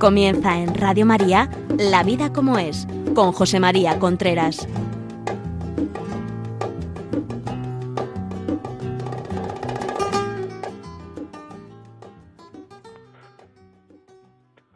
Comienza 0.00 0.56
en 0.56 0.74
Radio 0.74 1.04
María 1.04 1.50
La 1.76 2.02
vida 2.02 2.32
como 2.32 2.58
es, 2.58 2.88
con 3.14 3.32
José 3.32 3.60
María 3.60 3.98
Contreras. 3.98 4.66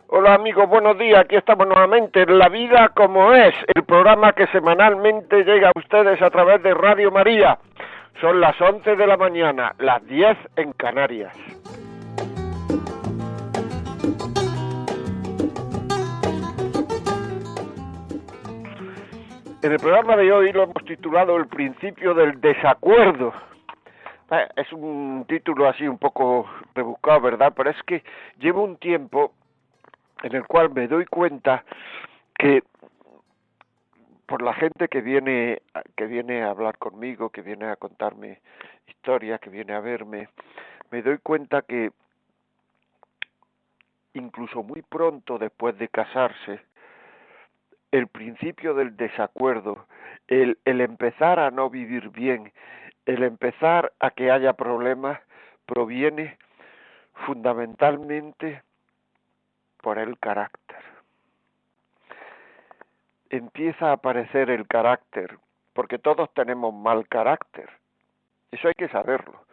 Hola 0.09 0.35
amigos, 0.35 0.68
buenos 0.68 0.99
días. 0.99 1.21
Aquí 1.21 1.36
estamos 1.36 1.67
nuevamente 1.68 2.25
en 2.25 2.39
La 2.39 2.50
Vida 2.50 2.91
como 2.95 3.32
es, 3.32 3.54
el 3.75 3.82
programa 3.85 4.35
que 4.35 4.46
semanalmente 4.49 5.43
llega 5.43 5.68
a 5.68 5.79
ustedes 5.79 6.21
a 6.21 6.29
través 6.29 6.63
de 6.63 6.75
Radio 6.75 7.11
María. 7.11 7.59
Son 8.21 8.43
las 8.43 8.61
11 8.61 8.95
de 8.95 9.07
la 9.07 9.17
mañana, 9.17 9.75
las 9.79 10.07
10 10.07 10.36
en 10.57 10.72
Canarias. 10.75 11.35
En 19.64 19.73
el 19.73 19.79
programa 19.79 20.14
de 20.14 20.31
hoy 20.31 20.53
lo 20.53 20.64
hemos 20.64 20.85
titulado 20.85 21.39
El 21.39 21.46
principio 21.46 22.13
del 22.13 22.39
desacuerdo. 22.39 23.32
Eh, 24.31 24.46
es 24.57 24.71
un 24.75 25.25
título 25.27 25.67
así 25.67 25.89
un 25.89 25.96
poco 25.96 26.46
rebuscado, 26.75 27.23
¿verdad? 27.23 27.50
Pero 27.57 27.71
es 27.71 27.82
que 27.85 28.04
llevo 28.39 28.63
un 28.63 28.77
tiempo 28.77 29.32
en 30.23 30.35
el 30.35 30.46
cual 30.46 30.68
me 30.75 30.87
doy 30.87 31.07
cuenta 31.07 31.64
que 32.39 32.62
por 34.27 34.42
la 34.42 34.53
gente 34.53 34.89
que 34.89 35.00
viene 35.00 35.62
que 35.97 36.05
viene 36.05 36.42
a 36.42 36.51
hablar 36.51 36.77
conmigo, 36.77 37.31
que 37.31 37.41
viene 37.41 37.65
a 37.65 37.77
contarme 37.77 38.42
historias, 38.87 39.41
que 39.41 39.48
viene 39.48 39.73
a 39.73 39.81
verme, 39.81 40.29
me 40.91 41.01
doy 41.01 41.17
cuenta 41.23 41.62
que 41.62 41.91
incluso 44.12 44.62
muy 44.62 44.83
pronto 44.83 45.39
después 45.39 45.79
de 45.79 45.89
casarse 45.89 46.61
el 47.95 48.09
principio 48.09 48.75
del 48.75 48.97
desacuerdo, 48.97 49.87
el, 50.27 50.59
empezar 50.64 51.39
a 51.39 51.53
no 51.53 51.70
vivir 51.70 52.09
bien, 52.09 52.53
el 53.06 53.23
empezar 53.23 53.92
a 54.01 54.11
que 54.11 54.33
haya 54.33 54.55
problemas, 54.55 55.20
proviene 55.64 56.36
fundamentalmente 57.25 58.64
por 59.81 59.98
el 59.98 60.19
carácter. 60.19 60.78
Empieza 63.31 63.91
a 63.91 63.92
aparecer 63.92 64.51
el 64.51 64.67
carácter, 64.67 65.39
porque 65.73 66.01
todos 66.01 66.34
tenemos 66.34 66.75
mal 66.75 67.06
carácter. 67.06 67.70
Eso 68.51 68.67
hay 68.67 68.75
que 68.75 68.89
saberlo. 68.89 69.44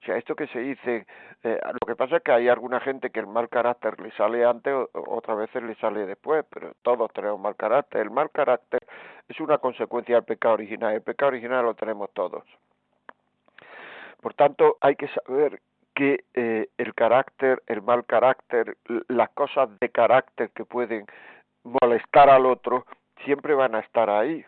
O 0.00 0.04
sea, 0.04 0.16
esto 0.16 0.34
que 0.34 0.46
se 0.46 0.60
dice, 0.60 1.06
eh, 1.42 1.60
lo 1.64 1.86
que 1.86 1.94
pasa 1.94 2.16
es 2.16 2.22
que 2.22 2.32
hay 2.32 2.48
alguna 2.48 2.80
gente 2.80 3.10
que 3.10 3.20
el 3.20 3.26
mal 3.26 3.50
carácter 3.50 4.00
le 4.00 4.10
sale 4.12 4.44
antes, 4.46 4.74
otras 4.94 5.36
veces 5.36 5.62
le 5.62 5.74
sale 5.74 6.06
después, 6.06 6.44
pero 6.48 6.72
todos 6.82 7.12
tenemos 7.12 7.38
mal 7.38 7.54
carácter. 7.54 8.00
El 8.00 8.10
mal 8.10 8.30
carácter 8.30 8.80
es 9.28 9.38
una 9.40 9.58
consecuencia 9.58 10.14
del 10.14 10.24
pecado 10.24 10.54
original. 10.54 10.94
El 10.94 11.02
pecado 11.02 11.28
original 11.28 11.64
lo 11.64 11.74
tenemos 11.74 12.10
todos. 12.14 12.44
Por 14.22 14.32
tanto, 14.34 14.78
hay 14.80 14.96
que 14.96 15.08
saber 15.08 15.60
que 15.94 16.24
eh, 16.32 16.68
el 16.78 16.94
carácter, 16.94 17.62
el 17.66 17.82
mal 17.82 18.06
carácter, 18.06 18.78
las 19.08 19.28
cosas 19.30 19.68
de 19.80 19.90
carácter 19.90 20.50
que 20.50 20.64
pueden 20.64 21.04
molestar 21.62 22.30
al 22.30 22.46
otro, 22.46 22.86
siempre 23.24 23.54
van 23.54 23.74
a 23.74 23.80
estar 23.80 24.08
ahí 24.08 24.44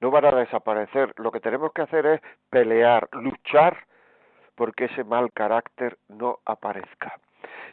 no 0.00 0.10
van 0.10 0.24
a 0.24 0.32
desaparecer. 0.32 1.12
Lo 1.16 1.30
que 1.30 1.40
tenemos 1.40 1.72
que 1.72 1.82
hacer 1.82 2.06
es 2.06 2.20
pelear, 2.50 3.08
luchar 3.12 3.84
porque 4.54 4.86
ese 4.86 5.04
mal 5.04 5.32
carácter 5.32 5.96
no 6.08 6.38
aparezca. 6.44 7.18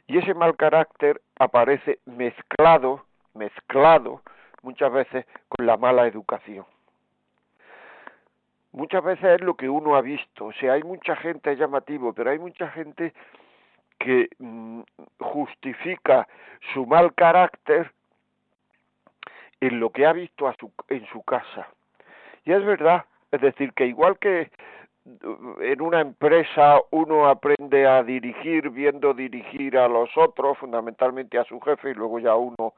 Y 0.08 0.18
ese 0.18 0.34
mal 0.34 0.56
carácter 0.56 1.22
aparece 1.38 2.00
mezclado, 2.06 3.04
mezclado 3.34 4.22
muchas 4.62 4.92
veces 4.92 5.26
con 5.50 5.66
la 5.66 5.76
mala 5.76 6.08
educación. 6.08 6.66
Muchas 8.72 9.04
veces 9.04 9.26
es 9.26 9.42
lo 9.42 9.56
que 9.56 9.68
uno 9.68 9.96
ha 9.96 10.02
visto, 10.02 10.46
o 10.46 10.54
sea, 10.54 10.74
hay 10.74 10.84
mucha 10.84 11.16
gente, 11.16 11.52
es 11.52 11.60
llamativo, 11.60 12.14
pero 12.14 12.30
hay 12.30 12.38
mucha 12.38 12.70
gente 12.70 13.14
que 13.98 14.30
mm, 14.38 14.82
justifica 15.20 16.28
su 16.74 16.86
mal 16.86 17.14
carácter 17.16 17.92
en 19.60 19.80
lo 19.80 19.90
que 19.90 20.06
ha 20.06 20.14
visto 20.14 20.48
a 20.48 20.56
su, 20.56 20.72
en 20.90 21.06
su 21.08 21.24
casa. 21.24 21.68
Y 22.48 22.54
es 22.54 22.64
verdad, 22.64 23.04
es 23.30 23.42
decir, 23.42 23.74
que 23.74 23.86
igual 23.86 24.18
que 24.20 24.50
en 25.60 25.82
una 25.82 26.00
empresa 26.00 26.80
uno 26.92 27.28
aprende 27.28 27.86
a 27.86 28.04
dirigir 28.04 28.70
viendo 28.70 29.14
dirigir 29.14 29.78
a 29.78 29.90
los 29.90 30.10
otros, 30.16 30.58
fundamentalmente 30.58 31.38
a 31.38 31.44
su 31.44 31.60
jefe, 31.60 31.92
y 31.92 31.94
luego 31.94 32.20
ya 32.20 32.38
uno 32.38 32.74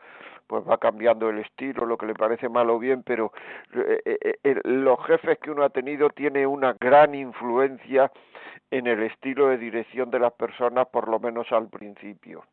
pues 0.48 0.68
va 0.68 0.80
cambiando 0.80 1.30
el 1.30 1.38
estilo, 1.38 1.86
lo 1.86 2.00
que 2.00 2.08
le 2.08 2.16
parece 2.16 2.50
mal 2.50 2.68
o 2.72 2.80
bien, 2.80 3.04
pero 3.04 3.32
eh, 3.76 4.02
eh, 4.06 4.40
eh, 4.44 4.60
los 4.64 5.06
jefes 5.06 5.38
que 5.38 5.52
uno 5.52 5.64
ha 5.64 5.70
tenido 5.70 6.10
tiene 6.10 6.48
una 6.48 6.76
gran 6.80 7.14
influencia 7.14 8.12
en 8.72 8.88
el 8.88 9.04
estilo 9.04 9.50
de 9.50 9.60
dirección 9.60 10.10
de 10.10 10.18
las 10.18 10.34
personas, 10.34 10.88
por 10.88 11.08
lo 11.08 11.20
menos 11.20 11.52
al 11.52 11.70
principio. 11.70 12.44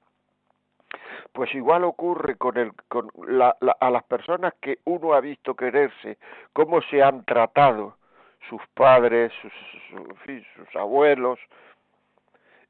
Pues 1.33 1.55
igual 1.55 1.85
ocurre 1.85 2.37
con, 2.37 2.57
el, 2.57 2.73
con 2.89 3.11
la, 3.27 3.57
a 3.81 3.91
las 3.91 4.05
personas 4.05 4.55
que 4.61 4.79
uno 4.85 5.13
ha 5.13 5.21
visto 5.21 5.55
quererse, 5.55 6.19
cómo 6.53 6.81
se 6.83 7.03
han 7.03 7.25
tratado 7.25 7.97
sus 8.49 8.63
padres, 8.75 9.33
sus, 9.43 9.53
sus 10.55 10.77
abuelos. 10.77 11.39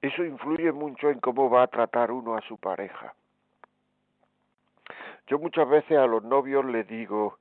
Eso 0.02 0.24
influye 0.24 0.72
mucho 0.72 1.10
en 1.10 1.20
cómo 1.20 1.48
va 1.50 1.62
a 1.62 1.68
tratar 1.68 2.10
uno 2.10 2.36
a 2.36 2.40
su 2.42 2.58
pareja. 2.58 3.14
Yo 5.26 5.38
muchas 5.38 5.68
veces 5.68 5.98
a 5.98 6.06
los 6.06 6.22
novios 6.22 6.64
les 6.64 6.86
digo, 6.86 7.38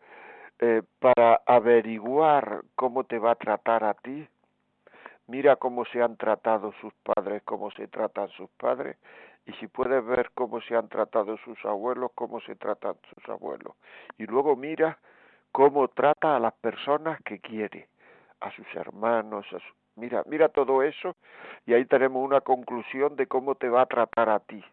eh, 0.60 0.82
para 1.00 1.42
averiguar 1.46 2.62
cómo 2.76 3.04
te 3.04 3.20
va 3.20 3.32
a 3.32 3.36
tratar 3.36 3.84
a 3.84 3.94
ti, 3.94 4.28
mira 5.28 5.58
cómo 5.58 5.86
se 5.86 6.02
han 6.02 6.16
tratado 6.18 6.74
sus 6.80 6.94
padres, 7.04 7.44
cómo 7.44 7.72
se 7.72 7.88
tratan 7.88 8.30
sus 8.30 8.50
padres, 8.52 8.98
y 9.46 9.54
si 9.54 9.68
puedes 9.68 10.04
ver 10.06 10.32
cómo 10.34 10.60
se 10.62 10.76
han 10.76 10.90
tratado 10.90 11.38
sus 11.38 11.64
abuelos, 11.66 12.12
cómo 12.16 12.42
se 12.42 12.56
tratan 12.56 12.96
sus 13.14 13.30
abuelos. 13.30 13.76
Y 14.18 14.26
luego 14.26 14.56
mira 14.56 14.98
cómo 15.52 15.88
trata 15.88 16.36
a 16.36 16.40
las 16.40 16.54
personas 16.54 17.22
que 17.24 17.40
quiere, 17.40 17.88
a 18.40 18.52
sus 18.52 18.68
hermanos, 18.76 19.46
a 19.54 19.60
mira, 19.96 20.24
mira 20.26 20.50
todo 20.50 20.82
eso 20.84 21.16
y 21.66 21.74
ahí 21.74 21.86
tenemos 21.86 22.24
una 22.24 22.42
conclusión 22.42 23.16
de 23.16 23.28
cómo 23.28 23.56
te 23.56 23.70
va 23.70 23.82
a 23.82 23.86
tratar 23.86 24.30
a 24.30 24.40
ti. 24.40 24.64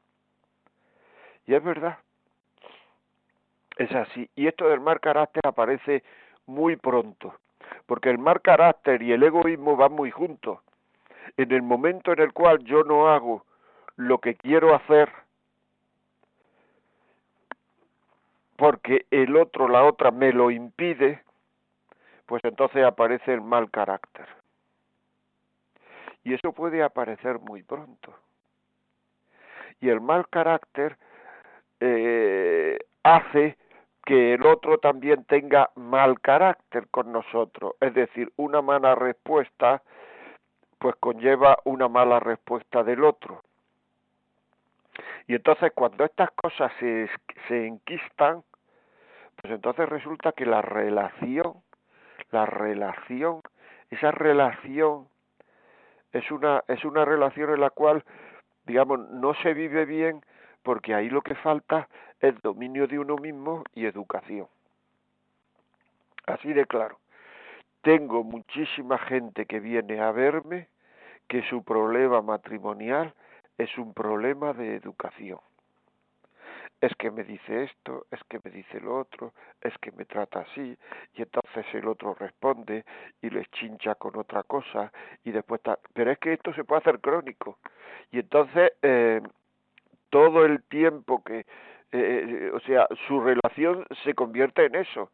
Y 1.47 1.55
es 1.55 1.63
verdad, 1.63 1.99
es 3.77 3.93
así. 3.93 4.29
Y 4.35 4.47
esto 4.47 4.69
del 4.69 4.81
mal 4.81 5.01
carácter 5.01 5.43
aparece 5.47 6.03
muy 6.47 6.77
pronto, 6.77 7.35
porque 7.87 8.11
el 8.11 8.19
mal 8.19 8.41
carácter 8.41 9.03
y 9.03 9.13
el 9.13 9.23
egoísmo 9.23 9.77
van 9.77 9.93
muy 9.93 10.11
juntos. 10.11 10.61
En 11.37 11.53
el 11.53 11.63
momento 11.63 12.13
en 12.13 12.21
el 12.21 12.33
cual 12.33 12.59
yo 12.65 12.85
no 12.85 13.09
hago 13.09 13.45
lo 13.97 14.19
que 14.19 14.35
quiero 14.35 14.75
hacer 14.75 15.11
porque 18.57 19.07
el 19.11 19.37
otro, 19.37 19.69
la 19.69 19.85
otra 19.85 20.11
me 20.11 20.33
lo 20.33 20.51
impide, 20.51 21.23
pues 22.27 22.45
entonces 22.45 22.85
aparece 22.85 23.35
el 23.35 23.41
mal 23.41 23.71
carácter. 23.71 24.27
Y 26.23 26.35
eso 26.35 26.53
puede 26.53 26.83
aparecer 26.83 27.41
muy 27.41 27.63
pronto. 27.65 28.15
Y 29.81 29.89
el 29.89 30.01
mal 30.01 30.29
carácter 30.29 30.97
eh, 31.81 32.79
hace 33.03 33.57
que 34.05 34.35
el 34.35 34.47
otro 34.47 34.79
también 34.79 35.25
tenga 35.25 35.71
mal 35.75 36.21
carácter 36.21 36.87
con 36.89 37.11
nosotros. 37.11 37.75
Es 37.81 37.95
decir, 37.95 38.33
una 38.37 38.63
mala 38.63 38.95
respuesta 38.95 39.83
pues 40.79 40.95
conlleva 40.97 41.59
una 41.65 41.89
mala 41.89 42.21
respuesta 42.21 42.83
del 42.83 43.05
otro. 43.05 43.43
Y 45.27 45.35
entonces 45.35 45.73
cuando 45.75 46.05
estas 46.05 46.31
cosas 46.33 46.73
se, 46.79 47.09
se 47.49 47.67
enquistan, 47.67 48.43
pues 49.37 49.55
entonces 49.55 49.89
resulta 49.89 50.33
que 50.33 50.47
la 50.47 50.63
relación, 50.63 51.55
la 52.31 52.47
relación, 52.47 53.41
esa 53.91 54.11
relación 54.11 55.09
es 56.13 56.31
una, 56.31 56.63
es 56.69 56.85
una 56.85 57.05
relación 57.05 57.51
en 57.51 57.61
la 57.61 57.71
cual, 57.71 58.05
digamos, 58.67 58.99
no 59.11 59.35
se 59.35 59.55
vive 59.55 59.85
bien 59.85 60.23
porque 60.63 60.95
ahí 60.95 61.09
lo 61.09 61.23
que 61.23 61.35
falta 61.35 61.89
es 62.21 62.41
dominio 62.43 62.87
de 62.87 62.99
uno 62.99 63.17
mismo 63.17 63.65
y 63.75 63.87
educación. 63.87 64.47
Así 66.27 66.53
de 66.53 66.67
claro. 66.67 66.99
Tengo 67.83 68.23
muchísima 68.23 68.97
gente 68.99 69.47
que 69.47 69.59
viene 69.59 70.01
a 70.01 70.13
verme 70.13 70.69
que 71.27 71.43
su 71.49 71.65
problema 71.65 72.23
matrimonial 72.23 73.13
es 73.63 73.79
un 73.79 73.95
problema 73.95 74.53
de 74.53 74.77
educación. 74.77 75.39
Es 76.81 76.93
que 76.97 77.11
me 77.11 77.23
dice 77.23 77.65
esto, 77.65 78.07
es 78.11 78.21
que 78.29 78.41
me 78.43 78.51
dice 78.51 78.81
lo 78.81 78.99
otro, 78.99 79.33
es 79.61 79.73
que 79.79 79.93
me 79.93 80.05
trata 80.05 80.41
así, 80.41 80.77
y 81.15 81.23
entonces 81.23 81.65
el 81.75 81.87
otro 81.87 82.15
responde 82.15 82.85
y 83.21 83.31
les 83.31 83.49
chincha 83.53 83.95
con 83.95 84.17
otra 84.17 84.43
cosa, 84.43 84.93
y 85.25 85.31
después 85.31 85.61
está... 85.61 85.79
Pero 85.95 86.11
es 86.11 86.19
que 86.19 86.33
esto 86.33 86.53
se 86.53 86.65
puede 86.65 86.81
hacer 86.81 87.01
crónico. 87.01 87.59
Y 88.11 88.19
entonces, 88.19 88.73
eh, 88.83 89.21
todo 90.11 90.45
el 90.45 90.63
tiempo 90.65 91.23
que, 91.23 91.47
eh, 91.93 92.51
o 92.53 92.61
sea, 92.61 92.89
su 93.07 93.21
relación 93.21 93.87
se 94.05 94.15
convierte 94.15 94.67
en 94.67 94.75
eso. 94.75 95.11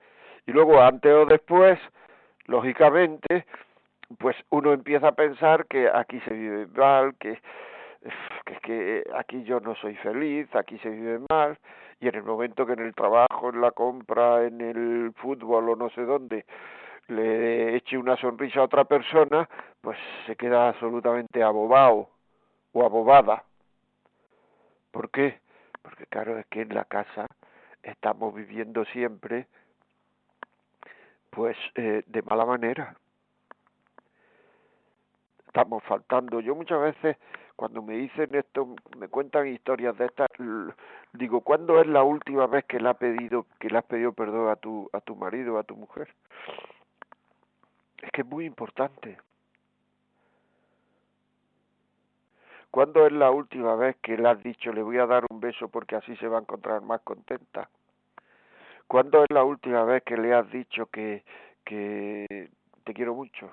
Y 0.46 0.52
luego, 0.52 0.80
antes 0.80 1.12
o 1.12 1.26
después, 1.26 1.78
lógicamente, 2.46 3.44
pues 4.18 4.36
uno 4.50 4.72
empieza 4.72 5.08
a 5.08 5.12
pensar 5.12 5.66
que 5.66 5.88
aquí 5.92 6.18
se 6.20 6.32
vive 6.32 6.66
mal, 6.68 7.14
que, 7.16 7.38
que, 8.44 8.60
que 8.62 9.04
aquí 9.14 9.42
yo 9.44 9.60
no 9.60 9.74
soy 9.76 9.94
feliz, 9.96 10.48
aquí 10.54 10.78
se 10.78 10.90
vive 10.90 11.20
mal, 11.30 11.58
y 12.00 12.08
en 12.08 12.14
el 12.14 12.22
momento 12.22 12.66
que 12.66 12.74
en 12.74 12.80
el 12.80 12.94
trabajo, 12.94 13.50
en 13.50 13.60
la 13.60 13.72
compra, 13.72 14.44
en 14.44 14.60
el 14.60 15.12
fútbol 15.16 15.70
o 15.70 15.76
no 15.76 15.90
sé 15.90 16.02
dónde, 16.02 16.44
le 17.08 17.76
eche 17.76 17.96
una 17.96 18.16
sonrisa 18.16 18.60
a 18.60 18.64
otra 18.64 18.84
persona, 18.84 19.48
pues 19.80 19.98
se 20.26 20.36
queda 20.36 20.68
absolutamente 20.68 21.42
abobado 21.42 22.10
o 22.72 22.84
abobada. 22.84 23.44
¿Por 24.90 25.10
qué? 25.10 25.40
Porque 25.82 26.06
claro, 26.06 26.38
es 26.38 26.46
que 26.46 26.62
en 26.62 26.74
la 26.74 26.84
casa 26.84 27.26
estamos 27.82 28.34
viviendo 28.34 28.84
siempre 28.86 29.46
pues 31.30 31.56
eh, 31.74 32.02
de 32.06 32.22
mala 32.22 32.44
manera. 32.44 32.96
Estamos 35.46 35.82
faltando. 35.84 36.40
Yo 36.40 36.54
muchas 36.54 36.80
veces 36.80 37.16
cuando 37.58 37.82
me 37.82 37.94
dicen 37.96 38.32
esto, 38.36 38.76
me 38.96 39.08
cuentan 39.08 39.48
historias 39.48 39.98
de 39.98 40.06
estas, 40.06 40.28
digo, 41.12 41.40
¿cuándo 41.40 41.80
es 41.80 41.88
la 41.88 42.04
última 42.04 42.46
vez 42.46 42.64
que 42.66 42.78
le 42.78 42.88
ha 42.88 42.94
pedido 42.94 43.46
que 43.58 43.68
le 43.68 43.78
has 43.78 43.84
pedido 43.84 44.12
perdón 44.12 44.48
a 44.48 44.54
tu 44.54 44.88
a 44.92 45.00
tu 45.00 45.16
marido, 45.16 45.58
a 45.58 45.64
tu 45.64 45.74
mujer? 45.74 46.14
Es 48.00 48.12
que 48.12 48.20
es 48.20 48.26
muy 48.28 48.44
importante. 48.44 49.18
¿Cuándo 52.70 53.04
es 53.04 53.12
la 53.12 53.32
última 53.32 53.74
vez 53.74 53.96
que 54.02 54.16
le 54.16 54.28
has 54.28 54.40
dicho 54.40 54.72
le 54.72 54.82
voy 54.82 54.98
a 54.98 55.06
dar 55.06 55.24
un 55.28 55.40
beso 55.40 55.66
porque 55.66 55.96
así 55.96 56.14
se 56.18 56.28
va 56.28 56.38
a 56.38 56.42
encontrar 56.42 56.80
más 56.82 57.00
contenta? 57.00 57.68
¿Cuándo 58.86 59.24
es 59.24 59.30
la 59.30 59.42
última 59.42 59.82
vez 59.82 60.04
que 60.04 60.16
le 60.16 60.32
has 60.32 60.48
dicho 60.52 60.86
que, 60.86 61.24
que 61.64 62.50
te 62.84 62.94
quiero 62.94 63.16
mucho? 63.16 63.50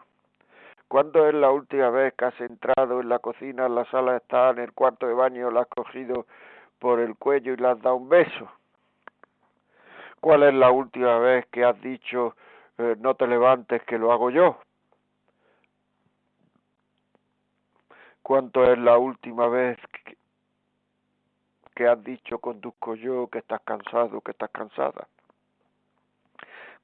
¿Cuándo 0.87 1.27
es 1.27 1.33
la 1.33 1.49
última 1.51 1.89
vez 1.89 2.13
que 2.13 2.25
has 2.25 2.39
entrado 2.39 3.01
en 3.01 3.09
la 3.09 3.19
cocina, 3.19 3.65
en 3.65 3.75
la 3.75 3.85
sala 3.85 4.17
está, 4.17 4.51
en 4.51 4.59
el 4.59 4.71
cuarto 4.73 5.07
de 5.07 5.13
baño, 5.13 5.49
la 5.49 5.61
has 5.61 5.67
cogido 5.67 6.27
por 6.79 6.99
el 6.99 7.15
cuello 7.17 7.53
y 7.53 7.57
le 7.57 7.67
has 7.67 7.81
dado 7.81 7.95
un 7.95 8.09
beso? 8.09 8.49
¿Cuál 10.21 10.43
es 10.43 10.53
la 10.53 10.71
última 10.71 11.17
vez 11.19 11.45
que 11.47 11.63
has 11.63 11.79
dicho 11.81 12.35
eh, 12.77 12.95
no 12.99 13.15
te 13.15 13.27
levantes 13.27 13.83
que 13.83 13.97
lo 13.97 14.11
hago 14.11 14.29
yo? 14.29 14.59
¿Cuánto 18.21 18.71
es 18.71 18.77
la 18.77 18.97
última 18.97 19.47
vez 19.47 19.77
que, 20.03 20.17
que 21.75 21.87
has 21.87 22.03
dicho 22.03 22.39
conduzco 22.39 22.95
yo 22.95 23.27
que 23.27 23.39
estás 23.39 23.61
cansado, 23.61 24.21
que 24.21 24.31
estás 24.31 24.49
cansada? 24.51 25.07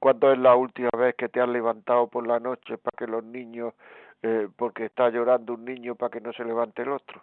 ¿Cuándo 0.02 0.32
es 0.32 0.40
la 0.40 0.56
última 0.56 0.90
vez 0.98 1.14
que 1.14 1.30
te 1.30 1.40
has 1.40 1.48
levantado 1.48 2.08
por 2.08 2.26
la 2.26 2.40
noche 2.40 2.80
para 2.80 2.98
que 2.98 3.06
los 3.06 3.24
niños, 3.24 3.76
eh, 4.24 4.48
porque 4.58 4.86
está 4.86 5.10
llorando 5.10 5.54
un 5.54 5.64
niño 5.64 5.94
para 5.94 6.10
que 6.10 6.20
no 6.20 6.34
se 6.34 6.44
levante 6.44 6.82
el 6.82 6.90
otro? 6.90 7.22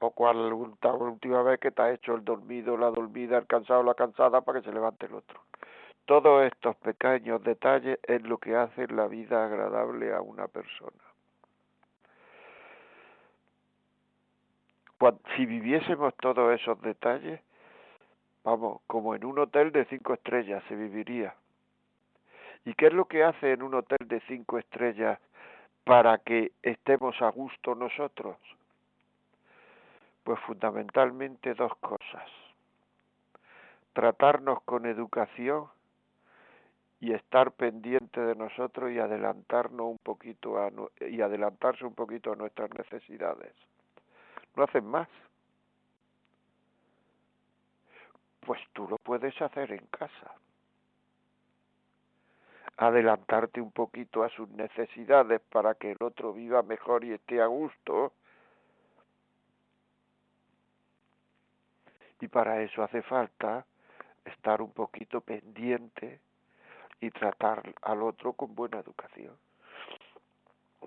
¿O 0.00 0.10
cuál 0.10 0.50
la 0.82 0.92
última 0.92 1.42
vez 1.42 1.60
que 1.60 1.70
te 1.70 1.80
has 1.80 1.94
hecho 1.94 2.14
el 2.14 2.26
dormido, 2.26 2.76
la 2.76 2.90
dormida, 2.90 3.38
el 3.38 3.46
cansado, 3.46 3.82
la 3.82 3.94
cansada 3.94 4.42
para 4.42 4.60
que 4.60 4.66
se 4.66 4.74
levante 4.74 5.06
el 5.06 5.14
otro? 5.14 5.40
Todos 6.04 6.44
estos 6.44 6.76
pequeños 6.76 7.42
detalles 7.42 7.98
es 8.02 8.20
lo 8.24 8.36
que 8.36 8.54
hace 8.54 8.86
la 8.88 9.06
vida 9.06 9.46
agradable 9.46 10.12
a 10.14 10.20
una 10.20 10.46
persona. 10.46 10.92
si 15.36 15.46
viviésemos 15.46 16.12
todos 16.16 16.60
esos 16.60 16.78
detalles, 16.82 17.40
Vamos, 18.50 18.80
como 18.86 19.14
en 19.14 19.26
un 19.26 19.38
hotel 19.40 19.72
de 19.72 19.84
cinco 19.90 20.14
estrellas 20.14 20.64
se 20.68 20.74
viviría. 20.74 21.34
¿Y 22.64 22.72
qué 22.72 22.86
es 22.86 22.94
lo 22.94 23.04
que 23.04 23.22
hace 23.22 23.52
en 23.52 23.62
un 23.62 23.74
hotel 23.74 24.08
de 24.08 24.20
cinco 24.20 24.56
estrellas 24.56 25.20
para 25.84 26.16
que 26.16 26.52
estemos 26.62 27.20
a 27.20 27.28
gusto 27.28 27.74
nosotros? 27.74 28.38
Pues 30.24 30.40
fundamentalmente 30.46 31.52
dos 31.52 31.76
cosas. 31.76 32.26
Tratarnos 33.92 34.62
con 34.62 34.86
educación 34.86 35.66
y 37.00 37.12
estar 37.12 37.52
pendiente 37.52 38.18
de 38.18 38.34
nosotros 38.34 38.90
y 38.90 38.98
adelantarnos 38.98 39.88
un 39.88 39.98
poquito 40.02 40.56
a, 40.56 40.70
y 41.06 41.20
adelantarse 41.20 41.84
un 41.84 41.94
poquito 41.94 42.32
a 42.32 42.36
nuestras 42.36 42.70
necesidades. 42.70 43.52
No 44.56 44.62
hacen 44.62 44.86
más. 44.86 45.06
Pues 48.48 48.62
tú 48.72 48.88
lo 48.88 48.96
puedes 48.96 49.38
hacer 49.42 49.72
en 49.72 49.86
casa. 49.88 50.34
Adelantarte 52.78 53.60
un 53.60 53.72
poquito 53.72 54.24
a 54.24 54.30
sus 54.30 54.48
necesidades 54.48 55.42
para 55.52 55.74
que 55.74 55.90
el 55.90 55.98
otro 56.00 56.32
viva 56.32 56.62
mejor 56.62 57.04
y 57.04 57.12
esté 57.12 57.42
a 57.42 57.46
gusto. 57.46 58.14
Y 62.22 62.28
para 62.28 62.62
eso 62.62 62.82
hace 62.82 63.02
falta 63.02 63.66
estar 64.24 64.62
un 64.62 64.72
poquito 64.72 65.20
pendiente 65.20 66.18
y 67.02 67.10
tratar 67.10 67.74
al 67.82 68.02
otro 68.02 68.32
con 68.32 68.54
buena 68.54 68.78
educación. 68.78 69.36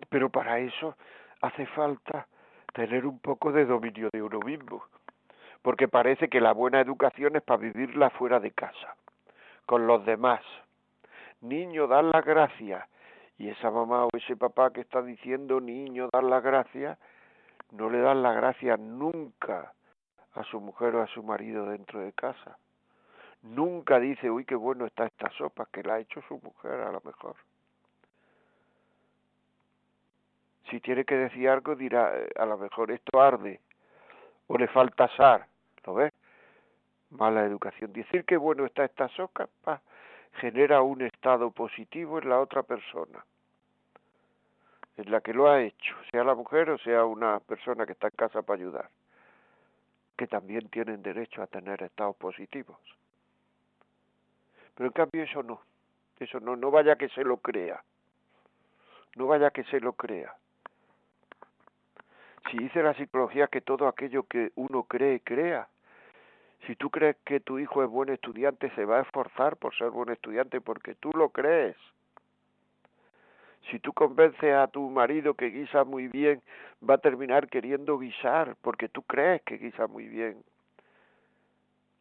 Pero 0.10 0.31
para 0.31 0.58
eso 0.58 0.98
hace 1.42 1.68
falta 1.68 2.28
tener 2.74 3.06
un 3.06 3.19
poco 3.19 3.52
de 3.52 3.66
dominio 3.66 4.10
de 4.12 4.24
uno 4.24 4.40
mismo 4.40 4.84
porque 5.62 5.88
parece 5.88 6.28
que 6.28 6.42
la 6.42 6.54
buena 6.54 6.80
educación 6.80 7.36
es 7.36 7.44
para 7.44 7.62
vivirla 7.62 8.10
fuera 8.12 8.40
de 8.40 8.52
casa, 8.52 8.96
con 9.66 9.86
los 9.88 10.06
demás. 10.06 10.42
Niño, 11.42 11.88
dar 11.88 12.04
las 12.04 12.25
gracias. 12.25 12.88
Y 13.38 13.50
esa 13.50 13.72
mamá 13.72 14.06
o 14.06 14.10
ese 14.13 14.36
papá 14.36 14.72
que 14.72 14.81
está 14.81 15.02
diciendo 15.02 15.60
niño, 15.60 16.10
dar 16.12 16.24
las 16.24 16.44
gracias, 16.44 16.98
no 17.72 17.90
le 17.90 18.00
dan 18.00 18.22
las 18.22 18.36
gracias 18.36 18.80
nunca 18.80 19.74
a 20.34 20.44
su 20.44 20.60
mujer 20.60 20.96
o 20.96 21.02
a 21.02 21.08
su 21.08 21.24
marido 21.24 21.66
dentro 21.66 22.00
de 22.00 22.13
casa. 22.13 22.58
Nunca 23.42 24.00
dice, 24.00 24.30
uy, 24.30 24.46
qué 24.46 24.56
bueno 24.56 24.86
está 24.86 25.06
esta 25.06 25.30
sopa, 25.31 25.68
que 25.72 25.82
la 25.82 25.96
ha 25.96 26.00
hecho 26.00 26.22
su 26.27 26.39
mujer 26.39 26.82
a 26.82 26.91
lo 26.91 27.01
mejor. 27.03 27.36
Si 30.70 30.80
tiene 30.80 31.03
que 31.03 31.15
decir 31.15 31.50
algo, 31.50 31.75
dirá, 31.75 32.15
eh, 32.15 32.30
a 32.38 32.46
lo 32.46 32.58
mejor 32.58 32.91
esto 32.91 33.20
arde, 33.20 33.60
o 34.48 34.58
le 34.58 34.68
falta 34.68 35.10
sal, 35.18 35.44
¿Lo 35.44 35.48
ves? 35.48 35.50
Mala 37.12 37.44
educación. 37.46 37.91
Decir 37.94 38.24
que 38.25 38.38
bueno 38.38 38.65
está 38.65 38.86
esta 38.86 39.08
soca 39.10 39.50
genera 40.36 40.82
un 40.82 41.01
estado 41.01 41.51
positivo 41.51 42.20
en 42.20 42.30
la 42.30 42.39
otra 42.39 42.63
persona, 42.63 43.25
en 44.98 45.12
la 45.12 45.22
que 45.22 45.34
lo 45.34 45.50
ha 45.50 45.62
hecho, 45.62 45.96
sea 46.10 46.24
la 46.24 46.36
mujer 46.36 46.70
o 46.70 46.77
sea 46.77 47.03
una 47.06 47.39
persona 47.41 47.86
que 47.86 47.91
está 47.91 48.08
en 48.08 48.15
casa 48.15 48.41
para 48.41 48.60
ayudar, 48.60 48.89
que 50.18 50.27
también 50.27 50.70
tienen 50.70 51.01
derecho 51.01 51.41
a 51.41 51.48
tener 51.48 51.84
estados 51.84 52.15
positivos. 52.15 52.77
Pero 54.75 54.88
en 54.88 54.94
cambio 54.94 55.24
eso 55.24 55.44
no, 55.44 55.62
eso 56.20 56.39
no, 56.39 56.56
no 56.56 56.72
vaya 56.72 56.96
que 56.96 57.10
se 57.10 57.24
lo 57.24 57.38
crea, 57.38 57.84
no 59.18 59.27
vaya 59.27 59.51
que 59.51 59.65
se 59.65 59.80
lo 59.82 59.94
crea. 59.94 60.34
Si 62.50 62.58
dice 62.58 62.82
la 62.82 62.94
psicología 62.94 63.48
que 63.48 63.62
todo 63.62 63.88
aquello 63.88 64.24
que 64.24 64.51
uno 64.56 64.84
cree, 64.84 65.20
crea, 65.20 65.68
si 66.68 66.75
tú 66.75 66.89
crees 66.89 67.18
que 67.25 67.39
tu 67.39 67.60
hijo 67.60 67.84
es 67.84 67.89
buen 67.89 68.10
estudiante, 68.10 68.70
se 68.75 68.86
va 68.86 69.00
a 69.00 69.01
esforzar 69.01 69.58
por 69.58 69.75
ser 69.75 69.89
buen 69.89 70.10
estudiante 70.10 70.62
porque 70.62 70.96
tú 70.96 71.12
lo 71.13 71.30
crees. 71.30 71.75
Si 73.70 73.80
tú 73.80 73.94
convences 73.94 74.53
a 74.53 74.68
tu 74.68 74.89
marido 74.89 75.34
que 75.34 75.50
guisa 75.50 75.84
muy 75.84 76.08
bien, 76.08 76.41
va 76.88 76.96
a 76.96 77.00
terminar 77.00 77.48
queriendo 77.48 77.98
guisar 77.98 78.56
porque 78.62 78.89
tú 78.89 79.03
crees 79.03 79.41
que 79.44 79.58
guisa 79.58 79.88
muy 79.88 80.08
bien. 80.08 80.44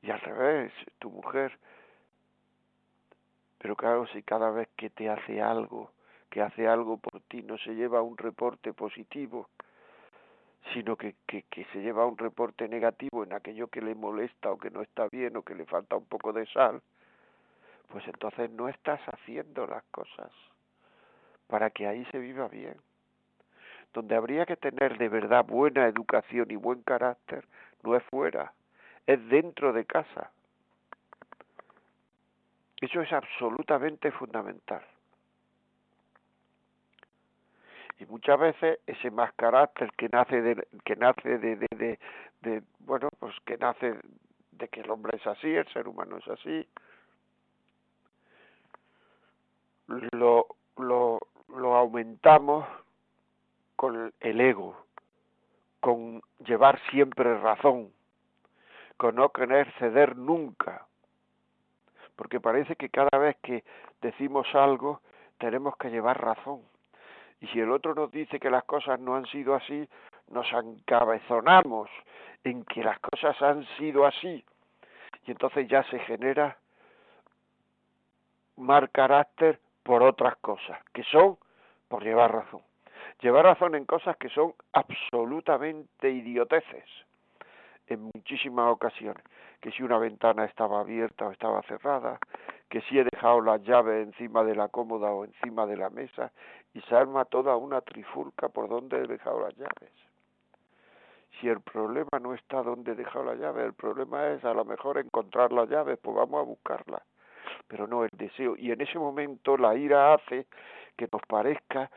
Y 0.02 0.10
al 0.10 0.20
revés, 0.20 0.72
tu 0.98 1.10
mujer. 1.10 1.58
Pero 3.58 3.76
claro, 3.76 4.06
si 4.08 4.22
cada 4.22 4.50
vez 4.50 4.68
que 4.76 4.88
te 4.88 5.10
hace 5.10 5.42
algo, 5.42 5.90
que 6.30 6.40
hace 6.40 6.66
algo 6.66 6.96
por 6.96 7.20
ti, 7.22 7.42
no 7.42 7.58
se 7.58 7.74
lleva 7.74 8.00
un 8.00 8.16
reporte 8.16 8.72
positivo, 8.72 9.48
sino 10.72 10.96
que, 10.96 11.14
que, 11.26 11.42
que 11.44 11.64
se 11.66 11.80
lleva 11.80 12.06
un 12.06 12.18
reporte 12.18 12.68
negativo 12.68 13.24
en 13.24 13.32
aquello 13.32 13.68
que 13.68 13.80
le 13.80 13.94
molesta 13.94 14.50
o 14.50 14.58
que 14.58 14.70
no 14.70 14.82
está 14.82 15.08
bien 15.10 15.36
o 15.36 15.42
que 15.42 15.54
le 15.54 15.66
falta 15.66 15.96
un 15.96 16.06
poco 16.06 16.32
de 16.32 16.46
sal, 16.46 16.80
pues 17.88 18.06
entonces 18.06 18.50
no 18.50 18.68
estás 18.68 19.00
haciendo 19.06 19.66
las 19.66 19.82
cosas 19.90 20.30
para 21.48 21.70
que 21.70 21.86
ahí 21.86 22.04
se 22.12 22.18
viva 22.18 22.48
bien. 22.48 22.76
Donde 23.92 24.14
habría 24.14 24.46
que 24.46 24.56
tener 24.56 24.96
de 24.98 25.08
verdad 25.08 25.44
buena 25.44 25.86
educación 25.86 26.50
y 26.50 26.56
buen 26.56 26.82
carácter 26.82 27.44
no 27.82 27.96
es 27.96 28.04
fuera, 28.04 28.52
es 29.06 29.28
dentro 29.28 29.72
de 29.72 29.84
casa. 29.84 30.30
Eso 32.80 33.02
es 33.02 33.12
absolutamente 33.12 34.12
fundamental. 34.12 34.82
Y 38.00 38.06
muchas 38.06 38.40
veces 38.40 38.78
ese 38.86 39.10
más 39.10 39.30
carácter 39.34 39.92
que 39.92 40.08
nace 40.08 40.40
de, 40.40 40.66
que 40.86 40.96
nace 40.96 41.36
de, 41.36 41.56
de, 41.56 41.98
de, 42.40 42.62
bueno 42.78 43.10
pues 43.18 43.34
que 43.44 43.58
nace 43.58 43.94
de 44.52 44.68
que 44.68 44.80
el 44.80 44.90
hombre 44.90 45.18
es 45.18 45.26
así 45.26 45.54
el 45.54 45.68
ser 45.68 45.86
humano 45.86 46.16
es 46.16 46.26
así. 46.28 46.66
Lo 50.12 50.46
lo 50.78 51.20
lo 51.48 51.76
aumentamos 51.76 52.66
con 53.76 54.14
el 54.18 54.40
ego 54.40 54.86
con 55.80 56.22
llevar 56.38 56.80
siempre 56.90 57.38
razón 57.38 57.92
con 58.96 59.14
no 59.14 59.30
querer 59.30 59.70
ceder 59.78 60.16
nunca. 60.16 60.86
Porque 62.16 62.38
parece 62.38 62.76
que 62.76 62.90
cada 62.90 63.18
vez 63.18 63.36
que 63.42 63.64
decimos 64.00 64.46
algo 64.54 65.00
tenemos 65.38 65.76
que 65.76 65.90
llevar 65.90 66.18
razón 66.22 66.62
y 67.40 67.46
si 67.48 67.60
el 67.60 67.70
otro 67.70 67.94
nos 67.94 68.10
dice 68.10 68.38
que 68.38 68.50
las 68.50 68.64
cosas 68.64 69.00
no 69.00 69.16
han 69.16 69.26
sido 69.26 69.54
así, 69.54 69.88
nos 70.28 70.46
encabezonamos 70.52 71.88
en 72.44 72.64
que 72.64 72.84
las 72.84 72.98
cosas 73.00 73.40
han 73.42 73.66
sido 73.78 74.06
así. 74.06 74.44
Y 75.26 75.30
entonces 75.30 75.66
ya 75.68 75.82
se 75.84 75.98
genera 76.00 76.56
mal 78.56 78.90
carácter 78.90 79.58
por 79.82 80.02
otras 80.02 80.36
cosas, 80.36 80.78
que 80.92 81.02
son 81.04 81.38
por 81.88 82.04
llevar 82.04 82.32
razón. 82.32 82.62
Llevar 83.20 83.44
razón 83.44 83.74
en 83.74 83.86
cosas 83.86 84.16
que 84.18 84.28
son 84.28 84.54
absolutamente 84.72 86.10
idioteces 86.10 86.84
en 87.86 88.02
muchísimas 88.14 88.70
ocasiones. 88.70 89.22
Que 89.60 89.72
si 89.72 89.82
una 89.82 89.98
ventana 89.98 90.44
estaba 90.44 90.80
abierta 90.80 91.26
o 91.26 91.32
estaba 91.32 91.62
cerrada, 91.62 92.18
que 92.68 92.80
si 92.82 92.98
he 92.98 93.04
dejado 93.04 93.40
la 93.40 93.56
llave 93.58 94.02
encima 94.02 94.44
de 94.44 94.54
la 94.54 94.68
cómoda 94.68 95.10
o 95.10 95.24
encima 95.24 95.66
de 95.66 95.76
la 95.76 95.90
mesa 95.90 96.32
y 96.74 96.80
se 96.82 96.94
arma 96.94 97.24
toda 97.24 97.56
una 97.56 97.80
trifulca 97.80 98.48
por 98.48 98.68
donde 98.68 98.98
he 98.98 99.06
dejado 99.06 99.40
las 99.40 99.54
llaves. 99.56 99.92
Si 101.40 101.48
el 101.48 101.60
problema 101.60 102.18
no 102.20 102.34
está 102.34 102.62
donde 102.62 102.92
he 102.92 102.94
dejado 102.94 103.24
la 103.24 103.34
llave, 103.34 103.64
el 103.64 103.74
problema 103.74 104.28
es 104.28 104.44
a 104.44 104.52
lo 104.52 104.64
mejor 104.64 104.98
encontrar 104.98 105.52
las 105.52 105.68
llaves, 105.68 105.98
pues 106.02 106.16
vamos 106.16 106.40
a 106.40 106.44
buscarla. 106.44 107.02
Pero 107.66 107.86
no 107.86 108.04
el 108.04 108.10
deseo. 108.12 108.56
Y 108.56 108.72
en 108.72 108.80
ese 108.80 108.98
momento 108.98 109.56
la 109.56 109.74
ira 109.74 110.14
hace 110.14 110.46
que 110.96 111.08
nos 111.10 111.22
parezca 111.22 111.90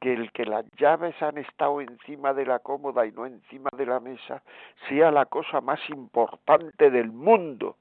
que 0.00 0.12
el 0.12 0.32
que 0.32 0.44
las 0.44 0.64
llaves 0.78 1.20
han 1.22 1.38
estado 1.38 1.80
encima 1.80 2.32
de 2.32 2.46
la 2.46 2.58
cómoda 2.58 3.06
y 3.06 3.12
no 3.12 3.26
encima 3.26 3.68
de 3.76 3.86
la 3.86 4.00
mesa 4.00 4.42
sea 4.88 5.10
la 5.10 5.26
cosa 5.26 5.60
más 5.60 5.80
importante 5.90 6.90
del 6.90 7.12
mundo. 7.12 7.76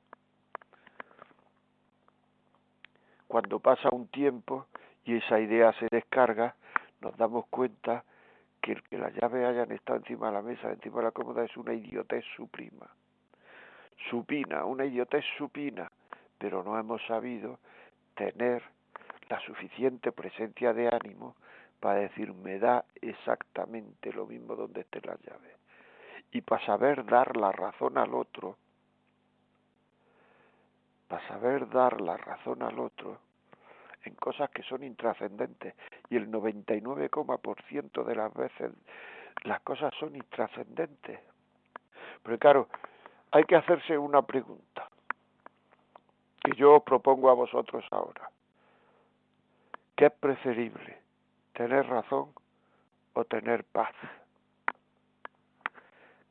Cuando 3.28 3.60
pasa 3.60 3.90
un 3.92 4.08
tiempo 4.08 4.68
y 5.10 5.16
esa 5.16 5.40
idea 5.40 5.74
se 5.74 5.88
descarga, 5.90 6.54
nos 7.02 7.18
damos 7.18 7.48
cuenta 7.48 8.04
que 8.62 8.74
el 8.74 8.84
que 8.84 9.00
las 9.00 9.12
llaves 9.16 9.44
hayan 9.44 9.72
estado 9.72 9.98
encima 9.98 10.28
de 10.28 10.34
la 10.34 10.44
mesa, 10.44 10.72
encima 10.72 10.98
de 10.98 11.06
la 11.06 11.12
cómoda, 11.12 11.44
es 11.44 11.58
una 11.58 11.74
idiotez 11.74 12.24
suprima. 12.36 12.86
Supina, 14.12 14.66
una 14.66 14.86
idiotez 14.86 15.26
supina, 15.36 15.92
pero 16.38 16.64
no 16.64 16.78
hemos 16.78 17.04
sabido 17.08 17.58
tener 18.14 18.62
la 19.30 19.40
suficiente 19.40 20.12
presencia 20.12 20.74
de 20.74 20.90
ánimo 20.90 21.36
para 21.80 22.02
decir 22.02 22.32
me 22.32 22.60
da 22.60 22.86
exactamente 23.02 24.14
lo 24.14 24.28
mismo 24.28 24.56
donde 24.56 24.82
estén 24.82 25.02
las 25.08 25.20
llaves. 25.22 25.58
Y 26.34 26.42
para 26.42 26.64
saber 26.68 27.04
dar 27.04 27.36
la 27.36 27.52
razón 27.52 27.98
al 27.98 28.14
otro, 28.14 28.58
para 31.08 31.28
saber 31.28 31.68
dar 31.68 32.00
la 32.00 32.16
razón 32.16 32.62
al 32.62 32.78
otro 32.78 33.18
cosas 34.16 34.50
que 34.52 34.64
son 34.64 34.84
intrascendentes 34.84 35.76
y 36.10 36.18
el 36.18 36.32
99,% 36.32 38.04
de 38.04 38.16
las 38.16 38.34
veces 38.34 38.72
las 39.44 39.62
cosas 39.62 39.94
son 40.00 40.16
intrascendentes. 40.16 41.20
Pero 42.24 42.38
claro, 42.38 42.68
hay 43.32 43.44
que 43.46 43.56
hacerse 43.56 43.98
una 43.98 44.22
pregunta 44.22 44.88
que 46.44 46.54
yo 46.56 46.78
os 46.78 46.84
propongo 46.84 47.30
a 47.30 47.34
vosotros 47.34 47.86
ahora. 47.92 48.30
¿Qué 49.96 50.08
es 50.08 50.14
preferible? 50.14 50.98
¿Tener 51.54 51.88
razón 51.88 52.32
o 53.14 53.26
tener 53.26 53.64
paz? 53.66 53.94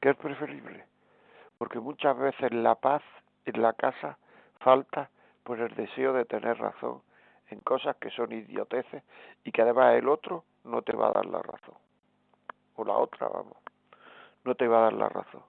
¿Qué 0.00 0.10
es 0.10 0.16
preferible? 0.16 0.84
Porque 1.58 1.80
muchas 1.80 2.16
veces 2.16 2.52
la 2.52 2.76
paz 2.76 3.02
en 3.44 3.60
la 3.60 3.72
casa 3.72 4.16
falta 4.60 5.10
por 5.44 5.60
el 5.60 5.74
deseo 5.74 6.12
de 6.12 6.24
tener 6.24 6.58
razón 6.58 7.02
en 7.50 7.60
cosas 7.60 7.96
que 7.96 8.10
son 8.10 8.32
idioteces 8.32 9.02
y 9.44 9.52
que 9.52 9.62
además 9.62 9.94
el 9.94 10.08
otro 10.08 10.44
no 10.64 10.82
te 10.82 10.94
va 10.94 11.08
a 11.08 11.12
dar 11.12 11.26
la 11.26 11.40
razón. 11.42 11.74
O 12.76 12.84
la 12.84 12.94
otra, 12.94 13.28
vamos, 13.28 13.56
no 14.44 14.54
te 14.54 14.68
va 14.68 14.78
a 14.78 14.82
dar 14.82 14.92
la 14.92 15.08
razón. 15.08 15.42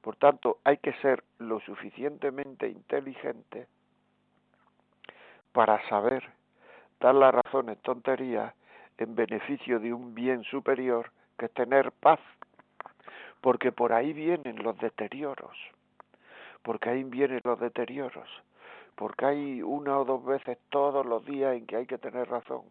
Por 0.00 0.16
tanto, 0.16 0.58
hay 0.64 0.78
que 0.78 0.92
ser 0.94 1.22
lo 1.38 1.60
suficientemente 1.60 2.68
inteligente 2.68 3.68
para 5.52 5.86
saber 5.88 6.28
dar 7.00 7.14
la 7.14 7.30
razón 7.30 7.68
en 7.68 7.76
tonterías 7.76 8.54
en 8.98 9.14
beneficio 9.14 9.80
de 9.80 9.92
un 9.92 10.14
bien 10.14 10.44
superior 10.44 11.10
que 11.38 11.46
es 11.46 11.52
tener 11.52 11.92
paz. 11.92 12.20
Porque 13.40 13.72
por 13.72 13.92
ahí 13.92 14.12
vienen 14.12 14.62
los 14.62 14.78
deterioros. 14.78 15.56
Porque 16.62 16.90
ahí 16.90 17.02
vienen 17.04 17.40
los 17.42 17.58
deterioros 17.58 18.28
porque 18.96 19.26
hay 19.26 19.62
una 19.62 19.98
o 19.98 20.04
dos 20.04 20.24
veces 20.24 20.58
todos 20.70 21.04
los 21.06 21.24
días 21.24 21.54
en 21.56 21.66
que 21.66 21.76
hay 21.76 21.86
que 21.86 21.98
tener 21.98 22.28
razón. 22.28 22.62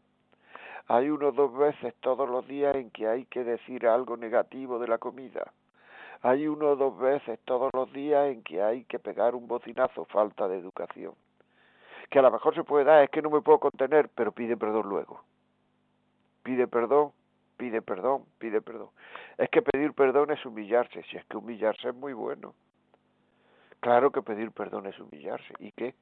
Hay 0.87 1.09
una 1.09 1.27
o 1.27 1.31
dos 1.31 1.55
veces 1.55 1.93
todos 2.01 2.29
los 2.29 2.47
días 2.47 2.75
en 2.75 2.89
que 2.91 3.07
hay 3.07 3.25
que 3.25 3.43
decir 3.43 3.87
algo 3.87 4.17
negativo 4.17 4.79
de 4.79 4.87
la 4.87 4.97
comida. 4.97 5.51
Hay 6.21 6.47
una 6.47 6.65
o 6.65 6.75
dos 6.75 6.97
veces 6.99 7.39
todos 7.45 7.71
los 7.73 7.91
días 7.93 8.29
en 8.31 8.43
que 8.43 8.61
hay 8.61 8.83
que 8.85 8.99
pegar 8.99 9.33
un 9.35 9.47
bocinazo, 9.47 10.05
falta 10.05 10.47
de 10.47 10.59
educación. 10.59 11.13
Que 12.09 12.19
a 12.19 12.21
lo 12.21 12.31
mejor 12.31 12.53
se 12.55 12.63
puede 12.63 12.85
dar, 12.85 13.03
es 13.03 13.09
que 13.09 13.21
no 13.21 13.29
me 13.29 13.41
puedo 13.41 13.59
contener, 13.59 14.09
pero 14.09 14.31
pide 14.31 14.57
perdón 14.57 14.89
luego. 14.89 15.23
Pide 16.43 16.67
perdón, 16.67 17.11
pide 17.57 17.81
perdón, 17.81 18.25
pide 18.37 18.61
perdón. 18.61 18.89
Es 19.37 19.49
que 19.49 19.61
pedir 19.61 19.93
perdón 19.93 20.31
es 20.31 20.45
humillarse, 20.45 21.03
si 21.03 21.17
es 21.17 21.25
que 21.25 21.37
humillarse 21.37 21.89
es 21.89 21.95
muy 21.95 22.13
bueno. 22.13 22.53
Claro 23.79 24.11
que 24.11 24.21
pedir 24.21 24.51
perdón 24.51 24.85
es 24.85 24.99
humillarse. 24.99 25.53
¿Y 25.59 25.71
qué? 25.71 25.95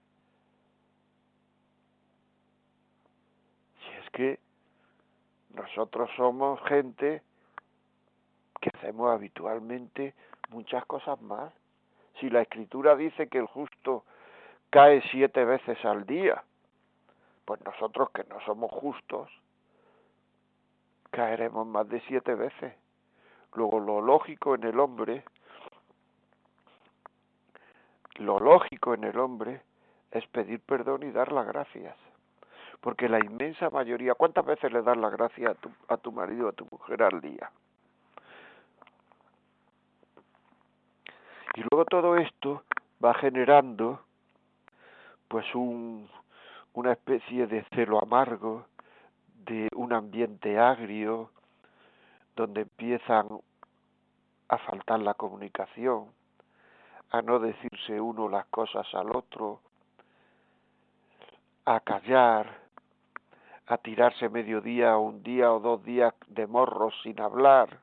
Que 4.11 4.39
nosotros 5.53 6.09
somos 6.15 6.61
gente 6.67 7.21
que 8.61 8.69
hacemos 8.77 9.11
habitualmente 9.11 10.13
muchas 10.49 10.85
cosas 10.85 11.21
más. 11.21 11.53
Si 12.19 12.29
la 12.29 12.41
escritura 12.41 12.95
dice 12.95 13.27
que 13.27 13.39
el 13.39 13.45
justo 13.45 14.03
cae 14.69 15.01
siete 15.11 15.45
veces 15.45 15.83
al 15.85 16.05
día, 16.05 16.43
pues 17.45 17.61
nosotros 17.65 18.09
que 18.11 18.23
no 18.25 18.39
somos 18.41 18.71
justos, 18.71 19.29
caeremos 21.11 21.65
más 21.65 21.87
de 21.89 22.01
siete 22.01 22.35
veces. 22.35 22.73
Luego 23.53 23.79
lo 23.79 24.01
lógico 24.01 24.53
en 24.53 24.63
el 24.63 24.79
hombre, 24.79 25.23
lo 28.15 28.39
lógico 28.39 28.93
en 28.93 29.05
el 29.05 29.17
hombre 29.17 29.61
es 30.11 30.27
pedir 30.27 30.59
perdón 30.59 31.03
y 31.03 31.11
dar 31.11 31.31
las 31.31 31.47
gracias 31.47 31.95
porque 32.81 33.09
la 33.09 33.19
inmensa 33.19 33.69
mayoría, 33.69 34.13
¿cuántas 34.15 34.45
veces 34.45 34.71
le 34.71 34.81
das 34.81 34.97
la 34.97 35.09
gracia 35.09 35.51
a 35.51 35.55
tu, 35.55 35.71
a 35.87 35.97
tu 35.97 36.11
marido 36.11 36.47
o 36.47 36.49
a 36.49 36.53
tu 36.53 36.65
mujer 36.71 37.03
al 37.03 37.19
día? 37.19 37.51
Y 41.55 41.61
luego 41.69 41.85
todo 41.85 42.15
esto 42.15 42.63
va 43.03 43.13
generando 43.15 44.01
pues 45.27 45.45
un, 45.55 46.09
una 46.73 46.93
especie 46.93 47.47
de 47.47 47.63
celo 47.75 48.01
amargo, 48.01 48.65
de 49.45 49.67
un 49.75 49.93
ambiente 49.93 50.57
agrio, 50.57 51.31
donde 52.35 52.61
empiezan 52.61 53.27
a 54.47 54.57
faltar 54.57 54.99
la 54.99 55.13
comunicación, 55.13 56.07
a 57.11 57.21
no 57.21 57.39
decirse 57.39 57.99
uno 57.99 58.29
las 58.29 58.45
cosas 58.47 58.87
al 58.93 59.15
otro, 59.15 59.59
a 61.65 61.79
callar, 61.81 62.58
a 63.69 63.77
tirarse 63.77 64.27
mediodía 64.29 64.97
o 64.97 65.01
un 65.01 65.21
día 65.21 65.53
o 65.53 65.59
dos 65.59 65.83
días 65.83 66.11
de 66.27 66.47
morros 66.47 66.91
sin 67.03 67.21
hablar. 67.21 67.79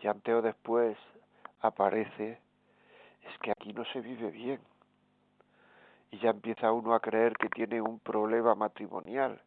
Y 0.00 0.08
ante 0.08 0.34
o 0.34 0.42
después 0.42 0.98
aparece, 1.60 2.40
es 3.22 3.38
que 3.38 3.52
aquí 3.52 3.72
no 3.72 3.84
se 3.86 4.00
vive 4.00 4.30
bien. 4.32 4.60
Y 6.10 6.18
ya 6.18 6.30
empieza 6.30 6.72
uno 6.72 6.94
a 6.94 7.00
creer 7.00 7.36
que 7.36 7.48
tiene 7.48 7.80
un 7.80 8.00
problema 8.00 8.56
matrimonial 8.56 9.40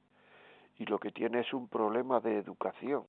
y 0.78 0.86
lo 0.86 1.00
que 1.00 1.12
tiene 1.12 1.42
es 1.42 1.54
un 1.54 1.68
problema 1.68 2.22
de 2.22 2.38
educación. 2.38 3.06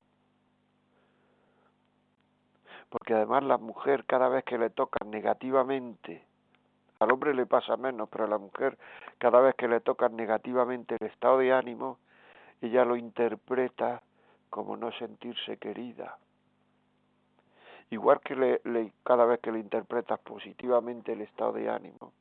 Porque 2.90 3.14
además 3.14 3.44
la 3.44 3.58
mujer 3.58 4.04
cada 4.04 4.28
vez 4.28 4.42
que 4.44 4.58
le 4.58 4.70
toca 4.70 4.98
negativamente 5.06 6.27
al 7.00 7.12
hombre 7.12 7.32
le 7.32 7.46
pasa 7.46 7.76
menos, 7.76 8.08
pero 8.08 8.24
a 8.24 8.28
la 8.28 8.38
mujer 8.38 8.76
cada 9.18 9.40
vez 9.40 9.54
que 9.54 9.68
le 9.68 9.80
tocan 9.80 10.16
negativamente 10.16 10.96
el 10.98 11.06
estado 11.06 11.38
de 11.38 11.52
ánimo, 11.52 11.98
ella 12.60 12.84
lo 12.84 12.96
interpreta 12.96 14.02
como 14.50 14.76
no 14.76 14.90
sentirse 14.92 15.58
querida. 15.58 16.18
Igual 17.90 18.20
que 18.20 18.34
le, 18.34 18.92
cada 19.04 19.24
vez 19.24 19.40
que 19.40 19.52
le 19.52 19.60
interpretas 19.60 20.18
positivamente 20.20 21.12
el 21.12 21.20
estado 21.20 21.52
de 21.52 21.70
ánimo, 21.70 22.12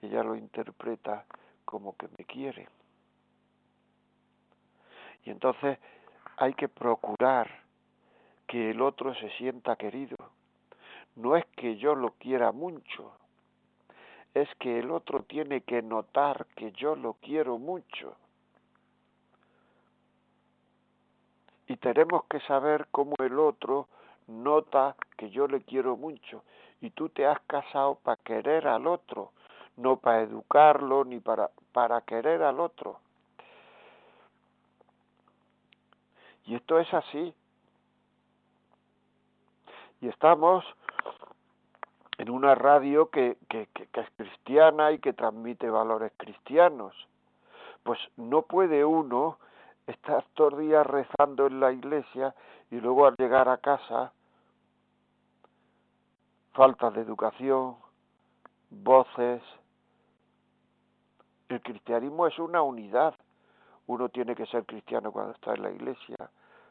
ella 0.00 0.22
lo 0.22 0.34
interpreta 0.34 1.26
como 1.64 1.96
que 1.96 2.08
me 2.16 2.24
quiere. 2.24 2.68
Y 5.24 5.30
entonces 5.30 5.78
hay 6.38 6.54
que 6.54 6.68
procurar 6.68 7.50
que 8.46 8.70
el 8.70 8.80
otro 8.80 9.14
se 9.14 9.30
sienta 9.32 9.76
querido. 9.76 10.16
No 11.16 11.36
es 11.36 11.44
que 11.56 11.76
yo 11.76 11.94
lo 11.94 12.12
quiera 12.12 12.52
mucho, 12.52 13.12
es 14.36 14.54
que 14.56 14.80
el 14.80 14.90
otro 14.90 15.22
tiene 15.22 15.62
que 15.62 15.80
notar 15.80 16.44
que 16.56 16.70
yo 16.72 16.94
lo 16.94 17.14
quiero 17.14 17.56
mucho. 17.56 18.14
Y 21.66 21.78
tenemos 21.78 22.24
que 22.26 22.40
saber 22.40 22.86
cómo 22.90 23.14
el 23.18 23.38
otro 23.38 23.88
nota 24.26 24.94
que 25.16 25.30
yo 25.30 25.48
le 25.48 25.62
quiero 25.62 25.96
mucho. 25.96 26.44
Y 26.82 26.90
tú 26.90 27.08
te 27.08 27.24
has 27.24 27.40
casado 27.46 27.94
para 27.94 28.20
querer 28.22 28.68
al 28.68 28.86
otro, 28.86 29.32
no 29.78 29.96
para 29.96 30.20
educarlo 30.20 31.06
ni 31.06 31.18
para, 31.18 31.48
para 31.72 32.02
querer 32.02 32.42
al 32.42 32.60
otro. 32.60 33.00
Y 36.44 36.56
esto 36.56 36.78
es 36.78 36.92
así. 36.92 37.32
Y 40.02 40.08
estamos 40.08 40.62
en 42.26 42.32
una 42.32 42.56
radio 42.56 43.08
que, 43.08 43.38
que, 43.48 43.68
es 43.76 44.10
cristiana 44.16 44.90
y 44.90 44.98
que 44.98 45.12
transmite 45.12 45.70
valores 45.70 46.12
cristianos. 46.16 46.92
Pues 47.84 48.00
no 48.16 48.42
puede 48.42 48.84
uno 48.84 49.38
estar 49.86 50.24
todos 50.34 50.58
días 50.58 50.84
rezando 50.84 51.46
en 51.46 51.60
la 51.60 51.70
iglesia 51.70 52.34
y 52.72 52.80
luego 52.80 53.06
al 53.06 53.14
llegar 53.16 53.48
a 53.48 53.58
casa 53.58 54.12
falta 56.52 56.90
de 56.90 57.02
educación, 57.02 57.76
voces. 58.70 59.40
El 61.48 61.62
cristianismo 61.62 62.26
es 62.26 62.36
una 62.40 62.60
unidad. 62.60 63.14
Uno 63.86 64.08
tiene 64.08 64.34
que 64.34 64.46
ser 64.46 64.66
cristiano 64.66 65.12
cuando 65.12 65.32
está 65.32 65.54
en 65.54 65.62
la 65.62 65.70
iglesia, 65.70 66.16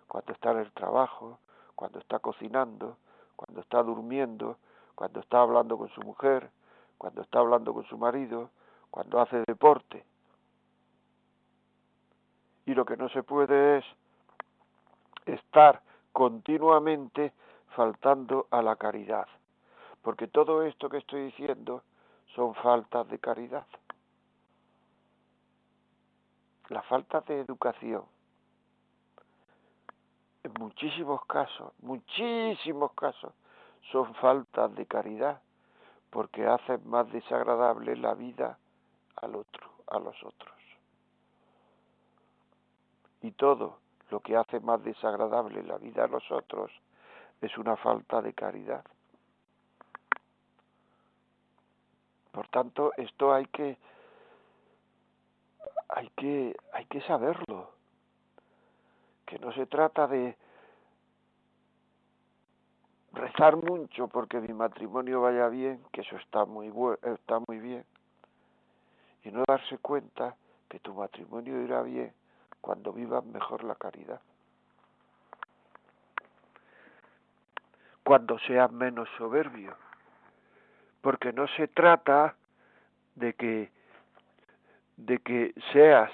cuando 0.09 0.33
está 0.33 0.51
en 0.51 0.57
el 0.57 0.71
trabajo, 0.73 1.39
cuando 1.75 1.99
está 1.99 2.19
cocinando, 2.19 2.97
cuando 3.37 3.61
está 3.61 3.81
durmiendo, 3.83 4.57
cuando 4.95 5.19
está 5.19 5.41
hablando 5.41 5.77
con 5.77 5.89
su 5.89 6.01
mujer, 6.01 6.49
cuando 6.97 7.21
está 7.21 7.39
hablando 7.39 7.73
con 7.73 7.85
su 7.85 7.97
marido, 7.97 8.49
cuando 8.89 9.19
hace 9.19 9.43
deporte. 9.45 10.05
Y 12.65 12.73
lo 12.73 12.85
que 12.85 12.97
no 12.97 13.09
se 13.09 13.21
puede 13.21 13.77
es 13.77 13.85
estar 15.25 15.81
continuamente 16.11 17.33
faltando 17.75 18.47
a 18.49 18.61
la 18.61 18.77
caridad, 18.77 19.27
porque 20.01 20.27
todo 20.27 20.63
esto 20.63 20.89
que 20.89 20.97
estoy 20.97 21.25
diciendo 21.25 21.83
son 22.33 22.55
faltas 22.55 23.07
de 23.09 23.19
caridad. 23.19 23.67
La 26.69 26.81
falta 26.83 27.21
de 27.21 27.41
educación, 27.41 28.03
en 30.43 30.53
muchísimos 30.59 31.23
casos, 31.25 31.73
muchísimos 31.79 32.93
casos, 32.93 33.33
son 33.91 34.13
faltas 34.15 34.73
de 34.75 34.85
caridad, 34.85 35.41
porque 36.09 36.45
hacen 36.45 36.87
más 36.89 37.11
desagradable 37.11 37.95
la 37.95 38.13
vida 38.13 38.57
al 39.17 39.35
otro, 39.35 39.69
a 39.87 39.99
los 39.99 40.15
otros. 40.23 40.55
Y 43.21 43.31
todo 43.31 43.79
lo 44.11 44.19
que 44.19 44.35
hace 44.35 44.59
más 44.59 44.83
desagradable 44.83 45.63
la 45.63 45.77
vida 45.77 46.03
a 46.03 46.07
los 46.07 46.29
otros 46.31 46.71
es 47.41 47.57
una 47.57 47.75
falta 47.75 48.21
de 48.21 48.33
caridad. 48.33 48.83
Por 52.31 52.47
tanto, 52.49 52.91
esto 52.97 53.33
hay 53.33 53.45
que 53.47 53.77
hay 55.89 56.09
que 56.09 56.55
hay 56.73 56.85
que 56.85 57.01
saberlo. 57.01 57.71
Que 59.25 59.39
no 59.39 59.51
se 59.53 59.65
trata 59.65 60.05
de 60.07 60.37
rezar 63.15 63.55
mucho 63.55 64.07
porque 64.07 64.39
mi 64.39 64.53
matrimonio 64.53 65.21
vaya 65.21 65.47
bien, 65.47 65.81
que 65.91 66.01
eso 66.01 66.17
está 66.17 66.45
muy 66.45 66.71
está 67.01 67.39
muy 67.47 67.59
bien. 67.59 67.83
Y 69.23 69.31
no 69.31 69.43
darse 69.47 69.77
cuenta 69.79 70.35
que 70.69 70.79
tu 70.79 70.93
matrimonio 70.93 71.61
irá 71.61 71.81
bien 71.81 72.13
cuando 72.61 72.93
vivas 72.93 73.25
mejor 73.25 73.63
la 73.63 73.75
caridad. 73.75 74.21
Cuando 78.03 78.37
seas 78.39 78.71
menos 78.71 79.09
soberbio. 79.17 79.75
Porque 81.01 81.33
no 81.33 81.47
se 81.47 81.67
trata 81.67 82.35
de 83.15 83.33
que 83.33 83.71
de 84.97 85.19
que 85.19 85.53
seas 85.73 86.09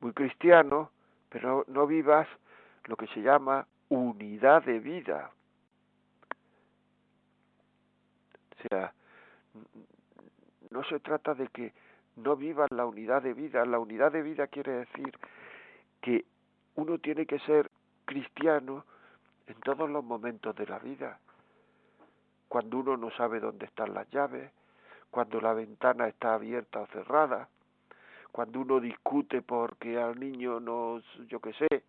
muy 0.00 0.12
cristiano, 0.12 0.90
pero 1.28 1.64
no 1.68 1.86
vivas 1.86 2.26
lo 2.84 2.96
que 2.96 3.06
se 3.08 3.22
llama 3.22 3.66
unidad 3.88 4.64
de 4.64 4.80
vida. 4.80 5.30
O 8.58 8.68
sea, 8.68 8.92
no 10.70 10.84
se 10.84 11.00
trata 11.00 11.34
de 11.34 11.48
que 11.48 11.72
no 12.16 12.36
vivas 12.36 12.70
la 12.72 12.86
unidad 12.86 13.22
de 13.22 13.34
vida. 13.34 13.64
La 13.64 13.78
unidad 13.78 14.12
de 14.12 14.22
vida 14.22 14.46
quiere 14.48 14.72
decir 14.72 15.16
que 16.00 16.24
uno 16.74 16.98
tiene 16.98 17.26
que 17.26 17.38
ser 17.40 17.70
cristiano 18.04 18.84
en 19.46 19.60
todos 19.60 19.88
los 19.88 20.04
momentos 20.04 20.54
de 20.56 20.66
la 20.66 20.78
vida. 20.78 21.18
Cuando 22.48 22.78
uno 22.78 22.96
no 22.96 23.10
sabe 23.12 23.40
dónde 23.40 23.66
están 23.66 23.94
las 23.94 24.08
llaves, 24.10 24.50
cuando 25.10 25.40
la 25.40 25.54
ventana 25.54 26.08
está 26.08 26.34
abierta 26.34 26.80
o 26.80 26.86
cerrada, 26.88 27.48
cuando 28.32 28.60
uno 28.60 28.80
discute 28.80 29.42
porque 29.42 29.98
al 29.98 30.18
niño 30.18 30.60
no, 30.60 31.00
yo 31.28 31.40
qué 31.40 31.52
sé, 31.54 31.82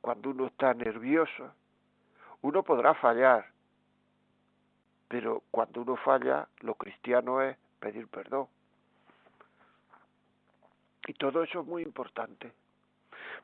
cuando 0.00 0.30
uno 0.30 0.46
está 0.46 0.74
nervioso, 0.74 1.52
uno 2.42 2.62
podrá 2.62 2.94
fallar, 2.94 3.51
pero 5.12 5.42
cuando 5.50 5.82
uno 5.82 5.96
falla, 5.96 6.48
lo 6.60 6.74
cristiano 6.74 7.42
es 7.42 7.54
pedir 7.78 8.08
perdón. 8.08 8.46
Y 11.06 11.12
todo 11.12 11.42
eso 11.42 11.60
es 11.60 11.66
muy 11.66 11.82
importante. 11.82 12.50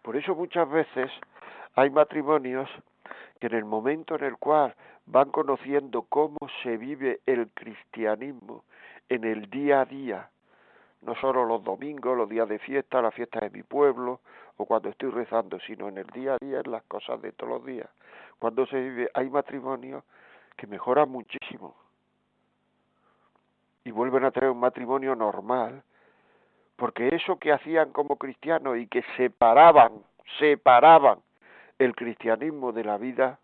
Por 0.00 0.16
eso 0.16 0.34
muchas 0.34 0.66
veces 0.70 1.10
hay 1.74 1.90
matrimonios 1.90 2.70
que 3.38 3.48
en 3.48 3.54
el 3.54 3.66
momento 3.66 4.14
en 4.14 4.24
el 4.24 4.38
cual 4.38 4.74
van 5.04 5.30
conociendo 5.30 6.06
cómo 6.08 6.38
se 6.62 6.78
vive 6.78 7.20
el 7.26 7.48
cristianismo 7.48 8.64
en 9.10 9.24
el 9.24 9.50
día 9.50 9.82
a 9.82 9.84
día, 9.84 10.30
no 11.02 11.14
solo 11.16 11.44
los 11.44 11.62
domingos, 11.62 12.16
los 12.16 12.30
días 12.30 12.48
de 12.48 12.60
fiesta, 12.60 13.02
la 13.02 13.10
fiesta 13.10 13.40
de 13.40 13.50
mi 13.50 13.62
pueblo, 13.62 14.20
o 14.56 14.64
cuando 14.64 14.88
estoy 14.88 15.10
rezando, 15.10 15.60
sino 15.60 15.88
en 15.88 15.98
el 15.98 16.06
día 16.06 16.32
a 16.32 16.38
día, 16.42 16.62
en 16.64 16.72
las 16.72 16.84
cosas 16.84 17.20
de 17.20 17.32
todos 17.32 17.52
los 17.52 17.66
días. 17.66 17.90
Cuando 18.38 18.64
se 18.64 18.80
vive, 18.80 19.10
hay 19.12 19.28
matrimonios 19.28 20.02
que 20.58 20.66
mejoran 20.66 21.08
muchísimo 21.08 21.76
y 23.84 23.90
vuelven 23.92 24.24
a 24.24 24.32
tener 24.32 24.50
un 24.50 24.58
matrimonio 24.58 25.14
normal, 25.14 25.82
porque 26.76 27.08
eso 27.14 27.38
que 27.38 27.52
hacían 27.52 27.92
como 27.92 28.16
cristianos 28.16 28.76
y 28.76 28.88
que 28.88 29.02
separaban, 29.16 29.92
separaban 30.38 31.20
el 31.78 31.94
cristianismo 31.94 32.72
de 32.72 32.84
la 32.84 32.98
vida 32.98 33.38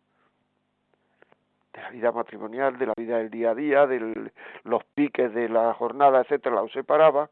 de 1.72 1.82
la 1.82 1.90
vida 1.90 2.12
matrimonial, 2.12 2.78
de 2.78 2.86
la 2.86 2.94
vida 2.96 3.18
del 3.18 3.30
día 3.30 3.50
a 3.50 3.54
día, 3.54 3.86
de 3.86 4.30
los 4.64 4.84
piques 4.94 5.32
de 5.34 5.48
la 5.48 5.72
jornada, 5.74 6.20
etcétera, 6.20 6.56
los 6.56 6.70
separaba, 6.70 7.30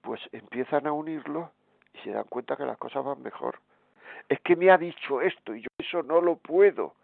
pues 0.00 0.20
empiezan 0.32 0.86
a 0.86 0.92
unirlo 0.92 1.50
y 1.92 1.98
se 1.98 2.12
dan 2.12 2.24
cuenta 2.24 2.56
que 2.56 2.64
las 2.64 2.78
cosas 2.78 3.04
van 3.04 3.22
mejor. 3.22 3.58
Es 4.28 4.40
que 4.40 4.56
me 4.56 4.70
ha 4.70 4.78
dicho 4.78 5.20
esto 5.20 5.54
y 5.54 5.62
yo 5.62 5.68
eso 5.78 6.02
no 6.02 6.22
lo 6.22 6.36
puedo 6.36 6.94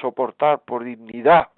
soportar 0.00 0.60
por 0.60 0.84
dignidad. 0.84 1.48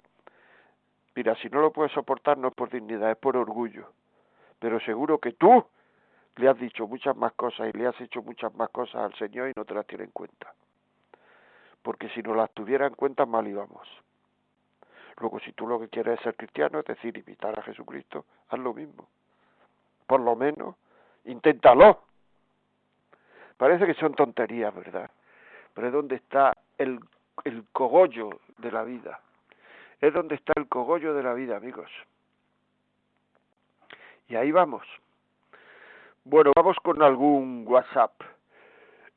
Mira, 1.15 1.35
si 1.35 1.49
no 1.49 1.61
lo 1.61 1.71
puedes 1.71 1.91
soportar 1.91 2.37
no 2.37 2.47
es 2.47 2.53
por 2.53 2.69
dignidad, 2.69 3.11
es 3.11 3.17
por 3.17 3.37
orgullo 3.37 3.87
pero 4.63 4.79
seguro 4.79 5.17
que 5.17 5.33
tú 5.33 5.65
le 6.37 6.47
has 6.47 6.57
dicho 6.57 6.87
muchas 6.87 7.17
más 7.17 7.33
cosas 7.33 7.67
y 7.67 7.77
le 7.77 7.85
has 7.85 7.99
hecho 7.99 8.21
muchas 8.21 8.55
más 8.55 8.69
cosas 8.69 8.95
al 8.95 9.13
Señor 9.15 9.49
y 9.49 9.53
no 9.57 9.65
te 9.65 9.73
las 9.73 9.85
tiene 9.85 10.05
en 10.05 10.11
cuenta. 10.11 10.53
Porque 11.81 12.07
si 12.11 12.21
no 12.21 12.33
las 12.33 12.49
tuviera 12.51 12.87
en 12.87 12.93
cuenta, 12.93 13.25
mal 13.25 13.45
íbamos. 13.45 13.85
Luego, 15.19 15.41
si 15.41 15.51
tú 15.51 15.67
lo 15.67 15.81
que 15.81 15.89
quieres 15.89 16.17
es 16.17 16.23
ser 16.23 16.37
cristiano, 16.37 16.79
es 16.79 16.85
decir, 16.85 17.17
imitar 17.17 17.59
a 17.59 17.61
Jesucristo, 17.63 18.23
haz 18.47 18.57
lo 18.57 18.73
mismo. 18.73 19.09
Por 20.07 20.21
lo 20.21 20.33
menos, 20.37 20.77
inténtalo. 21.25 21.99
Parece 23.57 23.85
que 23.85 23.95
son 23.95 24.15
tonterías, 24.15 24.73
¿verdad? 24.73 25.11
Pero 25.73 25.87
es 25.87 25.93
donde 25.93 26.15
está 26.15 26.53
el, 26.77 27.01
el 27.43 27.65
cogollo 27.71 28.39
de 28.57 28.71
la 28.71 28.83
vida. 28.83 29.19
Es 29.99 30.13
donde 30.13 30.35
está 30.35 30.53
el 30.55 30.67
cogollo 30.67 31.13
de 31.13 31.23
la 31.23 31.33
vida, 31.33 31.57
amigos. 31.57 31.89
Y 34.27 34.35
ahí 34.35 34.51
vamos. 34.51 34.85
Bueno, 36.25 36.51
vamos 36.55 36.77
con 36.83 37.01
algún 37.01 37.65
WhatsApp. 37.67 38.13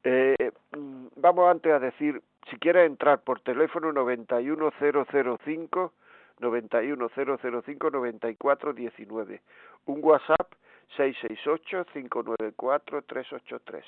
Eh, 0.02 0.50
mm, 0.76 1.06
vamos 1.16 1.50
antes 1.50 1.72
a 1.72 1.78
decir, 1.78 2.22
si 2.50 2.56
quieres 2.58 2.86
entrar 2.86 3.20
por 3.20 3.40
teléfono 3.40 3.92
91005 3.92 5.92
91005 6.38 7.90
9419, 7.90 9.42
un 9.86 10.04
WhatsApp 10.04 10.52
668 10.96 11.86
594 11.92 13.02
383 13.02 13.84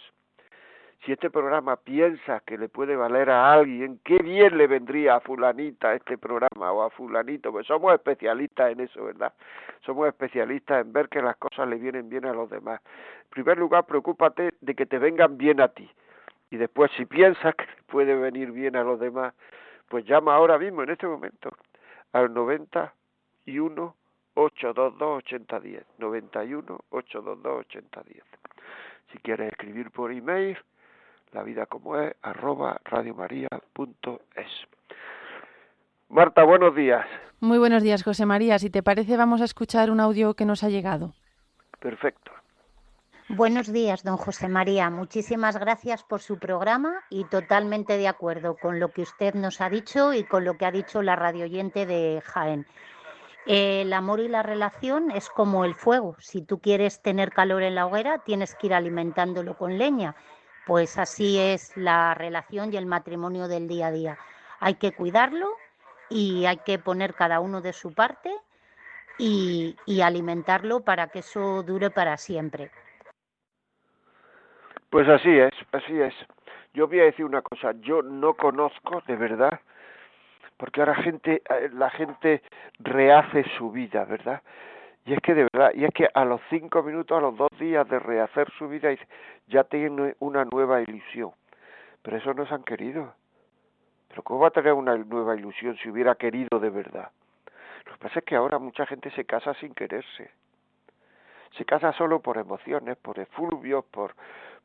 si 1.04 1.12
este 1.12 1.30
programa 1.30 1.76
piensa 1.76 2.40
que 2.40 2.58
le 2.58 2.68
puede 2.68 2.96
valer 2.96 3.30
a 3.30 3.52
alguien, 3.52 4.00
qué 4.04 4.18
bien 4.18 4.58
le 4.58 4.66
vendría 4.66 5.16
a 5.16 5.20
fulanita 5.20 5.94
este 5.94 6.18
programa 6.18 6.72
o 6.72 6.82
a 6.82 6.90
fulanito, 6.90 7.52
pues 7.52 7.66
somos 7.66 7.94
especialistas 7.94 8.72
en 8.72 8.80
eso, 8.80 9.04
¿verdad? 9.04 9.32
Somos 9.86 10.08
especialistas 10.08 10.84
en 10.84 10.92
ver 10.92 11.08
que 11.08 11.22
las 11.22 11.36
cosas 11.36 11.68
le 11.68 11.76
vienen 11.76 12.08
bien 12.08 12.26
a 12.26 12.32
los 12.32 12.50
demás. 12.50 12.80
En 13.24 13.30
primer 13.30 13.58
lugar, 13.58 13.86
preocúpate 13.86 14.54
de 14.60 14.74
que 14.74 14.86
te 14.86 14.98
vengan 14.98 15.38
bien 15.38 15.60
a 15.60 15.68
ti. 15.68 15.88
Y 16.50 16.56
después, 16.56 16.90
si 16.96 17.06
piensas 17.06 17.54
que 17.54 17.66
puede 17.86 18.14
venir 18.14 18.50
bien 18.50 18.74
a 18.74 18.82
los 18.82 18.98
demás, 18.98 19.34
pues 19.88 20.04
llama 20.04 20.34
ahora 20.34 20.58
mismo, 20.58 20.82
en 20.82 20.90
este 20.90 21.06
momento, 21.06 21.50
al 22.12 22.32
91 22.34 23.94
822 24.34 25.18
8010. 25.18 25.84
91 25.98 26.80
822 26.90 27.60
8010. 27.60 28.24
Si 29.12 29.18
quieres 29.18 29.52
escribir 29.52 29.90
por 29.90 30.12
email, 30.12 30.58
la 31.32 31.42
vida 31.42 31.66
como 31.66 31.96
es, 31.96 32.14
arroba 32.22 32.80
radiomaria.es. 32.84 34.46
Marta, 36.08 36.42
buenos 36.44 36.74
días. 36.74 37.06
Muy 37.40 37.58
buenos 37.58 37.82
días, 37.82 38.02
José 38.02 38.26
María. 38.26 38.58
Si 38.58 38.70
te 38.70 38.82
parece, 38.82 39.16
vamos 39.16 39.40
a 39.40 39.44
escuchar 39.44 39.90
un 39.90 40.00
audio 40.00 40.34
que 40.34 40.44
nos 40.44 40.64
ha 40.64 40.68
llegado. 40.68 41.12
Perfecto. 41.78 42.32
Buenos 43.28 43.70
días, 43.70 44.02
don 44.04 44.16
José 44.16 44.48
María. 44.48 44.88
Muchísimas 44.88 45.58
gracias 45.58 46.02
por 46.02 46.20
su 46.20 46.38
programa 46.38 47.02
y 47.10 47.24
totalmente 47.24 47.98
de 47.98 48.08
acuerdo 48.08 48.56
con 48.56 48.80
lo 48.80 48.88
que 48.88 49.02
usted 49.02 49.34
nos 49.34 49.60
ha 49.60 49.68
dicho 49.68 50.14
y 50.14 50.24
con 50.24 50.44
lo 50.44 50.56
que 50.56 50.64
ha 50.64 50.70
dicho 50.70 51.02
la 51.02 51.14
radioyente 51.14 51.84
de 51.84 52.22
Jaén. 52.24 52.66
El 53.44 53.92
amor 53.92 54.20
y 54.20 54.28
la 54.28 54.42
relación 54.42 55.10
es 55.10 55.28
como 55.28 55.66
el 55.66 55.74
fuego. 55.74 56.16
Si 56.20 56.40
tú 56.40 56.58
quieres 56.58 57.02
tener 57.02 57.30
calor 57.30 57.62
en 57.62 57.74
la 57.74 57.86
hoguera, 57.86 58.18
tienes 58.20 58.54
que 58.54 58.68
ir 58.68 58.74
alimentándolo 58.74 59.58
con 59.58 59.76
leña 59.76 60.16
pues 60.68 60.98
así 60.98 61.38
es 61.38 61.74
la 61.78 62.12
relación 62.12 62.70
y 62.70 62.76
el 62.76 62.84
matrimonio 62.84 63.48
del 63.48 63.68
día 63.68 63.86
a 63.86 63.90
día. 63.90 64.18
Hay 64.60 64.74
que 64.74 64.92
cuidarlo 64.92 65.48
y 66.10 66.44
hay 66.44 66.58
que 66.58 66.78
poner 66.78 67.14
cada 67.14 67.40
uno 67.40 67.62
de 67.62 67.72
su 67.72 67.94
parte 67.94 68.30
y, 69.16 69.74
alimentarlo 70.04 70.80
para 70.80 71.08
que 71.08 71.20
eso 71.20 71.62
dure 71.62 71.90
para 71.90 72.18
siempre. 72.18 72.70
Pues 74.90 75.08
así 75.08 75.30
es, 75.30 75.52
así 75.72 75.98
es. 76.00 76.14
Yo 76.74 76.86
voy 76.86 77.00
a 77.00 77.04
decir 77.04 77.24
una 77.24 77.40
cosa, 77.40 77.72
yo 77.80 78.02
no 78.02 78.34
conozco 78.34 79.02
de 79.06 79.16
verdad, 79.16 79.60
porque 80.58 80.80
ahora 80.80 80.96
gente, 80.96 81.42
eh, 81.48 81.70
la 81.72 81.88
gente 81.90 82.42
rehace 82.78 83.44
su 83.56 83.70
vida, 83.70 84.04
¿verdad? 84.04 84.42
Y 85.08 85.14
es 85.14 85.20
que 85.22 85.32
de 85.32 85.46
verdad, 85.50 85.70
y 85.74 85.86
es 85.86 85.94
que 85.94 86.06
a 86.12 86.26
los 86.26 86.38
cinco 86.50 86.82
minutos, 86.82 87.16
a 87.16 87.20
los 87.22 87.34
dos 87.34 87.48
días 87.58 87.88
de 87.88 87.98
rehacer 87.98 88.46
su 88.58 88.68
vida, 88.68 88.90
ya 89.46 89.64
tiene 89.64 90.14
una 90.18 90.44
nueva 90.44 90.82
ilusión. 90.82 91.30
Pero 92.02 92.18
eso 92.18 92.34
no 92.34 92.46
se 92.46 92.52
han 92.52 92.62
querido. 92.62 93.14
Pero 94.08 94.22
¿cómo 94.22 94.40
va 94.40 94.48
a 94.48 94.50
tener 94.50 94.74
una 94.74 94.98
nueva 94.98 95.34
ilusión 95.34 95.78
si 95.78 95.88
hubiera 95.88 96.14
querido 96.16 96.60
de 96.60 96.68
verdad? 96.68 97.10
Lo 97.86 97.92
que 97.92 97.98
pasa 98.00 98.18
es 98.18 98.24
que 98.26 98.36
ahora 98.36 98.58
mucha 98.58 98.84
gente 98.84 99.10
se 99.12 99.24
casa 99.24 99.54
sin 99.54 99.72
quererse. 99.72 100.30
Se 101.56 101.64
casa 101.64 101.90
solo 101.94 102.20
por 102.20 102.36
emociones, 102.36 102.98
por 102.98 103.18
efluvios, 103.18 103.86
por, 103.86 104.14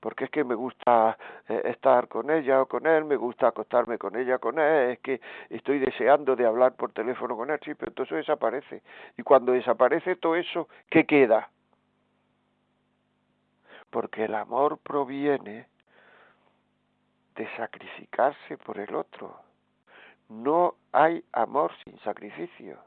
porque 0.04 0.26
es 0.26 0.32
que 0.32 0.44
me 0.44 0.54
gusta 0.54 1.18
eh, 1.48 1.62
estar 1.64 2.10
con 2.10 2.30
ella 2.30 2.62
o 2.62 2.66
con 2.66 2.86
él, 2.86 3.06
me 3.06 3.16
gusta 3.16 3.48
acostarme 3.48 3.98
con 3.98 4.18
ella 4.18 4.36
o 4.36 4.40
con 4.40 4.60
él, 4.60 4.92
es 4.92 5.00
que 5.00 5.22
estoy 5.50 5.80
deseando 5.80 6.36
de 6.36 6.46
hablar 6.46 6.74
por 6.74 6.92
teléfono 6.92 7.38
con 7.38 7.50
él, 7.50 7.58
sí, 7.64 7.74
pero 7.74 7.94
todo 7.94 8.04
eso 8.04 8.16
desaparece. 8.16 8.84
Y 9.18 9.24
cuando 9.24 9.54
desaparece 9.54 10.18
todo 10.18 10.36
eso, 10.36 10.68
¿qué 10.90 11.06
queda? 11.06 11.50
Porque 13.90 14.26
el 14.26 14.36
amor 14.36 14.78
proviene 14.80 15.68
de 17.36 17.48
sacrificarse 17.56 18.58
por 18.58 18.80
el 18.80 18.94
otro. 18.96 19.40
No 20.28 20.76
hay 20.92 21.24
amor 21.32 21.72
sin 21.86 21.98
sacrificio. 22.00 22.78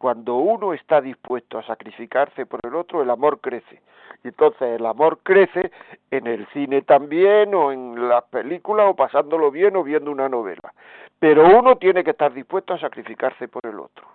Cuando 0.00 0.36
uno 0.36 0.72
está 0.72 1.02
dispuesto 1.02 1.58
a 1.58 1.62
sacrificarse 1.62 2.46
por 2.46 2.58
el 2.62 2.74
otro, 2.74 3.02
el 3.02 3.10
amor 3.10 3.38
crece. 3.38 3.82
Y 4.24 4.28
entonces 4.28 4.62
el 4.80 4.86
amor 4.86 5.18
crece 5.22 5.70
en 6.10 6.26
el 6.26 6.46
cine 6.54 6.80
también, 6.80 7.54
o 7.54 7.70
en 7.70 8.08
las 8.08 8.24
películas, 8.24 8.86
o 8.88 8.96
pasándolo 8.96 9.50
bien, 9.50 9.76
o 9.76 9.84
viendo 9.84 10.10
una 10.10 10.26
novela. 10.26 10.72
Pero 11.18 11.46
uno 11.54 11.76
tiene 11.76 12.02
que 12.02 12.12
estar 12.12 12.32
dispuesto 12.32 12.72
a 12.72 12.80
sacrificarse 12.80 13.46
por 13.46 13.66
el 13.66 13.78
otro. 13.78 14.08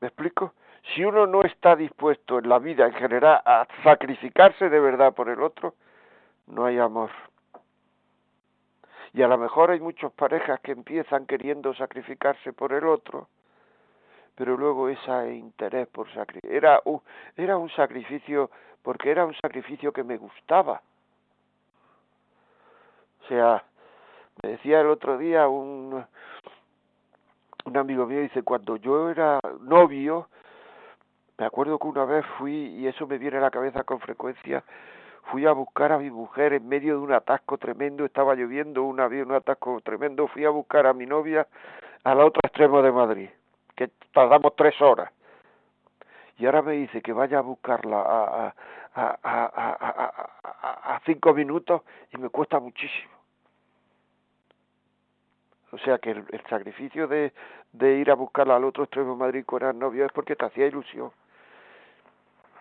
¿Me 0.00 0.08
explico? 0.08 0.54
Si 0.94 1.04
uno 1.04 1.26
no 1.26 1.42
está 1.42 1.76
dispuesto 1.76 2.38
en 2.38 2.48
la 2.48 2.58
vida 2.58 2.86
en 2.86 2.94
general 2.94 3.42
a 3.44 3.68
sacrificarse 3.84 4.70
de 4.70 4.80
verdad 4.80 5.12
por 5.12 5.28
el 5.28 5.42
otro, 5.42 5.74
no 6.46 6.64
hay 6.64 6.78
amor. 6.78 7.10
Y 9.12 9.22
a 9.22 9.28
lo 9.28 9.38
mejor 9.38 9.70
hay 9.70 9.80
muchas 9.80 10.12
parejas 10.12 10.60
que 10.60 10.72
empiezan 10.72 11.26
queriendo 11.26 11.74
sacrificarse 11.74 12.52
por 12.52 12.72
el 12.72 12.86
otro, 12.86 13.28
pero 14.36 14.56
luego 14.56 14.88
ese 14.88 15.34
interés 15.34 15.88
por 15.88 16.12
sacrificar 16.12 16.52
era 16.52 16.80
era 17.36 17.56
un 17.56 17.70
sacrificio 17.70 18.50
porque 18.82 19.10
era 19.10 19.26
un 19.26 19.34
sacrificio 19.34 19.92
que 19.92 20.04
me 20.04 20.16
gustaba. 20.16 20.80
O 23.22 23.28
sea, 23.28 23.62
me 24.42 24.50
decía 24.50 24.80
el 24.80 24.88
otro 24.88 25.18
día 25.18 25.48
un, 25.48 26.04
un 27.64 27.76
amigo 27.76 28.06
mío, 28.06 28.20
dice, 28.20 28.42
cuando 28.42 28.76
yo 28.76 29.10
era 29.10 29.38
novio, 29.60 30.28
me 31.38 31.46
acuerdo 31.46 31.78
que 31.78 31.88
una 31.88 32.04
vez 32.04 32.24
fui, 32.38 32.52
y 32.52 32.86
eso 32.86 33.06
me 33.06 33.18
viene 33.18 33.38
a 33.38 33.40
la 33.40 33.50
cabeza 33.50 33.84
con 33.84 34.00
frecuencia, 34.00 34.64
fui 35.24 35.46
a 35.46 35.52
buscar 35.52 35.92
a 35.92 35.98
mi 35.98 36.10
mujer 36.10 36.52
en 36.52 36.68
medio 36.68 36.94
de 36.94 37.00
un 37.00 37.12
atasco 37.12 37.58
tremendo, 37.58 38.04
estaba 38.04 38.34
lloviendo, 38.34 38.82
un 38.84 39.00
un 39.00 39.32
atasco 39.32 39.80
tremendo, 39.82 40.26
fui 40.28 40.44
a 40.44 40.50
buscar 40.50 40.86
a 40.86 40.92
mi 40.92 41.06
novia 41.06 41.46
al 42.04 42.20
otro 42.20 42.40
extremo 42.44 42.82
de 42.82 42.92
Madrid, 42.92 43.30
que 43.76 43.90
tardamos 44.12 44.54
tres 44.56 44.80
horas. 44.80 45.10
Y 46.38 46.46
ahora 46.46 46.62
me 46.62 46.72
dice 46.72 47.02
que 47.02 47.12
vaya 47.12 47.38
a 47.38 47.42
buscarla 47.42 48.00
a, 48.00 48.54
a, 48.94 49.18
a, 49.22 50.94
a 50.94 51.00
cinco 51.04 51.34
minutos 51.34 51.82
y 52.12 52.16
me 52.18 52.30
cuesta 52.30 52.58
muchísimo. 52.58 53.20
O 55.72 55.78
sea 55.78 55.98
que 55.98 56.10
el, 56.10 56.42
sacrificio 56.48 57.06
de, 57.06 57.32
de, 57.72 57.94
ir 57.98 58.10
a 58.10 58.14
buscarla 58.14 58.56
al 58.56 58.64
otro 58.64 58.84
extremo 58.84 59.12
de 59.12 59.18
Madrid 59.18 59.44
con 59.44 59.62
el 59.62 59.78
novio 59.78 60.04
es 60.04 60.12
porque 60.12 60.34
te 60.34 60.44
hacía 60.44 60.66
ilusión. 60.66 61.12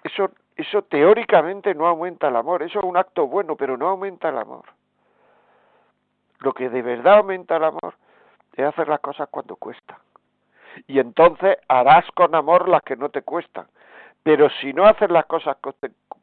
Eso 0.03 0.29
eso 0.61 0.81
teóricamente 0.81 1.73
no 1.73 1.87
aumenta 1.87 2.27
el 2.27 2.35
amor, 2.35 2.63
eso 2.63 2.79
es 2.79 2.85
un 2.85 2.97
acto 2.97 3.27
bueno, 3.27 3.55
pero 3.55 3.77
no 3.77 3.87
aumenta 3.87 4.27
el 4.27 4.37
amor. 4.37 4.65
Lo 6.39 6.53
que 6.53 6.69
de 6.69 6.81
verdad 6.81 7.19
aumenta 7.19 7.55
el 7.55 7.63
amor 7.63 7.95
es 8.53 8.65
hacer 8.65 8.89
las 8.89 8.99
cosas 8.99 9.29
cuando 9.29 9.55
cuestan. 9.55 9.97
Y 10.85 10.99
entonces 10.99 11.57
harás 11.69 12.05
con 12.11 12.35
amor 12.35 12.67
las 12.67 12.81
que 12.83 12.97
no 12.97 13.07
te 13.07 13.21
cuestan. 13.21 13.67
Pero 14.21 14.49
si 14.61 14.73
no 14.73 14.85
haces 14.85 15.09
las 15.09 15.25
cosas 15.27 15.57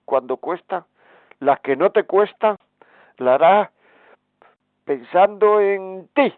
cuando 0.05 0.37
cuestan, 0.37 0.85
las 1.41 1.61
que 1.61 1.75
no 1.75 1.91
te 1.91 2.05
cuestan, 2.05 2.59
las 3.17 3.37
harás 3.37 3.71
pensando 4.85 5.61
en 5.61 6.09
ti. 6.13 6.35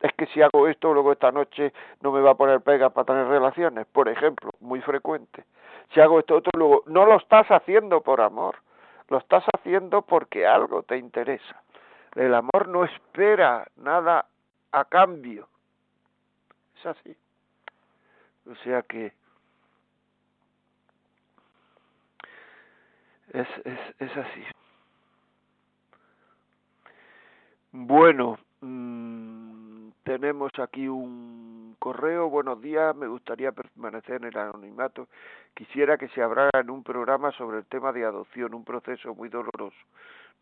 Es 0.00 0.12
que 0.14 0.26
si 0.26 0.42
hago 0.42 0.66
esto, 0.66 0.92
luego 0.92 1.12
esta 1.12 1.30
noche 1.30 1.72
no 2.00 2.10
me 2.10 2.20
va 2.20 2.32
a 2.32 2.36
poner 2.36 2.60
pega 2.60 2.90
para 2.90 3.04
tener 3.04 3.28
relaciones, 3.28 3.86
por 3.86 4.08
ejemplo, 4.08 4.50
muy 4.58 4.80
frecuente 4.80 5.44
si 5.92 6.00
hago 6.00 6.20
esto 6.20 6.36
otro, 6.36 6.50
luego 6.56 6.82
no 6.86 7.06
lo 7.06 7.16
estás 7.16 7.46
haciendo 7.48 8.00
por 8.00 8.20
amor, 8.20 8.56
lo 9.08 9.18
estás 9.18 9.44
haciendo 9.54 10.02
porque 10.02 10.46
algo 10.46 10.82
te 10.82 10.96
interesa. 10.96 11.62
El 12.14 12.34
amor 12.34 12.68
no 12.68 12.84
espera 12.84 13.66
nada 13.76 14.26
a 14.72 14.84
cambio. 14.84 15.48
Es 16.78 16.86
así. 16.86 17.16
O 18.50 18.54
sea 18.56 18.82
que 18.82 19.12
es, 23.32 23.48
es, 23.64 23.78
es 23.98 24.16
así. 24.16 24.44
Bueno, 27.72 28.38
mmm, 28.60 29.39
tenemos 30.04 30.50
aquí 30.58 30.88
un 30.88 31.76
correo, 31.78 32.28
buenos 32.28 32.60
días, 32.60 32.94
me 32.96 33.06
gustaría 33.06 33.52
permanecer 33.52 34.16
en 34.16 34.24
el 34.24 34.38
anonimato. 34.38 35.08
Quisiera 35.54 35.96
que 35.98 36.08
se 36.08 36.22
hablara 36.22 36.60
en 36.60 36.70
un 36.70 36.82
programa 36.82 37.32
sobre 37.32 37.58
el 37.58 37.66
tema 37.66 37.92
de 37.92 38.04
adopción, 38.04 38.54
un 38.54 38.64
proceso 38.64 39.14
muy 39.14 39.28
doloroso. 39.28 39.76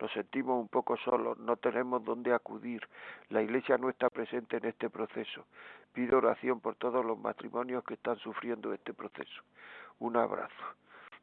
nos 0.00 0.12
sentimos 0.12 0.60
un 0.60 0.68
poco 0.68 0.96
solos, 0.96 1.38
no 1.38 1.56
tenemos 1.56 2.04
dónde 2.04 2.32
acudir, 2.32 2.82
la 3.30 3.42
Iglesia 3.42 3.78
no 3.78 3.88
está 3.88 4.08
presente 4.10 4.58
en 4.58 4.66
este 4.66 4.88
proceso. 4.90 5.44
Pido 5.92 6.18
oración 6.18 6.60
por 6.60 6.76
todos 6.76 7.04
los 7.04 7.18
matrimonios 7.18 7.82
que 7.84 7.94
están 7.94 8.16
sufriendo 8.18 8.72
este 8.72 8.94
proceso. 8.94 9.42
Un 9.98 10.16
abrazo. 10.16 10.54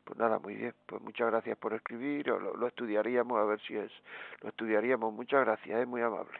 Pues 0.03 0.19
nada, 0.19 0.39
muy 0.39 0.55
bien. 0.55 0.73
Pues 0.85 1.01
muchas 1.01 1.31
gracias 1.31 1.57
por 1.57 1.73
escribir. 1.73 2.27
Lo, 2.27 2.67
estudiaríamos 2.67 3.37
a 3.39 3.45
ver 3.45 3.59
si 3.61 3.75
es. 3.75 3.91
Lo 4.41 4.49
estudiaríamos. 4.49 5.13
Muchas 5.13 5.45
gracias, 5.45 5.79
es 5.79 5.87
muy 5.87 6.01
amable. 6.01 6.37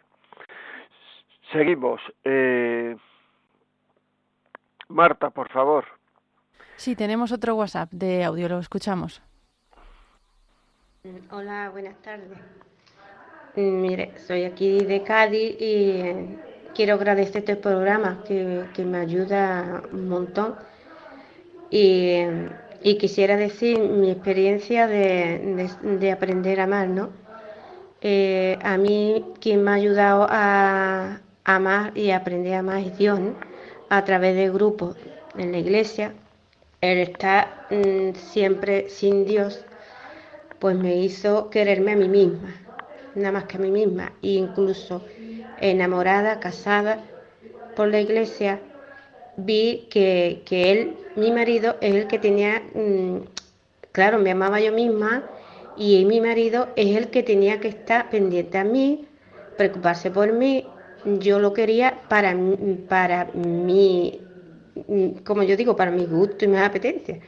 Seguimos. 1.51 2.01
Eh... 2.23 2.95
Marta, 4.88 5.29
por 5.29 5.49
favor. 5.49 5.86
Sí, 6.77 6.95
tenemos 6.95 7.31
otro 7.31 7.55
WhatsApp 7.55 7.91
de 7.91 8.23
audio, 8.23 8.49
lo 8.49 8.60
escuchamos. 8.60 9.21
Hola, 11.31 11.69
buenas 11.71 11.95
tardes. 12.01 12.38
Mire, 13.55 14.12
soy 14.17 14.43
aquí 14.43 14.84
de 14.84 15.03
Cádiz 15.03 15.55
y 15.60 16.38
quiero 16.73 16.95
agradecer 16.95 17.38
este 17.38 17.55
programa 17.55 18.23
que, 18.27 18.84
me 18.86 18.97
ayuda 18.97 19.84
un 19.91 20.10
montón. 20.10 20.55
Y, 21.69 22.25
quisiera 22.99 23.38
decir 23.38 23.79
mi 23.79 24.12
experiencia 24.12 24.88
de, 24.88 26.12
aprender 26.12 26.60
a 26.60 26.63
amar, 26.63 26.89
¿no? 26.89 27.10
Eh, 28.01 28.60
a 28.62 28.77
mí 28.77 29.25
quien 29.39 29.63
me 29.63 29.71
ha 29.71 29.73
ayudado 29.75 30.27
a, 30.29 31.21
amar 31.45 31.97
y 31.97 32.12
aprender 32.12 32.55
a 32.55 32.60
amar 32.60 32.79
es 32.84 32.97
Dios, 32.97 33.19
A 33.89 34.03
través 34.03 34.36
de 34.36 34.49
grupos 34.49 34.97
en 35.38 35.51
la 35.51 35.60
iglesia. 35.60 36.13
El 36.81 36.97
estar 36.99 37.65
mm, 37.69 38.15
siempre 38.15 38.89
sin 38.89 39.25
Dios 39.25 39.65
pues 40.60 40.75
me 40.77 40.97
hizo 40.97 41.49
quererme 41.49 41.93
a 41.93 41.95
mí 41.95 42.10
misma, 42.10 42.55
nada 43.15 43.31
más 43.34 43.45
que 43.45 43.58
a 43.58 43.60
mí 43.60 43.71
misma, 43.71 44.13
e 44.21 44.29
incluso 44.29 45.05
enamorada, 45.58 46.39
casada 46.39 47.05
por 47.75 47.89
la 47.89 48.01
iglesia, 48.01 48.62
vi 49.36 49.88
que, 49.91 50.43
él, 50.49 50.97
mi 51.15 51.31
marido, 51.31 51.77
es 51.81 51.95
el 51.95 52.08
que 52.08 52.19
tenía, 52.19 52.62
mm, 52.73 53.19
claro, 53.91 54.19
me 54.19 54.31
amaba 54.31 54.60
yo 54.62 54.71
misma 54.73 55.23
y 55.75 56.05
mi 56.05 56.21
marido 56.21 56.69
es 56.75 56.95
el 56.97 57.10
que 57.10 57.23
tenía 57.23 57.60
que 57.60 57.67
estar 57.69 58.10
pendiente 58.10 58.58
a 58.58 58.63
mí, 58.63 59.08
preocuparse 59.58 60.12
por 60.12 60.31
mí. 60.34 60.75
Yo 61.06 61.39
lo 61.39 61.54
quería 61.54 62.08
para, 62.10 62.36
para 62.89 63.26
mí, 63.34 64.22
como 65.24 65.44
yo 65.44 65.56
digo, 65.58 65.76
para 65.76 65.91
mi 65.91 66.06
gusto 66.06 66.46
y 66.46 66.48
mi 66.50 66.58
apetencia, 66.58 67.20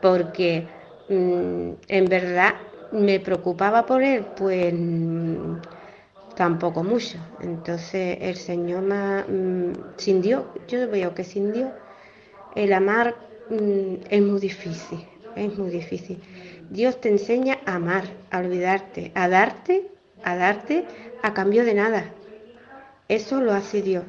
porque 0.00 0.68
mm, 1.08 1.72
en 1.88 2.04
verdad 2.06 2.54
me 2.90 3.20
preocupaba 3.20 3.86
por 3.86 4.02
él, 4.02 4.26
pues 4.36 4.74
tampoco 6.34 6.84
mucho. 6.84 7.18
Entonces 7.38 8.18
el 8.20 8.36
Señor 8.36 8.82
me, 8.82 9.22
mm, 9.24 9.72
sin 9.98 10.22
Dios, 10.22 10.44
yo 10.68 10.88
veo 10.90 11.14
que 11.14 11.24
sin 11.24 11.52
Dios 11.52 11.72
el 12.52 12.72
amar 12.72 13.16
mm, 13.48 13.94
es 14.10 14.22
muy 14.22 14.40
difícil, 14.40 15.08
es 15.34 15.56
muy 15.58 15.70
difícil. 15.70 16.22
Dios 16.70 17.00
te 17.00 17.10
enseña 17.10 17.58
a 17.66 17.76
amar, 17.76 18.04
a 18.30 18.40
olvidarte, 18.40 19.12
a 19.14 19.28
darte, 19.28 19.92
a 20.22 20.36
darte 20.36 20.88
a 21.22 21.34
cambio 21.34 21.64
de 21.64 21.74
nada. 21.74 22.14
Eso 23.08 23.40
lo 23.40 23.52
hace 23.52 23.80
Dios. 23.80 24.04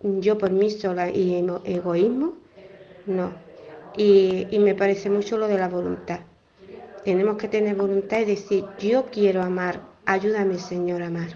Yo 0.00 0.36
por 0.36 0.50
mí 0.50 0.68
sola 0.70 1.08
y 1.08 1.34
egoísmo, 1.64 2.34
no. 3.06 3.32
Y, 3.96 4.58
me 4.58 4.74
parece 4.74 5.08
mucho 5.08 5.38
lo 5.38 5.48
de 5.48 5.56
la 5.56 5.68
voluntad. 5.68 6.20
Tenemos 7.04 7.38
que 7.38 7.48
tener 7.48 7.74
voluntad 7.74 8.18
y 8.18 8.26
decir, 8.26 8.64
yo 8.78 9.06
quiero 9.06 9.42
amar, 9.42 9.80
ayúdame 10.04 10.58
Señor 10.58 11.02
amar. 11.02 11.28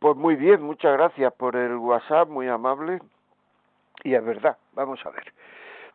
Pues 0.00 0.16
muy 0.16 0.34
bien, 0.34 0.62
muchas 0.62 0.94
gracias 0.94 1.32
por 1.34 1.54
el 1.54 1.76
WhatsApp, 1.76 2.28
muy 2.28 2.48
amable. 2.48 2.98
Y 4.02 4.14
es 4.14 4.24
verdad, 4.24 4.56
vamos 4.72 4.98
a 5.06 5.10
ver, 5.10 5.32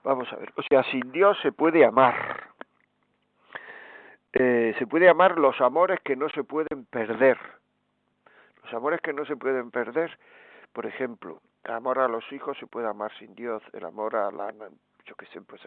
vamos 0.04 0.32
a 0.32 0.38
ver. 0.38 0.54
O 0.56 0.62
sea, 0.62 0.84
sin 0.84 1.12
Dios 1.12 1.38
se 1.42 1.52
puede 1.52 1.84
amar. 1.84 2.48
Eh, 4.32 4.74
se 4.80 4.88
puede 4.88 5.10
amar 5.10 5.38
los 5.38 5.60
amores 5.60 6.00
que 6.06 6.16
no 6.16 6.30
se 6.30 6.44
pueden 6.46 6.86
perder. 6.86 7.38
Los 8.68 8.74
amores 8.74 9.00
que 9.00 9.14
no 9.14 9.24
se 9.24 9.38
pueden 9.38 9.72
perder, 9.72 10.20
por 10.74 10.86
ejemplo, 10.86 11.40
el 11.64 11.72
amor 11.72 12.00
a 12.00 12.10
los 12.10 12.30
hijos 12.34 12.58
se 12.58 12.68
puede 12.68 12.86
amar 12.86 13.18
sin 13.18 13.34
Dios, 13.34 13.64
el 13.72 13.86
amor 13.86 14.18
a 14.18 14.30
la 14.30 14.54
yo 15.06 15.16
que 15.16 15.26
sé, 15.28 15.40
pues 15.40 15.62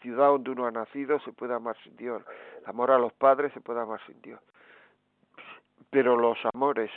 ciudad 0.00 0.28
donde 0.28 0.50
uno 0.52 0.66
ha 0.66 0.70
nacido 0.70 1.18
se 1.18 1.32
puede 1.32 1.52
amar 1.52 1.76
sin 1.82 1.96
Dios, 1.96 2.22
el 2.60 2.66
amor 2.68 2.92
a 2.92 2.98
los 2.98 3.12
padres 3.14 3.52
se 3.52 3.60
puede 3.60 3.80
amar 3.80 4.00
sin 4.06 4.22
Dios. 4.22 4.40
Pero 5.90 6.16
los 6.16 6.38
amores 6.54 6.88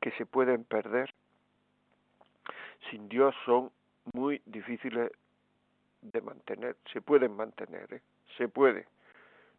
que 0.00 0.10
se 0.12 0.26
pueden 0.26 0.64
perder 0.64 1.14
sin 2.90 3.08
Dios 3.08 3.32
son 3.44 3.70
muy 4.12 4.42
difíciles 4.44 5.12
de 6.02 6.20
mantener, 6.20 6.76
se 6.92 7.00
pueden 7.00 7.36
mantener, 7.36 7.94
¿eh? 7.94 8.02
se 8.36 8.48
puede. 8.48 8.88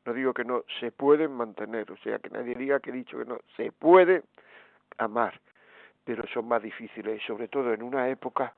No 0.05 0.13
digo 0.13 0.33
que 0.33 0.43
no, 0.43 0.63
se 0.79 0.91
pueden 0.91 1.31
mantener, 1.33 1.91
o 1.91 1.97
sea, 1.97 2.19
que 2.19 2.29
nadie 2.29 2.55
diga 2.55 2.79
que 2.79 2.89
he 2.89 2.93
dicho 2.93 3.17
que 3.17 3.25
no, 3.25 3.39
se 3.55 3.71
puede 3.71 4.23
amar, 4.97 5.39
pero 6.03 6.23
son 6.33 6.47
más 6.47 6.61
difíciles 6.61 7.21
sobre 7.25 7.47
todo 7.47 7.73
en 7.73 7.83
una 7.83 8.09
época 8.09 8.53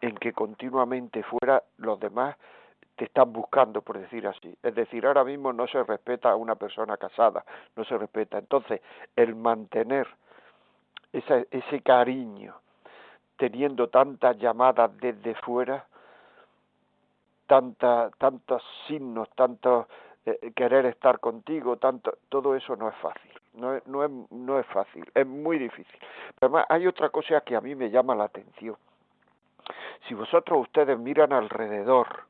en 0.00 0.14
que 0.16 0.32
continuamente 0.32 1.22
fuera 1.22 1.62
los 1.78 2.00
demás 2.00 2.36
te 2.96 3.04
están 3.04 3.32
buscando, 3.32 3.80
por 3.80 3.98
decir 3.98 4.26
así. 4.26 4.56
Es 4.62 4.74
decir, 4.74 5.06
ahora 5.06 5.22
mismo 5.22 5.52
no 5.52 5.68
se 5.68 5.82
respeta 5.84 6.30
a 6.30 6.36
una 6.36 6.56
persona 6.56 6.96
casada, 6.96 7.44
no 7.76 7.84
se 7.84 7.96
respeta. 7.96 8.38
Entonces, 8.38 8.80
el 9.14 9.36
mantener 9.36 10.08
ese, 11.12 11.46
ese 11.50 11.80
cariño, 11.80 12.56
teniendo 13.36 13.88
tantas 13.88 14.36
llamadas 14.38 14.90
desde 14.98 15.36
fuera, 15.36 15.86
tanta, 17.46 18.10
tantos 18.18 18.62
signos, 18.88 19.28
tanto 19.36 19.88
eh, 20.30 20.52
querer 20.54 20.86
estar 20.86 21.20
contigo, 21.20 21.76
tanto, 21.76 22.18
todo 22.28 22.54
eso 22.54 22.76
no 22.76 22.88
es 22.88 22.96
fácil. 22.96 23.32
No 23.54 23.74
es, 23.74 23.86
no, 23.86 24.04
es, 24.04 24.10
no 24.30 24.58
es 24.58 24.66
fácil, 24.66 25.04
es 25.14 25.26
muy 25.26 25.58
difícil. 25.58 25.98
Pero 26.38 26.52
además, 26.54 26.66
hay 26.68 26.86
otra 26.86 27.08
cosa 27.10 27.40
que 27.40 27.56
a 27.56 27.60
mí 27.60 27.74
me 27.74 27.90
llama 27.90 28.14
la 28.14 28.24
atención. 28.24 28.76
Si 30.06 30.14
vosotros 30.14 30.60
ustedes 30.60 30.98
miran 30.98 31.32
alrededor, 31.32 32.24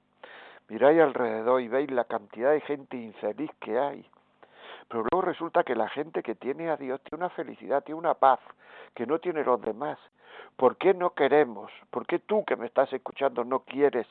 miráis 0.69 1.01
alrededor 1.01 1.61
y 1.61 1.69
veis 1.69 1.91
la 1.91 2.05
cantidad 2.05 2.53
de 2.53 2.61
gente 2.63 2.97
infeliz 2.97 3.51
que 3.61 3.79
hay, 3.79 4.07
pero 4.89 5.05
luego 5.11 5.27
resulta 5.27 5.65
que 5.65 5.75
la 5.75 5.89
gente 5.89 6.23
que 6.23 6.35
tiene 6.35 6.71
a 6.71 6.77
Dios 6.77 7.01
tiene 7.03 7.25
una 7.25 7.35
felicidad, 7.35 7.85
tiene 7.85 7.99
una 7.99 8.15
paz 8.15 8.41
que 8.95 9.07
no 9.07 9.19
tiene 9.19 9.45
los 9.45 9.61
demás. 9.61 9.99
¿Por 10.57 10.77
qué 10.77 10.95
no 10.95 11.11
queremos? 11.11 11.71
¿Por 11.91 12.07
qué 12.07 12.19
tú 12.19 12.45
que 12.45 12.57
me 12.57 12.67
estás 12.67 12.93
escuchando 12.93 13.45
no 13.45 13.61
quieres 13.61 14.07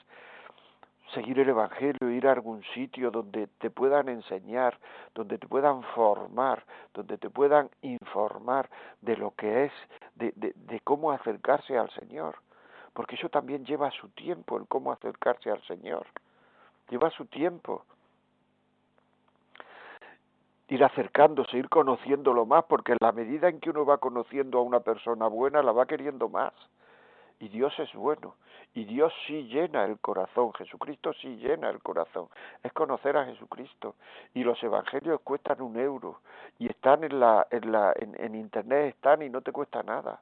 seguir 1.14 1.40
el 1.40 1.50
Evangelio, 1.50 2.10
ir 2.10 2.28
a 2.28 2.34
algún 2.34 2.64
sitio 2.74 3.12
donde 3.12 3.48
te 3.60 3.70
puedan 3.70 4.10
enseñar, 4.10 4.78
donde 5.16 5.38
te 5.38 5.48
puedan 5.48 5.84
formar, 5.96 6.64
donde 6.94 7.18
te 7.18 7.30
puedan 7.30 7.70
informar 7.82 8.70
de 9.02 9.18
lo 9.18 9.32
que 9.32 9.66
es, 9.66 9.72
de, 10.16 10.34
de, 10.36 10.54
de 10.56 10.80
cómo 10.82 11.12
acercarse 11.12 11.78
al 11.78 11.90
Señor? 11.92 12.36
porque 12.98 13.14
eso 13.14 13.30
también 13.30 13.64
lleva 13.64 13.92
su 13.92 14.10
tiempo, 14.10 14.58
el 14.58 14.66
cómo 14.68 14.92
acercarse 14.92 15.52
al 15.52 15.62
Señor. 15.68 16.08
Lleva 16.90 17.12
su 17.12 17.26
tiempo. 17.26 17.86
Ir 20.68 20.84
acercándose, 20.84 21.58
ir 21.58 21.70
conociéndolo 21.70 22.48
más, 22.48 22.66
porque 22.66 22.94
en 22.94 22.98
la 23.00 23.12
medida 23.12 23.50
en 23.50 23.60
que 23.60 23.70
uno 23.70 23.86
va 23.86 24.00
conociendo 24.00 24.58
a 24.58 24.64
una 24.64 24.80
persona 24.80 25.28
buena, 25.28 25.62
la 25.62 25.74
va 25.74 25.86
queriendo 25.86 26.28
más. 26.28 26.54
Y 27.40 27.50
Dios 27.50 27.74
es 27.80 27.94
bueno. 27.94 28.36
Y 28.74 28.86
Dios 28.86 29.14
sí 29.26 29.44
llena 29.44 29.86
el 29.86 30.00
corazón. 30.00 30.54
Jesucristo 30.54 31.14
sí 31.14 31.38
llena 31.38 31.70
el 31.70 31.82
corazón. 31.82 32.28
Es 32.64 32.74
conocer 32.74 33.18
a 33.18 33.26
Jesucristo. 33.26 33.96
Y 34.34 34.44
los 34.44 34.62
evangelios 34.64 35.22
cuestan 35.22 35.62
un 35.62 35.78
euro. 35.80 36.20
Y 36.60 36.68
están 36.68 37.04
en, 37.04 37.20
la, 37.20 37.48
en, 37.52 37.72
la, 37.72 37.94
en 37.96 38.36
internet, 38.36 38.96
están 38.96 39.22
y 39.22 39.30
no 39.30 39.42
te 39.42 39.52
cuesta 39.52 39.84
nada 39.84 40.22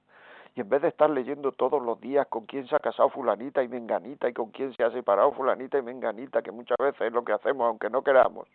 y 0.55 0.61
en 0.61 0.69
vez 0.69 0.81
de 0.81 0.87
estar 0.87 1.09
leyendo 1.09 1.51
todos 1.51 1.81
los 1.81 1.99
días 1.99 2.27
con 2.27 2.45
quién 2.45 2.65
se 2.67 2.75
ha 2.75 2.79
casado 2.79 3.09
fulanita 3.09 3.61
y 3.61 3.67
menganita 3.67 4.29
y 4.29 4.33
con 4.33 4.51
quién 4.51 4.73
se 4.73 4.83
ha 4.83 4.91
separado 4.91 5.33
fulanita 5.33 5.77
y 5.77 5.81
menganita, 5.81 6.41
que 6.41 6.51
muchas 6.51 6.77
veces 6.79 7.01
es 7.01 7.11
lo 7.13 7.25
que 7.25 7.33
hacemos 7.33 7.67
aunque 7.67 7.89
no 7.89 8.03
queramos, 8.03 8.47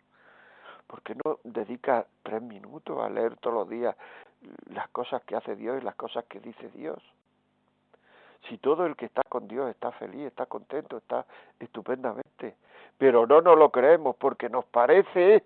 ¿por 0.87 1.03
qué 1.03 1.15
no 1.23 1.37
dedica 1.43 2.07
tres 2.23 2.41
minutos 2.41 2.99
a 2.99 3.09
leer 3.09 3.37
todos 3.37 3.55
los 3.55 3.69
días 3.69 3.95
las 4.73 4.89
cosas 4.89 5.21
que 5.23 5.35
hace 5.35 5.55
Dios 5.55 5.79
y 5.79 5.85
las 5.85 5.95
cosas 5.95 6.25
que 6.25 6.39
dice 6.39 6.69
Dios? 6.73 6.97
Si 8.47 8.57
todo 8.57 8.85
el 8.85 8.95
que 8.95 9.05
está 9.05 9.21
con 9.29 9.47
Dios 9.47 9.69
está 9.69 9.91
feliz, 9.93 10.27
está 10.27 10.45
contento, 10.45 10.97
está 10.97 11.25
estupendamente, 11.59 12.55
pero 12.97 13.27
no 13.27 13.41
nos 13.41 13.57
lo 13.57 13.69
creemos 13.69 14.15
porque 14.15 14.49
nos 14.49 14.65
parece 14.65 15.43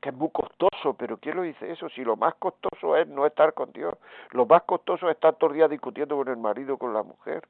que 0.00 0.10
es 0.10 0.14
muy 0.14 0.30
costoso, 0.30 0.94
pero 0.94 1.16
¿quién 1.16 1.36
lo 1.36 1.42
dice 1.42 1.70
eso? 1.70 1.88
Si 1.88 2.04
lo 2.04 2.16
más 2.16 2.34
costoso 2.34 2.96
es 2.96 3.08
no 3.08 3.26
estar 3.26 3.52
con 3.54 3.72
Dios, 3.72 3.94
lo 4.30 4.46
más 4.46 4.62
costoso 4.62 5.08
es 5.08 5.16
estar 5.16 5.34
todo 5.34 5.50
el 5.50 5.56
día 5.56 5.68
discutiendo 5.68 6.16
con 6.16 6.28
el 6.28 6.36
marido, 6.36 6.76
con 6.76 6.94
la 6.94 7.02
mujer. 7.02 7.48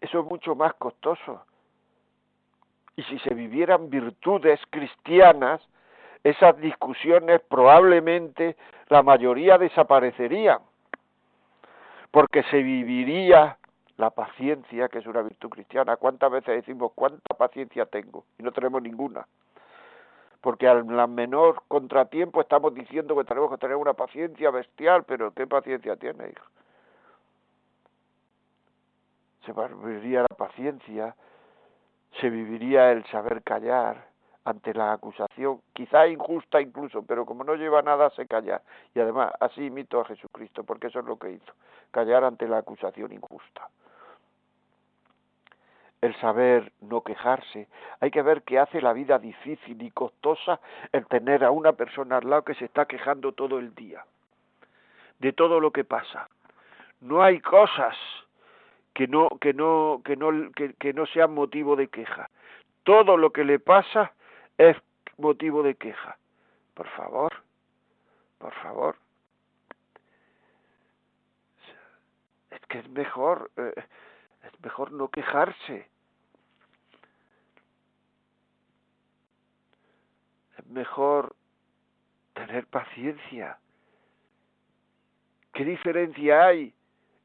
Eso 0.00 0.20
es 0.20 0.26
mucho 0.26 0.54
más 0.54 0.74
costoso. 0.74 1.44
Y 2.96 3.02
si 3.04 3.18
se 3.18 3.34
vivieran 3.34 3.90
virtudes 3.90 4.60
cristianas, 4.70 5.60
esas 6.24 6.56
discusiones 6.58 7.40
probablemente 7.42 8.56
la 8.88 9.02
mayoría 9.02 9.58
desaparecerían, 9.58 10.60
porque 12.16 12.44
se 12.44 12.62
viviría 12.62 13.58
la 13.98 14.08
paciencia, 14.08 14.88
que 14.88 15.00
es 15.00 15.06
una 15.06 15.20
virtud 15.20 15.50
cristiana. 15.50 15.98
¿Cuántas 15.98 16.32
veces 16.32 16.64
decimos 16.64 16.92
cuánta 16.94 17.34
paciencia 17.34 17.84
tengo? 17.84 18.24
Y 18.38 18.42
no 18.42 18.52
tenemos 18.52 18.80
ninguna. 18.80 19.26
Porque 20.40 20.66
al 20.66 20.86
menor 21.08 21.64
contratiempo 21.68 22.40
estamos 22.40 22.72
diciendo 22.72 23.14
que 23.14 23.24
tenemos 23.24 23.50
que 23.50 23.58
tener 23.58 23.76
una 23.76 23.92
paciencia 23.92 24.50
bestial, 24.50 25.04
pero 25.04 25.30
¿qué 25.32 25.46
paciencia 25.46 25.94
tiene, 25.96 26.30
hijo? 26.30 26.46
Se 29.44 29.52
viviría 29.52 30.22
la 30.22 30.36
paciencia, 30.38 31.14
se 32.18 32.30
viviría 32.30 32.92
el 32.92 33.04
saber 33.08 33.42
callar 33.42 34.08
ante 34.46 34.72
la 34.72 34.92
acusación, 34.92 35.60
quizá 35.72 36.06
injusta 36.06 36.60
incluso, 36.60 37.02
pero 37.02 37.26
como 37.26 37.42
no 37.42 37.56
lleva 37.56 37.82
nada, 37.82 38.10
se 38.10 38.26
calla. 38.26 38.62
Y 38.94 39.00
además, 39.00 39.32
así 39.40 39.66
imito 39.66 40.00
a 40.00 40.04
Jesucristo, 40.04 40.62
porque 40.62 40.86
eso 40.86 41.00
es 41.00 41.04
lo 41.04 41.18
que 41.18 41.32
hizo, 41.32 41.52
callar 41.90 42.22
ante 42.22 42.46
la 42.46 42.58
acusación 42.58 43.12
injusta 43.12 43.68
el 46.02 46.14
saber 46.20 46.72
no 46.82 47.00
quejarse. 47.00 47.66
Hay 48.00 48.10
que 48.12 48.22
ver 48.22 48.42
que 48.42 48.60
hace 48.60 48.80
la 48.80 48.92
vida 48.92 49.18
difícil 49.18 49.80
y 49.82 49.90
costosa 49.90 50.60
el 50.92 51.06
tener 51.06 51.42
a 51.42 51.50
una 51.50 51.72
persona 51.72 52.18
al 52.18 52.30
lado 52.30 52.44
que 52.44 52.54
se 52.54 52.66
está 52.66 52.84
quejando 52.84 53.32
todo 53.32 53.58
el 53.58 53.74
día 53.74 54.04
de 55.18 55.32
todo 55.32 55.58
lo 55.58 55.72
que 55.72 55.82
pasa. 55.82 56.28
No 57.00 57.22
hay 57.22 57.40
cosas 57.40 57.96
que 58.92 59.08
no 59.08 59.28
que 59.40 59.52
no 59.54 60.02
que 60.04 60.16
no 60.16 60.52
que, 60.52 60.74
que 60.74 60.92
no 60.92 61.06
sean 61.06 61.34
motivo 61.34 61.74
de 61.74 61.88
queja. 61.88 62.28
Todo 62.84 63.16
lo 63.16 63.30
que 63.30 63.44
le 63.44 63.58
pasa 63.58 64.12
es 64.58 64.76
motivo 65.18 65.62
de 65.62 65.74
queja. 65.74 66.18
Por 66.74 66.88
favor, 66.90 67.42
por 68.38 68.52
favor. 68.54 68.96
Es 72.50 72.60
que 72.68 72.78
es 72.78 72.88
mejor 72.90 73.50
eh, 73.56 73.74
es 74.46 74.60
mejor 74.62 74.92
no 74.92 75.08
quejarse. 75.08 75.88
Es 80.58 80.66
mejor 80.66 81.34
tener 82.34 82.66
paciencia. 82.66 83.58
¿Qué 85.52 85.64
diferencia 85.64 86.46
hay 86.46 86.74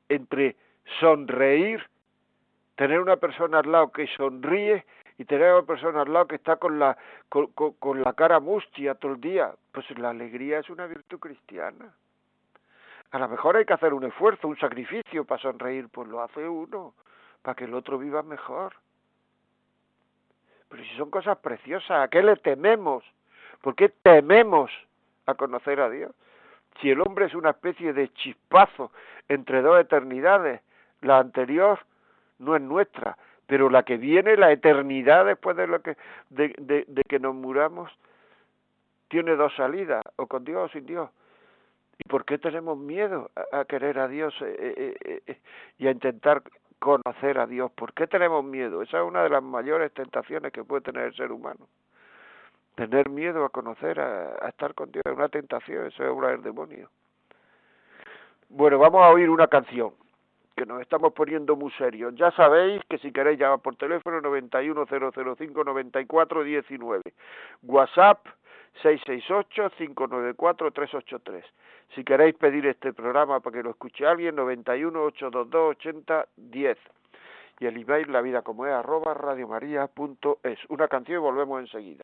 entre 0.09 0.55
sonreír, 0.99 1.85
tener 2.75 2.99
una 2.99 3.17
persona 3.17 3.59
al 3.59 3.71
lado 3.71 3.91
que 3.91 4.07
sonríe 4.15 4.85
y 5.21 5.25
tener 5.25 5.53
una 5.53 5.61
persona 5.61 6.01
al 6.01 6.11
lado 6.11 6.25
que 6.25 6.37
está 6.37 6.55
con 6.55 6.79
la, 6.79 6.97
con, 7.29 7.51
con 7.53 8.01
la 8.01 8.13
cara 8.13 8.39
mustia 8.39 8.95
todo 8.95 9.11
el 9.11 9.21
día? 9.21 9.53
Pues 9.71 9.85
la 9.99 10.09
alegría 10.09 10.57
es 10.57 10.69
una 10.71 10.87
virtud 10.87 11.19
cristiana. 11.19 11.93
A 13.11 13.19
lo 13.19 13.29
mejor 13.29 13.55
hay 13.55 13.65
que 13.65 13.73
hacer 13.73 13.93
un 13.93 14.03
esfuerzo, 14.03 14.47
un 14.47 14.57
sacrificio 14.57 15.23
para 15.23 15.39
sonreír, 15.39 15.89
pues 15.89 16.07
lo 16.07 16.23
hace 16.23 16.49
uno 16.49 16.95
para 17.43 17.53
que 17.53 17.65
el 17.65 17.73
otro 17.75 17.99
viva 17.99 18.23
mejor. 18.23 18.73
Pero 20.69 20.83
si 20.83 20.97
son 20.97 21.11
cosas 21.11 21.37
preciosas, 21.37 22.03
¿a 22.03 22.07
qué 22.07 22.23
le 22.23 22.35
tememos? 22.37 23.03
¿Por 23.61 23.75
qué 23.75 23.89
tememos 23.89 24.71
a 25.27 25.35
conocer 25.35 25.81
a 25.81 25.89
Dios? 25.91 26.15
Si 26.81 26.89
el 26.89 26.99
hombre 26.99 27.25
es 27.27 27.35
una 27.35 27.51
especie 27.51 27.93
de 27.93 28.11
chispazo 28.13 28.91
entre 29.27 29.61
dos 29.61 29.79
eternidades, 29.79 30.61
la 31.01 31.19
anterior 31.19 31.77
no 32.39 32.55
es 32.55 32.61
nuestra, 32.63 33.19
pero 33.51 33.69
la 33.69 33.83
que 33.83 33.97
viene, 33.97 34.37
la 34.37 34.53
eternidad 34.53 35.25
después 35.25 35.57
de, 35.57 35.67
lo 35.67 35.81
que, 35.81 35.97
de, 36.29 37.03
que 37.09 37.19
nos 37.19 37.35
muramos, 37.35 37.91
tiene 39.09 39.35
dos 39.35 39.53
salidas, 39.57 40.01
o 40.15 40.25
con 40.25 40.45
Dios 40.45 40.69
o 40.69 40.71
sin 40.71 40.85
Dios. 40.85 41.09
¿Y 41.97 42.07
por 42.07 42.23
qué 42.23 42.37
tenemos 42.37 42.77
miedo 42.77 43.29
a, 43.51 43.65
querer 43.65 43.99
a 43.99 44.07
Dios 44.07 44.33
eh, 44.39 44.95
eh, 45.03 45.21
eh, 45.27 45.37
y 45.79 45.87
a 45.87 45.91
intentar 45.91 46.43
conocer 46.79 47.39
a 47.39 47.45
Dios. 47.45 47.69
¿Por 47.73 47.91
qué 47.91 48.07
tenemos 48.07 48.41
miedo? 48.45 48.83
Esa 48.83 48.99
es 48.99 49.03
una 49.03 49.21
de 49.23 49.29
las 49.29 49.43
mayores 49.43 49.93
tentaciones 49.93 50.53
que 50.53 50.63
puede 50.63 50.83
tener 50.83 51.07
el 51.07 51.15
ser 51.17 51.33
humano. 51.33 51.67
Tener 52.75 53.09
miedo 53.09 53.43
a 53.43 53.49
conocer, 53.49 53.99
a, 53.99 54.47
estar 54.47 54.73
con 54.75 54.93
Dios, 54.93 55.03
es 55.05 55.11
una 55.11 55.27
tentación, 55.27 55.87
eso 55.87 56.03
es 56.05 56.09
obra 56.09 56.29
del 56.29 56.41
demonio. 56.41 56.89
Bueno, 58.47 58.79
vamos 58.79 59.03
a 59.03 59.09
oír 59.09 59.29
una 59.29 59.47
canción, 59.47 59.91
que 60.61 60.67
nos 60.67 60.79
estamos 60.79 61.11
poniendo 61.13 61.55
muy 61.55 61.71
serios. 61.71 62.13
Ya 62.15 62.29
sabéis 62.31 62.83
que 62.87 62.99
si 62.99 63.11
queréis 63.11 63.39
llamar 63.39 63.61
por 63.61 63.75
teléfono 63.77 64.21
910059419. 64.21 67.01
WhatsApp 67.63 68.27
668-594-383. 68.83 71.43
Si 71.95 72.03
queréis 72.03 72.35
pedir 72.35 72.67
este 72.67 72.93
programa 72.93 73.39
para 73.39 73.57
que 73.57 73.63
lo 73.63 73.71
escuche 73.71 74.05
alguien, 74.05 74.37
91-822-8010. 74.37 76.77
Y 77.59 77.65
el 77.65 77.77
email 77.77 78.11
la 78.11 78.21
vida 78.21 78.43
como 78.43 78.67
es 78.67 78.73
arroba 78.73 79.15
radiomaria.es. 79.15 80.59
Una 80.69 80.87
canción 80.87 81.17
y 81.17 81.21
volvemos 81.21 81.59
enseguida. 81.59 82.03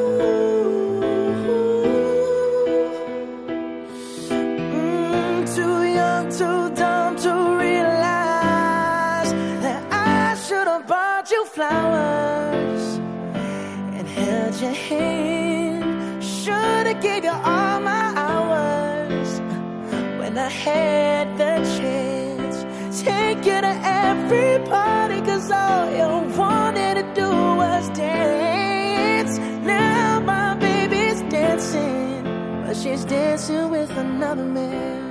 Flowers 11.61 12.83
and 13.97 14.07
held 14.07 14.55
your 14.59 14.77
hand. 14.89 16.23
Should've 16.23 16.99
gave 17.01 17.23
you 17.23 17.37
all 17.53 17.79
my 17.79 18.07
hours 18.25 19.29
when 20.19 20.33
I 20.39 20.49
had 20.49 21.37
the 21.37 21.53
chance. 21.77 22.57
Take 23.03 23.45
you 23.49 23.59
to 23.67 23.75
every 24.07 24.53
party, 24.75 25.19
cause 25.21 25.51
all 25.51 25.85
you 25.99 26.09
wanted 26.35 26.95
to 27.01 27.05
do 27.21 27.29
was 27.61 27.89
dance. 27.89 29.37
Now 29.63 30.19
my 30.19 30.55
baby's 30.55 31.21
dancing, 31.29 32.23
but 32.65 32.75
she's 32.75 33.05
dancing 33.05 33.69
with 33.69 33.91
another 33.91 34.45
man. 34.45 35.10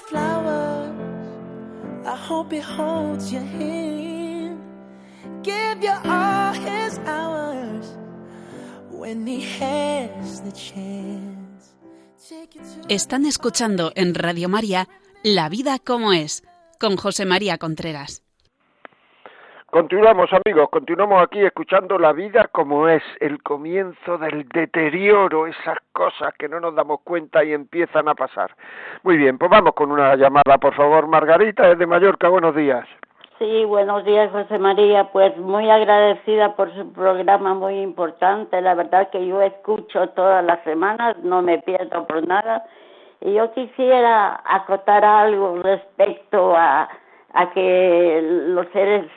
Están 12.89 13.25
escuchando 13.25 13.93
en 13.95 14.13
Radio 14.13 14.49
María 14.49 14.89
La 15.23 15.47
vida 15.47 15.79
como 15.79 16.11
es, 16.11 16.43
con 16.79 16.97
José 16.97 17.25
María 17.25 17.57
Contreras. 17.57 18.23
Continuamos 19.71 20.29
amigos, 20.33 20.67
continuamos 20.69 21.23
aquí 21.23 21.39
escuchando 21.39 21.97
la 21.97 22.11
vida 22.11 22.49
como 22.51 22.89
es, 22.89 23.01
el 23.21 23.41
comienzo 23.41 24.17
del 24.17 24.45
deterioro, 24.49 25.47
esas 25.47 25.77
cosas 25.93 26.33
que 26.37 26.49
no 26.49 26.59
nos 26.59 26.75
damos 26.75 26.99
cuenta 27.05 27.41
y 27.41 27.53
empiezan 27.53 28.09
a 28.09 28.13
pasar. 28.13 28.51
Muy 29.03 29.15
bien, 29.15 29.37
pues 29.37 29.49
vamos 29.49 29.71
con 29.73 29.89
una 29.89 30.13
llamada, 30.17 30.57
por 30.57 30.73
favor. 30.75 31.07
Margarita, 31.07 31.69
desde 31.69 31.85
Mallorca, 31.85 32.27
buenos 32.27 32.53
días. 32.53 32.85
Sí, 33.39 33.63
buenos 33.63 34.03
días, 34.03 34.29
José 34.33 34.59
María. 34.59 35.05
Pues 35.05 35.37
muy 35.37 35.69
agradecida 35.69 36.53
por 36.57 36.69
su 36.75 36.91
programa 36.91 37.53
muy 37.53 37.79
importante. 37.79 38.59
La 38.59 38.75
verdad 38.75 39.09
que 39.09 39.25
yo 39.25 39.41
escucho 39.41 40.09
todas 40.09 40.43
las 40.43 40.61
semanas, 40.65 41.15
no 41.23 41.41
me 41.41 41.59
pierdo 41.59 42.05
por 42.07 42.27
nada. 42.27 42.65
Y 43.21 43.35
yo 43.35 43.53
quisiera 43.53 44.41
acotar 44.43 45.05
algo 45.05 45.61
respecto 45.63 46.57
a, 46.57 46.89
a 47.33 47.51
que 47.51 48.19
los 48.49 48.67
seres, 48.73 49.09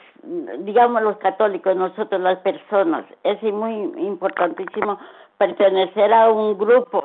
digamos 0.60 1.02
los 1.02 1.16
católicos, 1.18 1.76
nosotros 1.76 2.20
las 2.20 2.38
personas, 2.38 3.04
es 3.22 3.42
muy 3.42 3.74
importantísimo 3.98 4.98
pertenecer 5.38 6.12
a 6.12 6.30
un 6.30 6.56
grupo, 6.56 7.02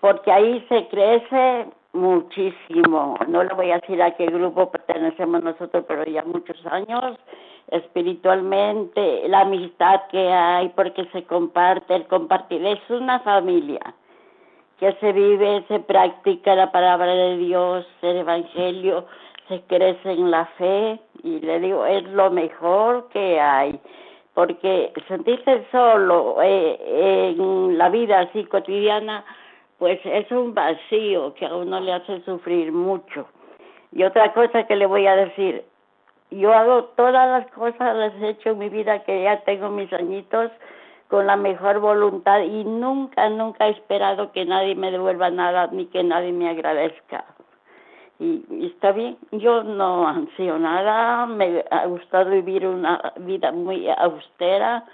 porque 0.00 0.32
ahí 0.32 0.64
se 0.68 0.88
crece 0.88 1.66
muchísimo. 1.92 3.16
No 3.28 3.42
le 3.42 3.54
voy 3.54 3.70
a 3.70 3.78
decir 3.78 4.02
a 4.02 4.12
qué 4.12 4.26
grupo 4.26 4.70
pertenecemos 4.70 5.42
nosotros, 5.42 5.84
pero 5.86 6.04
ya 6.04 6.22
muchos 6.22 6.64
años, 6.66 7.16
espiritualmente, 7.68 9.28
la 9.28 9.40
amistad 9.40 10.02
que 10.10 10.32
hay, 10.32 10.68
porque 10.70 11.04
se 11.12 11.24
comparte, 11.24 11.94
el 11.94 12.06
compartir, 12.06 12.64
es 12.64 12.80
una 12.88 13.20
familia 13.20 13.94
que 14.78 14.94
se 14.94 15.12
vive, 15.12 15.62
se 15.68 15.78
practica 15.80 16.54
la 16.54 16.72
palabra 16.72 17.12
de 17.12 17.36
Dios, 17.36 17.86
el 18.00 18.16
Evangelio, 18.18 19.04
se 19.50 19.60
crece 19.62 20.12
en 20.12 20.30
la 20.30 20.46
fe 20.56 21.00
y 21.24 21.40
le 21.40 21.58
digo, 21.58 21.84
es 21.84 22.04
lo 22.04 22.30
mejor 22.30 23.08
que 23.08 23.40
hay, 23.40 23.78
porque 24.32 24.92
sentirse 25.08 25.66
solo 25.72 26.36
eh, 26.40 27.34
en 27.36 27.76
la 27.76 27.88
vida 27.88 28.20
así 28.20 28.44
cotidiana, 28.44 29.24
pues 29.78 29.98
es 30.04 30.30
un 30.30 30.54
vacío 30.54 31.34
que 31.34 31.46
a 31.46 31.56
uno 31.56 31.80
le 31.80 31.92
hace 31.92 32.20
sufrir 32.22 32.70
mucho. 32.70 33.26
Y 33.92 34.04
otra 34.04 34.32
cosa 34.32 34.66
que 34.68 34.76
le 34.76 34.86
voy 34.86 35.08
a 35.08 35.16
decir, 35.16 35.64
yo 36.30 36.54
hago 36.54 36.84
todas 36.96 37.28
las 37.28 37.50
cosas, 37.50 37.96
las 37.96 38.14
he 38.22 38.30
hecho 38.30 38.50
en 38.50 38.58
mi 38.58 38.68
vida 38.68 39.02
que 39.02 39.24
ya 39.24 39.40
tengo 39.40 39.68
mis 39.68 39.92
añitos, 39.92 40.52
con 41.08 41.26
la 41.26 41.34
mejor 41.34 41.80
voluntad 41.80 42.40
y 42.42 42.62
nunca, 42.62 43.28
nunca 43.30 43.66
he 43.66 43.72
esperado 43.72 44.30
que 44.30 44.44
nadie 44.44 44.76
me 44.76 44.92
devuelva 44.92 45.28
nada 45.28 45.66
ni 45.72 45.86
que 45.86 46.04
nadie 46.04 46.30
me 46.30 46.48
agradezca. 46.48 47.24
Y, 48.20 48.66
está 48.66 48.92
bien, 48.92 49.16
yo 49.32 49.64
no 49.64 50.06
ansío 50.06 50.58
nada, 50.58 51.24
me 51.24 51.64
ha 51.70 51.86
gustado 51.86 52.30
vivir 52.30 52.66
una 52.66 53.14
vida 53.16 53.50
muy 53.50 53.88
austera, 53.88 54.84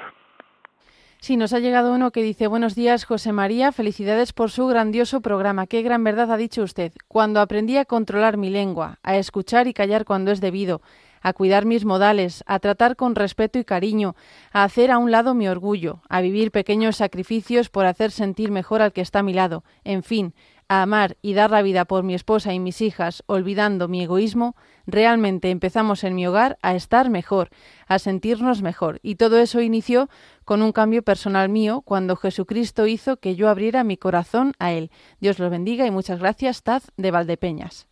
Sí, 1.18 1.36
nos 1.36 1.52
ha 1.52 1.60
llegado 1.60 1.94
uno 1.94 2.10
que 2.10 2.22
dice, 2.22 2.46
buenos 2.46 2.74
días 2.74 3.04
José 3.04 3.32
María, 3.32 3.72
felicidades 3.72 4.32
por 4.32 4.50
su 4.50 4.66
grandioso 4.66 5.20
programa. 5.20 5.66
Qué 5.66 5.82
gran 5.82 6.04
verdad 6.04 6.30
ha 6.30 6.36
dicho 6.36 6.62
usted. 6.62 6.92
Cuando 7.08 7.40
aprendí 7.40 7.78
a 7.78 7.84
controlar 7.84 8.36
mi 8.36 8.50
lengua, 8.50 8.98
a 9.02 9.16
escuchar 9.16 9.66
y 9.66 9.72
callar 9.72 10.04
cuando 10.04 10.30
es 10.30 10.40
debido, 10.40 10.82
a 11.26 11.32
cuidar 11.32 11.64
mis 11.64 11.84
modales, 11.84 12.44
a 12.46 12.60
tratar 12.60 12.94
con 12.94 13.16
respeto 13.16 13.58
y 13.58 13.64
cariño, 13.64 14.14
a 14.52 14.62
hacer 14.62 14.92
a 14.92 14.98
un 14.98 15.10
lado 15.10 15.34
mi 15.34 15.48
orgullo, 15.48 16.00
a 16.08 16.20
vivir 16.20 16.52
pequeños 16.52 16.98
sacrificios 16.98 17.68
por 17.68 17.84
hacer 17.84 18.12
sentir 18.12 18.52
mejor 18.52 18.80
al 18.80 18.92
que 18.92 19.00
está 19.00 19.18
a 19.18 19.22
mi 19.24 19.32
lado, 19.32 19.64
en 19.82 20.04
fin, 20.04 20.34
a 20.68 20.82
amar 20.82 21.16
y 21.22 21.34
dar 21.34 21.50
la 21.50 21.62
vida 21.62 21.84
por 21.84 22.04
mi 22.04 22.14
esposa 22.14 22.54
y 22.54 22.60
mis 22.60 22.80
hijas, 22.80 23.24
olvidando 23.26 23.88
mi 23.88 24.04
egoísmo, 24.04 24.54
realmente 24.86 25.50
empezamos 25.50 26.04
en 26.04 26.14
mi 26.14 26.28
hogar 26.28 26.58
a 26.62 26.76
estar 26.76 27.10
mejor, 27.10 27.50
a 27.88 27.98
sentirnos 27.98 28.62
mejor. 28.62 29.00
Y 29.02 29.16
todo 29.16 29.40
eso 29.40 29.60
inició 29.60 30.08
con 30.44 30.62
un 30.62 30.70
cambio 30.70 31.02
personal 31.02 31.48
mío 31.48 31.82
cuando 31.84 32.14
Jesucristo 32.14 32.86
hizo 32.86 33.16
que 33.16 33.34
yo 33.34 33.48
abriera 33.48 33.82
mi 33.82 33.96
corazón 33.96 34.52
a 34.60 34.70
Él. 34.70 34.92
Dios 35.18 35.40
los 35.40 35.50
bendiga 35.50 35.86
y 35.86 35.90
muchas 35.90 36.20
gracias, 36.20 36.62
Taz 36.62 36.92
de 36.96 37.10
Valdepeñas. 37.10 37.88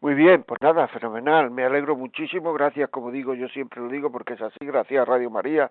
Muy 0.00 0.14
bien, 0.14 0.44
pues 0.44 0.60
nada, 0.60 0.86
fenomenal. 0.88 1.50
Me 1.50 1.64
alegro 1.64 1.96
muchísimo. 1.96 2.52
Gracias, 2.52 2.90
como 2.90 3.10
digo, 3.10 3.34
yo 3.34 3.48
siempre 3.48 3.80
lo 3.80 3.88
digo 3.88 4.10
porque 4.10 4.34
es 4.34 4.42
así. 4.42 4.64
Gracias 4.64 5.02
a 5.02 5.04
Radio 5.04 5.30
María 5.30 5.70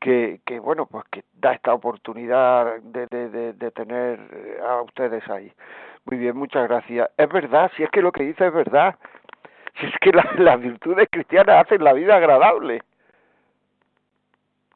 que, 0.00 0.40
que 0.44 0.58
bueno, 0.58 0.86
pues 0.86 1.04
que 1.10 1.24
da 1.34 1.52
esta 1.52 1.72
oportunidad 1.72 2.80
de, 2.82 3.06
de, 3.06 3.52
de, 3.52 3.70
tener 3.70 4.20
a 4.66 4.82
ustedes 4.82 5.28
ahí. 5.28 5.52
Muy 6.04 6.18
bien, 6.18 6.36
muchas 6.36 6.68
gracias. 6.68 7.10
Es 7.16 7.28
verdad, 7.28 7.70
si 7.76 7.82
es 7.82 7.90
que 7.90 8.02
lo 8.02 8.12
que 8.12 8.24
dice 8.24 8.46
es 8.46 8.52
verdad. 8.52 8.96
Si 9.80 9.86
es 9.86 9.94
que 10.00 10.10
la, 10.12 10.24
las 10.38 10.60
virtudes 10.60 11.08
cristianas 11.10 11.64
hacen 11.64 11.82
la 11.82 11.92
vida 11.92 12.16
agradable. 12.16 12.82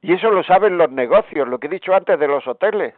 Y 0.03 0.15
eso 0.15 0.31
lo 0.31 0.43
saben 0.43 0.79
los 0.79 0.91
negocios, 0.91 1.47
lo 1.47 1.59
que 1.59 1.67
he 1.67 1.71
dicho 1.71 1.95
antes 1.95 2.19
de 2.19 2.27
los 2.27 2.47
hoteles. 2.47 2.95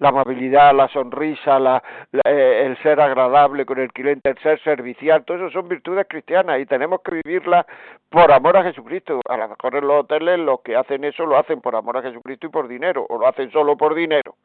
La 0.00 0.08
amabilidad, 0.08 0.74
la 0.74 0.88
sonrisa, 0.88 1.58
la, 1.58 1.82
la, 2.10 2.22
eh, 2.24 2.66
el 2.66 2.76
ser 2.82 3.00
agradable 3.00 3.64
con 3.66 3.78
el 3.78 3.92
cliente, 3.92 4.30
el 4.30 4.38
ser 4.38 4.58
servicial, 4.62 5.24
todo 5.24 5.36
eso 5.36 5.50
son 5.50 5.68
virtudes 5.68 6.06
cristianas 6.08 6.58
y 6.58 6.66
tenemos 6.66 7.00
que 7.02 7.20
vivirlas 7.22 7.66
por 8.08 8.32
amor 8.32 8.56
a 8.56 8.64
Jesucristo. 8.64 9.20
A 9.28 9.36
lo 9.36 9.48
mejor 9.48 9.76
en 9.76 9.86
los 9.86 10.04
hoteles 10.04 10.38
los 10.38 10.60
que 10.62 10.74
hacen 10.74 11.04
eso 11.04 11.26
lo 11.26 11.36
hacen 11.36 11.60
por 11.60 11.76
amor 11.76 11.98
a 11.98 12.02
Jesucristo 12.02 12.46
y 12.46 12.50
por 12.50 12.66
dinero, 12.66 13.06
o 13.08 13.18
lo 13.18 13.26
hacen 13.26 13.50
solo 13.52 13.76
por 13.76 13.94
dinero. 13.94 14.36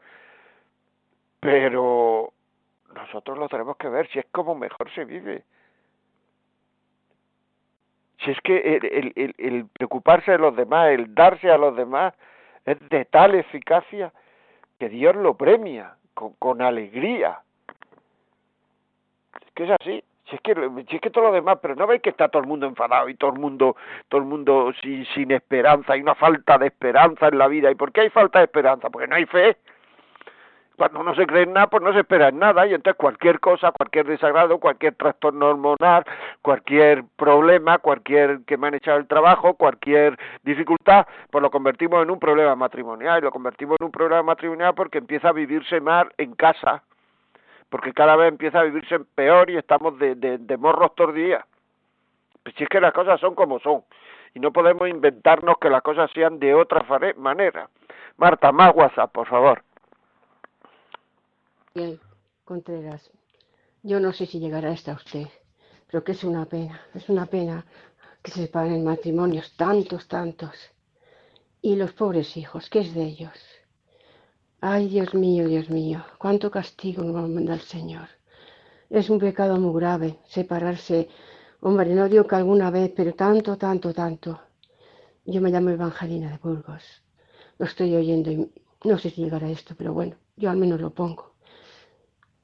Pero 1.39 2.33
nosotros 2.93 3.37
lo 3.37 3.47
tenemos 3.47 3.77
que 3.77 3.89
ver 3.89 4.07
si 4.09 4.19
es 4.19 4.25
como 4.31 4.55
mejor 4.55 4.91
se 4.93 5.05
vive. 5.05 5.43
Si 8.23 8.31
es 8.31 8.41
que 8.41 8.57
el, 8.57 8.85
el, 8.85 9.13
el, 9.15 9.35
el, 9.37 9.65
preocuparse 9.67 10.31
de 10.31 10.37
los 10.37 10.55
demás, 10.55 10.89
el 10.89 11.13
darse 11.13 11.51
a 11.51 11.57
los 11.57 11.75
demás, 11.75 12.13
es 12.65 12.77
de 12.89 13.05
tal 13.05 13.35
eficacia 13.35 14.11
que 14.79 14.89
Dios 14.89 15.15
lo 15.15 15.35
premia 15.35 15.95
con, 16.13 16.33
con 16.33 16.61
alegría. 16.61 17.39
Es 19.45 19.51
que 19.53 19.63
es 19.65 19.71
así. 19.79 20.03
Si 20.29 20.35
es 20.35 20.41
que, 20.41 20.55
si 20.89 20.95
es 20.95 21.01
que 21.01 21.11
todo 21.11 21.25
lo 21.25 21.31
demás, 21.31 21.59
pero 21.61 21.75
no 21.75 21.85
veis 21.85 22.01
que 22.01 22.09
está 22.09 22.29
todo 22.29 22.41
el 22.41 22.47
mundo 22.47 22.65
enfadado 22.65 23.09
y 23.09 23.15
todo 23.15 23.31
el 23.31 23.39
mundo, 23.39 23.75
todo 24.09 24.21
el 24.21 24.27
mundo 24.27 24.73
sin, 24.81 25.05
sin 25.13 25.31
esperanza, 25.31 25.93
hay 25.93 26.01
una 26.01 26.15
falta 26.15 26.57
de 26.57 26.67
esperanza 26.67 27.27
en 27.27 27.37
la 27.37 27.47
vida. 27.47 27.69
¿Y 27.69 27.75
por 27.75 27.91
qué 27.91 28.01
hay 28.01 28.09
falta 28.09 28.39
de 28.39 28.45
esperanza? 28.45 28.89
Porque 28.89 29.07
no 29.07 29.15
hay 29.15 29.25
fe. 29.25 29.57
Cuando 30.77 31.03
no 31.03 31.15
se 31.15 31.25
cree 31.25 31.43
en 31.43 31.53
nada, 31.53 31.67
pues 31.67 31.81
no 31.81 31.93
se 31.93 31.99
espera 31.99 32.27
en 32.27 32.39
nada, 32.39 32.67
y 32.67 32.73
entonces 32.73 32.97
cualquier 32.97 33.39
cosa, 33.39 33.71
cualquier 33.71 34.05
desagrado, 34.05 34.59
cualquier 34.59 34.95
trastorno 34.95 35.47
hormonal, 35.47 36.03
cualquier 36.41 37.05
problema, 37.15 37.77
cualquier 37.77 38.39
que 38.45 38.57
me 38.57 38.67
han 38.67 38.73
echado 38.73 38.97
el 38.97 39.07
trabajo, 39.07 39.53
cualquier 39.53 40.17
dificultad, 40.43 41.07
pues 41.31 41.41
lo 41.41 41.49
convertimos 41.49 42.03
en 42.03 42.11
un 42.11 42.19
problema 42.19 42.55
matrimonial, 42.55 43.19
y 43.19 43.21
lo 43.21 43.31
convertimos 43.31 43.77
en 43.79 43.85
un 43.85 43.91
problema 43.91 44.23
matrimonial 44.23 44.73
porque 44.75 44.97
empieza 44.97 45.29
a 45.29 45.31
vivirse 45.31 45.79
mal 45.79 46.11
en 46.17 46.35
casa, 46.35 46.83
porque 47.69 47.93
cada 47.93 48.15
vez 48.17 48.27
empieza 48.29 48.59
a 48.59 48.63
vivirse 48.63 48.99
peor 48.99 49.49
y 49.49 49.57
estamos 49.57 49.97
de, 49.97 50.15
de, 50.15 50.37
de 50.39 50.57
morros 50.57 50.93
todos 50.95 51.11
los 51.11 51.15
días. 51.15 51.45
Pues 52.43 52.53
si 52.55 52.63
es 52.63 52.69
que 52.69 52.81
las 52.81 52.93
cosas 52.93 53.19
son 53.19 53.33
como 53.33 53.59
son, 53.59 53.83
y 54.33 54.39
no 54.39 54.51
podemos 54.51 54.89
inventarnos 54.89 55.57
que 55.59 55.69
las 55.69 55.81
cosas 55.81 56.11
sean 56.11 56.37
de 56.39 56.53
otra 56.53 56.85
manera. 57.17 57.69
Marta, 58.17 58.51
más 58.51 58.75
WhatsApp, 58.75 59.11
por 59.11 59.27
favor. 59.27 59.63
Contreras, 62.45 63.11
yo 63.83 63.99
no 63.99 64.13
sé 64.13 64.25
si 64.25 64.39
llegará 64.39 64.71
hasta 64.71 64.93
usted, 64.93 65.27
pero 65.87 66.05
que 66.05 66.13
es 66.13 66.23
una 66.23 66.45
pena, 66.45 66.79
es 66.93 67.09
una 67.09 67.25
pena 67.25 67.65
que 68.21 68.31
se 68.31 68.43
separen 68.43 68.85
matrimonios 68.85 69.57
tantos, 69.57 70.07
tantos. 70.07 70.55
Y 71.61 71.75
los 71.75 71.91
pobres 71.91 72.37
hijos, 72.37 72.69
¿qué 72.69 72.79
es 72.79 72.93
de 72.93 73.03
ellos? 73.03 73.37
Ay, 74.61 74.87
Dios 74.87 75.13
mío, 75.13 75.49
Dios 75.49 75.69
mío, 75.69 76.05
cuánto 76.17 76.49
castigo 76.49 77.03
nos 77.03 77.13
va 77.13 77.23
a 77.25 77.27
mandar 77.27 77.55
el 77.55 77.65
Señor. 77.65 78.07
Es 78.89 79.09
un 79.09 79.19
pecado 79.19 79.59
muy 79.59 79.77
grave 79.77 80.19
separarse. 80.29 81.09
Hombre, 81.59 81.93
no 81.93 82.07
digo 82.07 82.25
que 82.25 82.35
alguna 82.35 82.71
vez, 82.71 82.93
pero 82.95 83.13
tanto, 83.15 83.57
tanto, 83.57 83.93
tanto. 83.93 84.39
Yo 85.25 85.41
me 85.41 85.51
llamo 85.51 85.71
Evangelina 85.71 86.31
de 86.31 86.37
Burgos. 86.37 86.83
Lo 87.57 87.65
estoy 87.65 87.93
oyendo 87.97 88.31
y 88.31 88.49
no 88.85 88.97
sé 88.97 89.09
si 89.09 89.23
llegará 89.23 89.49
esto, 89.49 89.75
pero 89.77 89.91
bueno, 89.91 90.15
yo 90.37 90.49
al 90.49 90.55
menos 90.55 90.79
lo 90.79 90.91
pongo. 90.91 91.34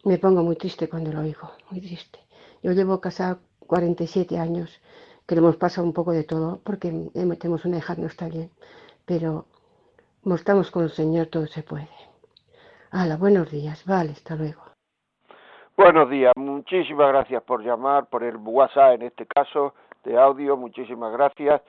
Me 0.04 0.18
pongo 0.18 0.41
muy 0.41 0.56
triste 0.56 0.89
cuando 0.89 1.12
lo 1.12 1.22
oigo, 1.22 1.52
muy 1.70 1.80
triste. 1.80 2.20
Yo 2.64 2.72
llevo 2.72 2.99
casada 2.99 3.39
47 3.68 4.39
años, 4.39 4.82
que 5.28 5.36
le 5.36 5.41
hemos 5.41 5.58
pasado 5.58 5.86
un 5.86 5.93
poco 5.93 6.12
de 6.12 6.24
todo, 6.24 6.60
porque 6.64 6.91
tenemos 7.14 7.66
una 7.66 7.78
hija 7.78 7.95
no 7.95 8.08
está 8.08 8.28
bien, 8.28 8.49
pero 9.06 9.45
como 10.24 10.36
estamos 10.36 10.72
con 10.72 10.84
el 10.84 10.89
Señor, 10.89 11.28
todo 11.28 11.45
se 11.45 11.62
puede. 11.62 11.89
Hala, 12.89 13.18
buenos 13.18 13.52
días, 13.52 13.86
vale, 13.86 14.12
hasta 14.12 14.36
luego. 14.36 14.62
Buenos 15.78 16.10
días, 16.10 16.34
muchísimas 16.36 17.08
gracias 17.10 17.43
por 17.43 17.64
llamar, 17.64 18.08
por 18.08 18.24
el 18.24 18.38
WhatsApp 18.38 18.95
en 18.95 19.04
este 19.04 19.26
caso 19.26 19.76
de 20.04 20.18
audio, 20.18 20.58
muchísimas 20.58 21.14
gracias. 21.14 21.62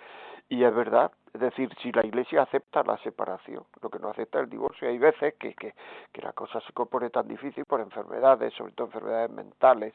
Y 0.49 0.64
es 0.64 0.74
verdad, 0.74 1.12
es 1.35 1.41
decir, 1.41 1.74
si 1.80 1.91
la 1.93 2.05
Iglesia 2.05 2.43
acepta 2.43 2.83
la 2.83 2.99
separación, 2.99 3.64
lo 3.80 3.89
que 3.89 3.99
no 3.99 4.09
acepta 4.09 4.39
el 4.41 4.51
divorcio, 4.51 4.87
hay 4.89 4.99
veces 4.99 5.35
que, 5.35 5.55
que, 5.55 5.74
que 6.12 6.20
la 6.20 6.35
cosa 6.35 6.61
se 6.61 6.74
compone 6.74 7.09
tan 7.09 7.26
difícil 7.26 7.64
por 7.64 7.80
enfermedades, 7.80 8.53
sobre 8.53 8.72
todo 8.72 8.89
enfermedades 8.89 9.30
mentales, 9.30 9.95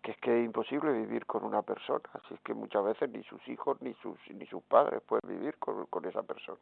que 0.00 0.12
es 0.12 0.16
que 0.18 0.38
es 0.38 0.46
imposible 0.46 0.92
vivir 0.92 1.26
con 1.26 1.44
una 1.44 1.60
persona. 1.60 2.04
Así 2.14 2.32
es 2.32 2.40
que 2.40 2.54
muchas 2.54 2.82
veces 2.84 3.10
ni 3.10 3.22
sus 3.24 3.46
hijos 3.48 3.76
ni 3.82 3.92
sus, 3.94 4.16
ni 4.30 4.46
sus 4.46 4.62
padres 4.62 5.02
pueden 5.02 5.28
vivir 5.28 5.58
con, 5.58 5.84
con 5.86 6.06
esa 6.06 6.22
persona. 6.22 6.60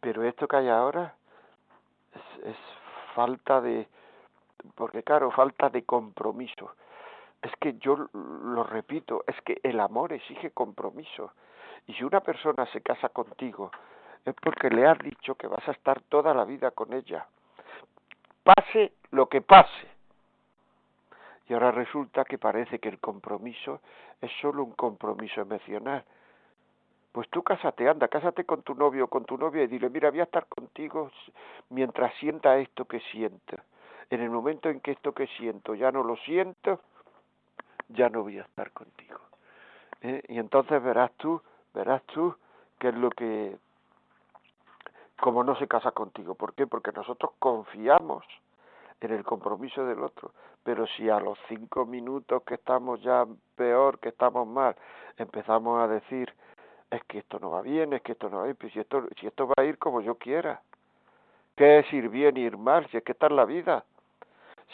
Pero 0.00 0.24
esto 0.24 0.48
que 0.48 0.56
hay 0.56 0.68
ahora 0.68 1.14
es, 2.12 2.46
es 2.48 2.56
falta 3.14 3.60
de, 3.60 3.86
porque 4.74 5.04
claro, 5.04 5.30
falta 5.30 5.68
de 5.68 5.84
compromiso. 5.84 6.72
Es 7.40 7.52
que 7.60 7.74
yo 7.78 8.08
lo 8.12 8.64
repito, 8.64 9.22
es 9.28 9.40
que 9.42 9.60
el 9.62 9.78
amor 9.78 10.12
exige 10.12 10.50
compromiso 10.50 11.32
y 11.86 11.94
si 11.94 12.04
una 12.04 12.20
persona 12.20 12.66
se 12.66 12.80
casa 12.80 13.08
contigo, 13.08 13.70
es 14.24 14.34
porque 14.34 14.70
le 14.70 14.86
has 14.86 14.98
dicho 14.98 15.34
que 15.34 15.46
vas 15.46 15.66
a 15.68 15.72
estar 15.72 16.00
toda 16.02 16.32
la 16.32 16.44
vida 16.44 16.70
con 16.70 16.92
ella. 16.92 17.26
Pase 18.42 18.92
lo 19.10 19.28
que 19.28 19.40
pase. 19.40 19.88
Y 21.48 21.54
ahora 21.54 21.72
resulta 21.72 22.24
que 22.24 22.38
parece 22.38 22.78
que 22.78 22.88
el 22.88 22.98
compromiso 22.98 23.80
es 24.20 24.30
solo 24.40 24.62
un 24.62 24.72
compromiso 24.72 25.40
emocional. 25.40 26.04
Pues 27.10 27.28
tú 27.28 27.42
cásate, 27.42 27.88
anda, 27.88 28.08
cásate 28.08 28.44
con 28.44 28.62
tu 28.62 28.74
novio 28.74 29.04
o 29.04 29.08
con 29.08 29.24
tu 29.24 29.36
novia 29.36 29.64
y 29.64 29.66
dile, 29.66 29.90
mira, 29.90 30.10
voy 30.10 30.20
a 30.20 30.24
estar 30.24 30.46
contigo 30.46 31.10
mientras 31.68 32.14
sienta 32.14 32.56
esto 32.58 32.86
que 32.86 33.00
siento. 33.12 33.56
En 34.08 34.20
el 34.20 34.30
momento 34.30 34.70
en 34.70 34.80
que 34.80 34.92
esto 34.92 35.12
que 35.12 35.26
siento 35.38 35.74
ya 35.74 35.90
no 35.90 36.02
lo 36.02 36.16
siento, 36.18 36.80
ya 37.88 38.08
no 38.08 38.22
voy 38.22 38.38
a 38.38 38.42
estar 38.42 38.70
contigo. 38.72 39.20
¿Eh? 40.00 40.22
Y 40.28 40.38
entonces 40.38 40.82
verás 40.82 41.12
tú 41.18 41.42
verás 41.74 42.02
tú 42.04 42.34
qué 42.78 42.88
es 42.88 42.94
lo 42.94 43.10
que 43.10 43.56
como 45.20 45.44
no 45.44 45.54
se 45.56 45.68
casa 45.68 45.92
contigo. 45.92 46.34
¿Por 46.34 46.52
qué? 46.54 46.66
Porque 46.66 46.90
nosotros 46.90 47.30
confiamos 47.38 48.24
en 49.00 49.12
el 49.12 49.24
compromiso 49.24 49.84
del 49.86 50.02
otro. 50.02 50.32
Pero 50.64 50.86
si 50.88 51.08
a 51.08 51.20
los 51.20 51.38
cinco 51.48 51.86
minutos 51.86 52.42
que 52.42 52.54
estamos 52.54 53.00
ya 53.02 53.24
peor, 53.54 54.00
que 54.00 54.08
estamos 54.08 54.46
mal, 54.48 54.74
empezamos 55.16 55.80
a 55.80 55.86
decir, 55.86 56.34
es 56.90 57.02
que 57.04 57.18
esto 57.18 57.38
no 57.38 57.50
va 57.50 57.62
bien, 57.62 57.92
es 57.92 58.02
que 58.02 58.12
esto 58.12 58.28
no 58.28 58.38
va 58.38 58.44
bien, 58.44 58.56
pues 58.56 58.72
si 58.72 58.80
esto, 58.80 59.06
si 59.20 59.26
esto 59.26 59.46
va 59.46 59.54
a 59.58 59.64
ir 59.64 59.78
como 59.78 60.00
yo 60.00 60.16
quiera. 60.16 60.60
¿Qué 61.56 61.80
es 61.80 61.92
ir 61.92 62.08
bien 62.08 62.36
ir 62.36 62.56
mal? 62.56 62.88
Si 62.90 62.96
es 62.96 63.04
que 63.04 63.12
está 63.12 63.26
en 63.26 63.36
la 63.36 63.44
vida. 63.44 63.84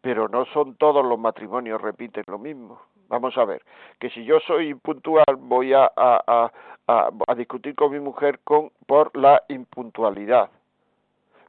pero 0.00 0.28
no 0.28 0.44
son 0.46 0.74
todos 0.76 1.04
los 1.04 1.18
matrimonios 1.18 1.80
repiten 1.80 2.24
lo 2.26 2.38
mismo, 2.38 2.80
Vamos 3.12 3.36
a 3.36 3.44
ver, 3.44 3.62
que 4.00 4.08
si 4.08 4.24
yo 4.24 4.40
soy 4.40 4.70
impuntual 4.70 5.36
voy 5.38 5.74
a, 5.74 5.84
a, 5.94 6.50
a, 6.86 7.10
a 7.26 7.34
discutir 7.34 7.74
con 7.74 7.92
mi 7.92 8.00
mujer 8.00 8.40
con, 8.42 8.70
por 8.86 9.14
la 9.14 9.42
impuntualidad. 9.48 10.48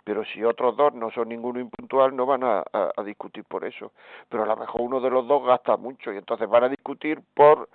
Pero 0.03 0.25
si 0.25 0.43
otros 0.43 0.75
dos 0.75 0.93
no 0.93 1.09
son 1.11 1.29
ninguno 1.29 1.61
impuntual, 1.61 2.13
no 2.13 2.25
van 2.25 2.43
a, 2.43 2.65
a 2.73 3.03
discutir 3.03 3.45
por 3.45 3.63
eso. 3.63 3.93
Pero 4.27 4.43
a 4.43 4.45
lo 4.45 4.57
mejor 4.57 4.81
uno 4.81 4.99
de 4.99 5.09
los 5.09 5.25
dos 5.25 5.45
gasta 5.45 5.77
mucho 5.77 6.11
y 6.11 6.17
entonces 6.17 6.49
van 6.49 6.65
a 6.65 6.69
discutir 6.69 7.21
por 7.33 7.69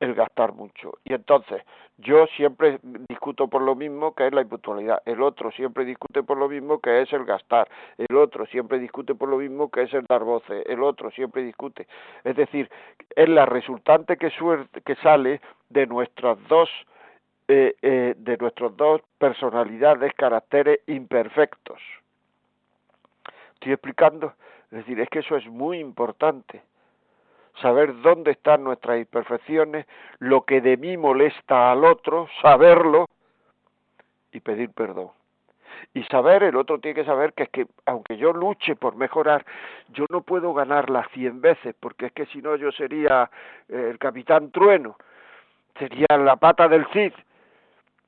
el 0.00 0.14
gastar 0.14 0.52
mucho. 0.52 0.94
Y 1.04 1.14
entonces, 1.14 1.62
yo 1.98 2.26
siempre 2.36 2.78
discuto 3.08 3.48
por 3.48 3.62
lo 3.62 3.74
mismo 3.74 4.14
que 4.14 4.26
es 4.26 4.32
la 4.32 4.42
impuntualidad, 4.42 5.02
el 5.06 5.22
otro 5.22 5.50
siempre 5.52 5.84
discute 5.84 6.22
por 6.22 6.36
lo 6.36 6.48
mismo 6.48 6.80
que 6.80 7.02
es 7.02 7.12
el 7.12 7.24
gastar, 7.24 7.68
el 7.96 8.16
otro 8.16 8.46
siempre 8.46 8.78
discute 8.78 9.14
por 9.14 9.28
lo 9.28 9.38
mismo 9.38 9.70
que 9.70 9.82
es 9.82 9.94
el 9.94 10.04
dar 10.06 10.24
voces, 10.24 10.64
el 10.66 10.82
otro 10.82 11.10
siempre 11.10 11.42
discute. 11.42 11.86
Es 12.24 12.36
decir, 12.36 12.68
es 13.14 13.28
la 13.28 13.46
resultante 13.46 14.16
que, 14.16 14.30
suerte, 14.30 14.80
que 14.80 14.96
sale 14.96 15.40
de 15.70 15.86
nuestras 15.86 16.38
dos 16.48 16.68
eh, 17.46 17.76
eh, 17.82 18.14
de 18.16 18.38
nuestras 18.38 18.74
dos 18.74 19.02
personalidades, 19.18 20.14
caracteres 20.14 20.80
imperfectos. 20.86 21.78
¿Estoy 23.52 23.72
explicando? 23.72 24.32
Es 24.70 24.78
decir, 24.78 24.98
es 24.98 25.10
que 25.10 25.18
eso 25.18 25.36
es 25.36 25.46
muy 25.46 25.78
importante 25.78 26.62
saber 27.60 28.00
dónde 28.02 28.32
están 28.32 28.64
nuestras 28.64 28.98
imperfecciones, 28.98 29.86
lo 30.18 30.42
que 30.42 30.60
de 30.60 30.76
mí 30.76 30.96
molesta 30.96 31.72
al 31.72 31.84
otro, 31.84 32.28
saberlo 32.42 33.06
y 34.32 34.40
pedir 34.40 34.70
perdón. 34.70 35.10
Y 35.92 36.02
saber, 36.04 36.42
el 36.42 36.56
otro 36.56 36.78
tiene 36.78 36.94
que 36.94 37.04
saber 37.04 37.32
que 37.34 37.44
es 37.44 37.48
que 37.50 37.66
aunque 37.86 38.16
yo 38.16 38.32
luche 38.32 38.74
por 38.74 38.96
mejorar, 38.96 39.44
yo 39.88 40.06
no 40.10 40.22
puedo 40.22 40.54
ganarla 40.54 41.08
cien 41.12 41.40
veces, 41.40 41.74
porque 41.78 42.06
es 42.06 42.12
que 42.12 42.26
si 42.26 42.40
no 42.42 42.56
yo 42.56 42.72
sería 42.72 43.30
eh, 43.68 43.88
el 43.90 43.98
capitán 43.98 44.50
trueno, 44.50 44.96
sería 45.78 46.06
la 46.18 46.36
pata 46.36 46.68
del 46.68 46.86
Cid. 46.92 47.12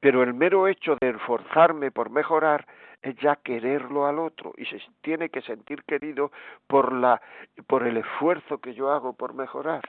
Pero 0.01 0.23
el 0.23 0.35
mero 0.35 0.69
hecho 0.69 0.97
de 1.01 1.11
esforzarme 1.11 1.91
por 1.91 2.11
mejorar 2.11 2.67
es 3.07 3.17
ya 3.17 3.37
quererlo 3.37 4.07
al 4.07 4.19
otro 4.19 4.53
y 4.57 4.65
se 4.67 4.81
tiene 5.01 5.29
que 5.29 5.43
sentir 5.43 5.85
querido 5.85 6.33
por 6.67 6.93
la 6.93 7.21
por 7.67 7.87
el 7.87 7.99
esfuerzo 7.99 8.59
que 8.59 8.75
yo 8.75 8.91
hago 8.91 9.13
por 9.13 9.35
mejorar. 9.35 9.83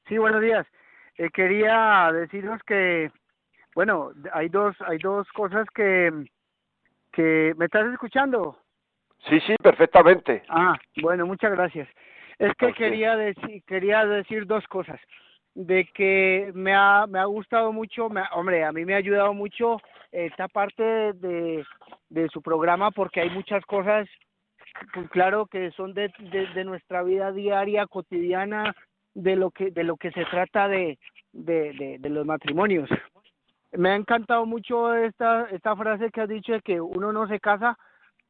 Sí, 0.08 0.18
buenos 0.18 0.40
días. 0.40 0.64
Eh, 1.18 1.30
quería 1.30 2.12
deciros 2.12 2.62
que 2.62 3.10
bueno, 3.74 4.12
hay 4.32 4.48
dos 4.48 4.76
hay 4.86 4.98
dos 4.98 5.26
cosas 5.32 5.66
que 5.74 6.12
que 7.12 7.52
me 7.56 7.64
estás 7.66 7.92
escuchando. 7.92 8.56
Sí, 9.29 9.41
sí, 9.41 9.55
perfectamente. 9.62 10.43
Ah, 10.49 10.77
bueno, 11.03 11.27
muchas 11.27 11.51
gracias. 11.53 11.89
Es 12.39 12.53
que 12.55 12.72
quería 12.72 13.16
decir, 13.16 13.62
quería 13.66 14.05
decir 14.05 14.47
dos 14.47 14.66
cosas. 14.68 15.01
De 15.55 15.87
que 15.95 16.51
me 16.53 16.75
ha, 16.75 17.07
me 17.07 17.20
ha 17.20 17.25
gustado 17.27 17.72
mucho, 17.72 18.09
me, 18.09 18.22
hombre, 18.33 18.64
a 18.64 18.72
mí 18.72 18.85
me 18.85 18.95
ha 18.95 18.99
ayudado 18.99 19.33
mucho 19.33 19.79
esta 20.11 20.49
parte 20.49 20.83
de, 20.83 21.64
de 22.09 22.29
su 22.29 22.43
programa 22.43 22.91
porque 22.91 23.20
hay 23.20 23.31
muchas 23.31 23.64
cosas, 23.66 24.09
pues 24.93 25.09
claro, 25.11 25.47
que 25.47 25.70
son 25.72 25.95
de, 25.95 26.12
de, 26.18 26.49
de 26.49 26.64
nuestra 26.64 27.05
vida 27.05 27.31
diaria, 27.31 27.87
cotidiana, 27.87 28.75
de 29.14 29.37
lo 29.37 29.53
que, 29.53 29.70
de 29.70 29.85
lo 29.85 29.97
que 29.97 30.11
se 30.11 30.25
trata 30.25 30.66
de, 30.66 30.99
de, 31.33 31.72
de, 31.75 31.97
de 32.01 32.09
los 32.09 32.27
matrimonios. 32.27 32.91
Me 33.70 33.91
ha 33.91 33.95
encantado 33.95 34.45
mucho 34.47 34.93
esta, 34.95 35.49
esta 35.51 35.77
frase 35.77 36.11
que 36.11 36.20
has 36.20 36.29
dicho 36.29 36.53
de 36.53 36.61
que 36.61 36.81
uno 36.81 37.12
no 37.12 37.29
se 37.29 37.39
casa 37.39 37.79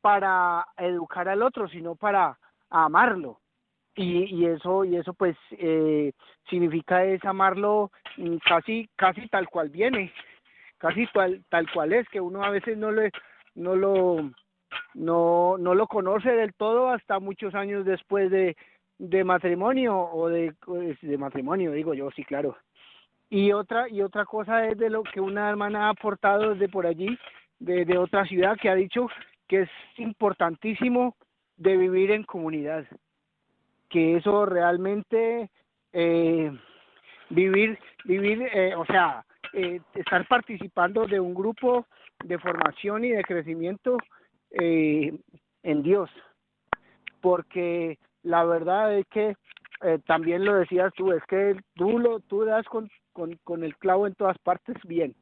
para 0.05 0.67
educar 0.77 1.31
al 1.31 1.43
otro, 1.43 1.67
sino 1.67 1.95
para 1.95 2.39
amarlo. 2.69 3.41
Y, 3.97 4.25
y 4.25 4.45
eso 4.45 4.85
y 4.85 4.97
eso 4.97 5.15
pues 5.15 5.35
eh, 5.53 6.13
significa 6.51 7.05
es 7.05 7.25
amarlo 7.25 7.91
mm, 8.19 8.37
casi 8.45 8.91
casi 8.97 9.27
tal 9.29 9.49
cual 9.49 9.71
viene 9.71 10.13
casi 10.79 11.07
tal 11.15 11.43
tal 11.49 11.71
cual 11.73 11.93
es 11.93 12.09
que 12.09 12.21
uno 12.21 12.43
a 12.43 12.51
veces 12.51 12.77
no 12.77 12.91
le 12.91 13.13
no 13.55 13.77
lo 13.77 14.31
no 14.95 15.57
no 15.59 15.75
lo 15.75 15.87
conoce 15.87 16.33
del 16.33 16.53
todo 16.55 16.91
hasta 16.91 17.21
muchos 17.21 17.55
años 17.55 17.85
después 17.85 18.33
de 18.33 18.57
de 18.99 19.23
matrimonio 19.23 19.97
o 19.97 20.29
de 20.29 20.55
pues, 20.67 21.01
de 21.01 21.17
matrimonio 21.17 21.71
digo 21.71 21.95
yo 21.95 22.11
sí 22.11 22.25
claro 22.25 22.57
y 23.31 23.53
otra 23.53 23.89
y 23.89 24.03
otra 24.03 24.25
cosa 24.25 24.67
es 24.67 24.77
de 24.77 24.91
lo 24.91 25.05
que 25.05 25.21
una 25.21 25.49
hermana 25.49 25.87
ha 25.87 25.91
aportado 25.91 26.51
desde 26.51 26.69
por 26.69 26.85
allí 26.85 27.17
de, 27.61 27.85
de 27.85 27.97
otra 27.97 28.25
ciudad 28.27 28.57
que 28.61 28.69
ha 28.69 28.75
dicho 28.75 29.09
que 29.49 29.63
es 29.63 29.71
importantísimo 29.97 31.17
de 31.57 31.77
vivir 31.77 32.11
en 32.11 32.25
comunidad, 32.25 32.85
que 33.89 34.17
eso 34.17 34.47
realmente 34.47 35.51
eh, 35.93 36.51
vivir, 37.31 37.79
vivir, 38.05 38.43
eh, 38.53 38.75
o 38.75 38.85
sea, 38.87 39.25
eh, 39.53 39.81
estar 39.95 40.27
participando 40.27 41.07
de 41.07 41.21
un 41.21 41.35
grupo 41.35 41.87
de 42.25 42.39
formación 42.39 43.05
y 43.05 43.11
de 43.11 43.23
crecimiento 43.23 43.99
en 44.51 45.83
Dios, 45.83 46.09
porque 47.21 47.99
la 48.23 48.45
verdad 48.45 48.97
es 48.97 49.05
que 49.09 49.35
también 50.07 50.45
lo 50.45 50.55
decías 50.55 50.93
tú, 50.95 51.11
es 51.11 51.25
que 51.25 51.57
tú 51.75 51.99
lo 51.99 52.21
tú 52.21 52.45
das 52.45 52.65
con, 52.67 52.89
con, 53.13 53.37
con 53.43 53.65
el 53.65 53.77
clavo 53.77 54.07
en 54.07 54.15
todas 54.15 54.39
partes 54.39 54.77
bien, 54.85 55.17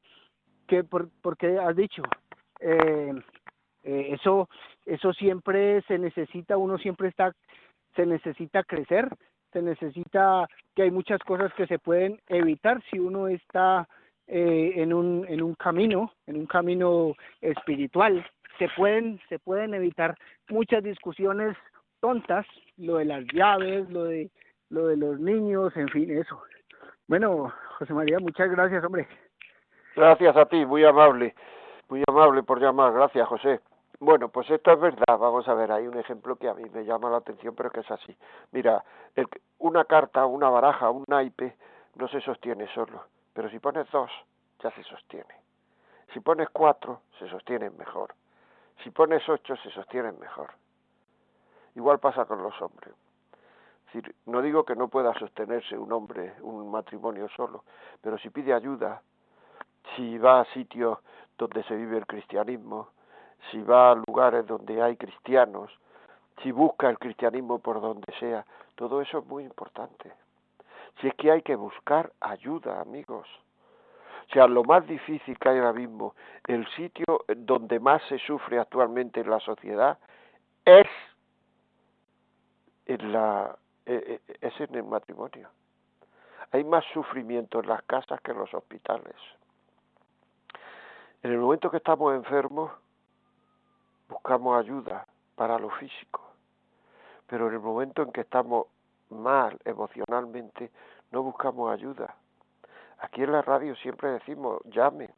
que 0.66 0.84
por, 0.84 1.08
porque 1.22 1.58
has 1.58 1.74
dicho 1.74 2.02
eh, 2.62 3.12
eh, 3.84 4.08
eso 4.12 4.48
eso 4.86 5.12
siempre 5.12 5.82
se 5.82 5.98
necesita 5.98 6.56
uno 6.56 6.78
siempre 6.78 7.08
está 7.08 7.32
se 7.96 8.06
necesita 8.06 8.62
crecer 8.62 9.08
se 9.52 9.62
necesita 9.62 10.46
que 10.74 10.82
hay 10.82 10.90
muchas 10.90 11.18
cosas 11.20 11.52
que 11.54 11.66
se 11.66 11.78
pueden 11.78 12.20
evitar 12.28 12.82
si 12.90 12.98
uno 12.98 13.28
está 13.28 13.86
eh, 14.26 14.72
en 14.76 14.92
un 14.92 15.26
en 15.28 15.42
un 15.42 15.54
camino 15.54 16.12
en 16.26 16.36
un 16.36 16.46
camino 16.46 17.14
espiritual. 17.40 18.24
Se 18.58 18.68
pueden 18.76 19.20
se 19.28 19.38
pueden 19.38 19.74
evitar 19.74 20.16
muchas 20.48 20.82
discusiones 20.82 21.56
tontas 22.00 22.46
lo 22.76 22.96
de 22.96 23.04
las 23.04 23.24
llaves 23.32 23.88
lo 23.90 24.04
de 24.04 24.30
lo 24.70 24.86
de 24.86 24.96
los 24.96 25.20
niños 25.20 25.76
en 25.76 25.88
fin 25.88 26.10
eso. 26.10 26.40
Bueno 27.08 27.52
José 27.78 27.92
María 27.92 28.18
muchas 28.20 28.50
gracias 28.50 28.84
hombre. 28.84 29.06
Gracias 29.96 30.36
a 30.36 30.46
ti 30.46 30.64
muy 30.64 30.84
amable 30.84 31.34
muy 31.88 32.02
amable 32.08 32.42
por 32.42 32.60
llamar. 32.60 32.92
Gracias 32.94 33.28
José 33.28 33.60
bueno, 34.02 34.30
pues 34.30 34.50
esto 34.50 34.72
es 34.72 34.80
verdad. 34.80 35.16
Vamos 35.16 35.46
a 35.46 35.54
ver, 35.54 35.70
hay 35.70 35.86
un 35.86 35.96
ejemplo 35.96 36.34
que 36.34 36.48
a 36.48 36.54
mí 36.54 36.64
me 36.70 36.84
llama 36.84 37.08
la 37.08 37.18
atención, 37.18 37.54
pero 37.54 37.70
que 37.70 37.80
es 37.80 37.90
así. 37.90 38.16
Mira, 38.50 38.84
el, 39.14 39.28
una 39.58 39.84
carta, 39.84 40.26
una 40.26 40.50
baraja, 40.50 40.90
un 40.90 41.04
naipe, 41.06 41.56
no 41.94 42.08
se 42.08 42.20
sostiene 42.20 42.66
solo. 42.74 43.04
Pero 43.32 43.48
si 43.48 43.60
pones 43.60 43.88
dos, 43.92 44.10
ya 44.60 44.72
se 44.72 44.82
sostiene. 44.82 45.34
Si 46.12 46.18
pones 46.18 46.50
cuatro, 46.50 47.02
se 47.20 47.28
sostienen 47.28 47.76
mejor. 47.76 48.12
Si 48.82 48.90
pones 48.90 49.26
ocho, 49.28 49.54
se 49.56 49.70
sostienen 49.70 50.18
mejor. 50.18 50.50
Igual 51.76 52.00
pasa 52.00 52.24
con 52.24 52.42
los 52.42 52.60
hombres. 52.60 52.94
No 54.26 54.42
digo 54.42 54.64
que 54.64 54.74
no 54.74 54.88
pueda 54.88 55.14
sostenerse 55.14 55.78
un 55.78 55.92
hombre, 55.92 56.34
un 56.40 56.68
matrimonio 56.72 57.28
solo, 57.36 57.62
pero 58.00 58.18
si 58.18 58.30
pide 58.30 58.52
ayuda, 58.52 59.00
si 59.94 60.18
va 60.18 60.40
a 60.40 60.44
sitios 60.46 60.98
donde 61.38 61.62
se 61.64 61.76
vive 61.76 61.98
el 61.98 62.06
cristianismo, 62.06 62.88
si 63.50 63.60
va 63.62 63.92
a 63.92 63.94
lugares 63.94 64.46
donde 64.46 64.82
hay 64.82 64.96
cristianos, 64.96 65.70
si 66.42 66.52
busca 66.52 66.88
el 66.88 66.98
cristianismo 66.98 67.58
por 67.58 67.80
donde 67.80 68.12
sea, 68.18 68.44
todo 68.74 69.00
eso 69.00 69.18
es 69.18 69.26
muy 69.26 69.44
importante. 69.44 70.12
Si 71.00 71.08
es 71.08 71.14
que 71.14 71.30
hay 71.30 71.42
que 71.42 71.56
buscar 71.56 72.12
ayuda, 72.20 72.80
amigos. 72.80 73.28
O 74.28 74.32
sea, 74.32 74.46
lo 74.46 74.64
más 74.64 74.86
difícil 74.86 75.38
que 75.38 75.48
hay 75.48 75.58
ahora 75.58 75.72
mismo, 75.72 76.14
el 76.46 76.66
sitio 76.70 77.24
donde 77.36 77.78
más 77.80 78.02
se 78.08 78.18
sufre 78.18 78.58
actualmente 78.58 79.20
en 79.20 79.30
la 79.30 79.40
sociedad 79.40 79.98
es 80.64 80.86
en 82.86 83.12
la 83.12 83.56
e, 83.84 84.20
e, 84.26 84.46
es 84.46 84.60
en 84.60 84.74
el 84.74 84.84
matrimonio. 84.84 85.48
Hay 86.52 86.64
más 86.64 86.84
sufrimiento 86.92 87.60
en 87.60 87.68
las 87.68 87.82
casas 87.82 88.20
que 88.20 88.32
en 88.32 88.38
los 88.38 88.52
hospitales. 88.54 89.16
En 91.22 91.32
el 91.32 91.38
momento 91.38 91.70
que 91.70 91.78
estamos 91.78 92.14
enfermos, 92.14 92.70
buscamos 94.12 94.58
ayuda 94.58 95.06
para 95.34 95.58
lo 95.58 95.70
físico, 95.70 96.20
pero 97.26 97.48
en 97.48 97.54
el 97.54 97.60
momento 97.60 98.02
en 98.02 98.12
que 98.12 98.20
estamos 98.20 98.66
mal 99.10 99.58
emocionalmente, 99.64 100.70
no 101.10 101.22
buscamos 101.22 101.72
ayuda. 101.72 102.14
Aquí 103.00 103.22
en 103.22 103.32
la 103.32 103.42
radio 103.42 103.74
siempre 103.76 104.10
decimos, 104.10 104.60
llamen, 104.66 105.10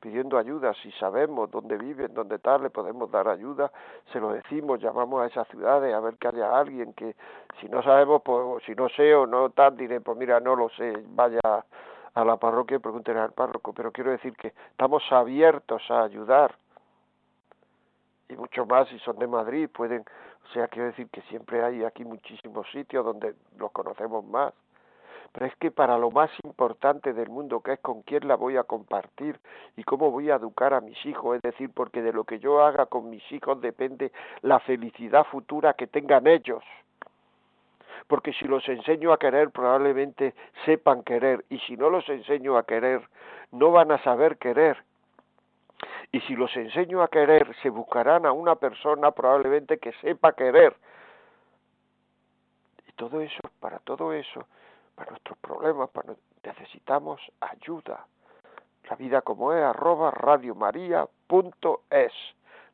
pidiendo 0.00 0.38
ayuda, 0.38 0.72
si 0.82 0.90
sabemos 0.92 1.50
dónde 1.50 1.76
viven, 1.76 2.14
dónde 2.14 2.38
tal, 2.38 2.62
le 2.62 2.70
podemos 2.70 3.10
dar 3.10 3.28
ayuda, 3.28 3.70
se 4.12 4.20
lo 4.20 4.30
decimos, 4.30 4.80
llamamos 4.80 5.22
a 5.22 5.26
esas 5.26 5.46
ciudades 5.48 5.94
a 5.94 6.00
ver 6.00 6.16
que 6.16 6.28
haya 6.28 6.58
alguien 6.58 6.94
que, 6.94 7.16
si 7.60 7.68
no 7.68 7.82
sabemos, 7.82 8.22
pues 8.22 8.62
si 8.64 8.74
no 8.74 8.88
sé 8.88 9.14
o 9.14 9.26
no 9.26 9.50
tal, 9.50 9.76
diré, 9.76 10.00
pues 10.00 10.16
mira, 10.16 10.40
no 10.40 10.56
lo 10.56 10.68
sé, 10.70 11.04
vaya 11.08 11.40
a 12.14 12.24
la 12.24 12.36
parroquia 12.36 12.76
y 12.76 12.80
pregunten 12.80 13.16
al 13.16 13.32
párroco, 13.32 13.72
pero 13.72 13.92
quiero 13.92 14.10
decir 14.10 14.34
que 14.36 14.54
estamos 14.70 15.02
abiertos 15.10 15.82
a 15.90 16.02
ayudar. 16.02 16.56
Y 18.28 18.36
mucho 18.36 18.66
más 18.66 18.88
si 18.88 18.98
son 19.00 19.18
de 19.18 19.26
Madrid, 19.26 19.68
pueden, 19.72 20.04
o 20.44 20.52
sea, 20.52 20.68
quiero 20.68 20.88
decir 20.88 21.08
que 21.10 21.22
siempre 21.22 21.62
hay 21.62 21.84
aquí 21.84 22.04
muchísimos 22.04 22.70
sitios 22.70 23.04
donde 23.04 23.34
los 23.58 23.70
conocemos 23.72 24.24
más. 24.24 24.52
Pero 25.32 25.46
es 25.46 25.54
que 25.56 25.70
para 25.70 25.98
lo 25.98 26.10
más 26.10 26.30
importante 26.42 27.12
del 27.12 27.28
mundo, 27.28 27.60
que 27.60 27.74
es 27.74 27.80
con 27.80 28.02
quién 28.02 28.26
la 28.26 28.36
voy 28.36 28.56
a 28.56 28.64
compartir 28.64 29.38
y 29.76 29.84
cómo 29.84 30.10
voy 30.10 30.30
a 30.30 30.36
educar 30.36 30.72
a 30.72 30.80
mis 30.80 31.04
hijos, 31.04 31.36
es 31.36 31.42
decir, 31.42 31.70
porque 31.72 32.02
de 32.02 32.12
lo 32.12 32.24
que 32.24 32.38
yo 32.38 32.62
haga 32.62 32.86
con 32.86 33.10
mis 33.10 33.30
hijos 33.32 33.60
depende 33.60 34.10
la 34.42 34.58
felicidad 34.60 35.24
futura 35.24 35.74
que 35.74 35.86
tengan 35.86 36.26
ellos 36.26 36.64
porque 38.08 38.32
si 38.32 38.46
los 38.46 38.66
enseño 38.68 39.12
a 39.12 39.18
querer 39.18 39.50
probablemente 39.50 40.34
sepan 40.64 41.02
querer 41.02 41.44
y 41.50 41.58
si 41.60 41.76
no 41.76 41.90
los 41.90 42.08
enseño 42.08 42.56
a 42.56 42.64
querer 42.64 43.02
no 43.52 43.70
van 43.70 43.92
a 43.92 44.02
saber 44.02 44.38
querer. 44.38 44.78
Y 46.10 46.20
si 46.20 46.34
los 46.34 46.54
enseño 46.56 47.02
a 47.02 47.08
querer 47.08 47.54
se 47.62 47.68
buscarán 47.68 48.24
a 48.24 48.32
una 48.32 48.56
persona 48.56 49.10
probablemente 49.10 49.78
que 49.78 49.92
sepa 49.94 50.32
querer. 50.32 50.74
Y 52.88 52.92
todo 52.92 53.20
eso, 53.20 53.42
para 53.60 53.78
todo 53.80 54.12
eso, 54.12 54.46
para 54.94 55.10
nuestros 55.10 55.36
problemas, 55.38 55.90
para, 55.90 56.14
necesitamos 56.42 57.20
ayuda. 57.40 58.06
La 58.88 58.96
vida 58.96 59.20
como 59.20 59.52
es, 59.52 59.62
arroba 59.62 60.10
radiomaria.es. 60.10 62.12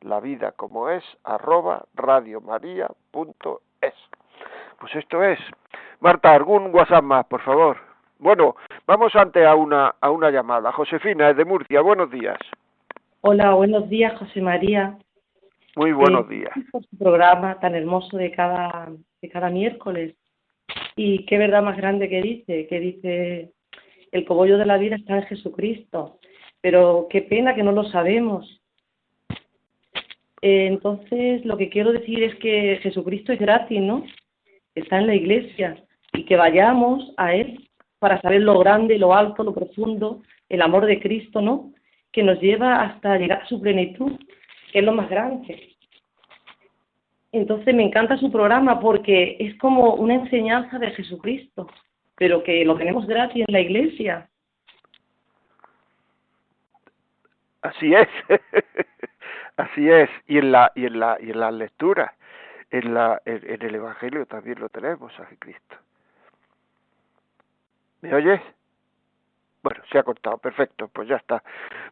La 0.03 0.20
vida 0.20 0.53
como 0.53 0.91
es, 0.91 1.03
arroba 1.24 1.85
radiomaria.es. 1.95 3.95
Pues 4.78 4.95
esto 4.95 5.24
es. 5.24 5.41
Marta, 6.01 6.32
algún 6.32 6.74
WhatsApp 6.74 7.03
más, 7.03 7.26
por 7.26 7.41
favor. 7.41 7.78
Bueno, 8.18 8.55
vamos 8.87 9.14
ante 9.16 9.45
a 9.45 9.55
una, 9.55 9.97
a 10.01 10.11
una 10.11 10.30
llamada. 10.30 10.70
Josefina, 10.72 11.30
es 11.30 11.37
de 11.37 11.45
Murcia. 11.45 11.80
Buenos 11.80 12.11
días. 12.11 12.39
Hola, 13.26 13.54
buenos 13.54 13.88
días, 13.88 14.18
José 14.18 14.42
María. 14.42 14.98
Muy 15.76 15.92
buenos 15.92 16.28
días. 16.28 16.52
Por 16.70 16.84
su 16.84 16.98
programa 16.98 17.58
tan 17.58 17.74
hermoso 17.74 18.18
de 18.18 18.30
cada, 18.30 18.92
de 19.22 19.28
cada 19.30 19.48
miércoles. 19.48 20.14
Y 20.94 21.24
qué 21.24 21.38
verdad 21.38 21.62
más 21.62 21.78
grande 21.78 22.10
que 22.10 22.20
dice, 22.20 22.66
que 22.66 22.80
dice, 22.80 23.52
el 24.12 24.26
cogollo 24.26 24.58
de 24.58 24.66
la 24.66 24.76
vida 24.76 24.96
está 24.96 25.16
en 25.16 25.22
Jesucristo. 25.22 26.18
Pero 26.60 27.06
qué 27.08 27.22
pena 27.22 27.54
que 27.54 27.62
no 27.62 27.72
lo 27.72 27.84
sabemos. 27.84 28.60
Eh, 30.42 30.66
entonces, 30.66 31.46
lo 31.46 31.56
que 31.56 31.70
quiero 31.70 31.92
decir 31.92 32.22
es 32.22 32.34
que 32.34 32.78
Jesucristo 32.82 33.32
es 33.32 33.38
gratis, 33.38 33.80
¿no? 33.80 34.04
está 34.74 34.98
en 34.98 35.06
la 35.06 35.14
iglesia 35.14 35.82
y 36.12 36.26
que 36.26 36.36
vayamos 36.36 37.14
a 37.16 37.34
Él 37.34 37.70
para 38.00 38.20
saber 38.20 38.42
lo 38.42 38.58
grande, 38.58 38.98
lo 38.98 39.14
alto, 39.14 39.44
lo 39.44 39.54
profundo, 39.54 40.20
el 40.50 40.60
amor 40.60 40.84
de 40.84 41.00
Cristo, 41.00 41.40
¿no? 41.40 41.72
Que 42.14 42.22
nos 42.22 42.40
lleva 42.40 42.80
hasta 42.80 43.18
llegar 43.18 43.42
a 43.42 43.46
su 43.46 43.60
plenitud, 43.60 44.18
que 44.72 44.78
es 44.78 44.84
lo 44.84 44.92
más 44.92 45.10
grande. 45.10 45.76
Entonces 47.32 47.74
me 47.74 47.82
encanta 47.82 48.16
su 48.16 48.30
programa 48.30 48.80
porque 48.80 49.36
es 49.38 49.58
como 49.58 49.94
una 49.94 50.14
enseñanza 50.14 50.78
de 50.78 50.92
Jesucristo, 50.92 51.68
pero 52.16 52.42
que 52.42 52.64
lo 52.64 52.76
tenemos 52.76 53.06
gratis 53.06 53.44
en 53.46 53.52
la 53.52 53.60
iglesia. 53.60 54.30
Así 57.60 57.92
es, 57.92 58.08
así 59.56 59.90
es, 59.90 60.08
y 60.28 60.38
en 60.38 60.52
la 60.52 60.70
y 60.74 60.86
en 60.86 61.00
la 61.00 61.18
y 61.20 61.30
en 61.30 61.40
las 61.40 61.52
lecturas 61.52 62.12
en, 62.74 62.92
la, 62.92 63.22
en, 63.24 63.62
el 63.62 63.74
Evangelio 63.74 64.26
también 64.26 64.58
lo 64.58 64.68
tenemos 64.68 65.12
a 65.20 65.26
Cristo. 65.38 65.76
¿Me 68.00 68.12
oyes? 68.12 68.40
Se 69.91 69.99
ha 69.99 70.03
cortado, 70.03 70.39
perfecto, 70.39 70.89
pues 70.93 71.09
ya 71.09 71.16
está. 71.16 71.43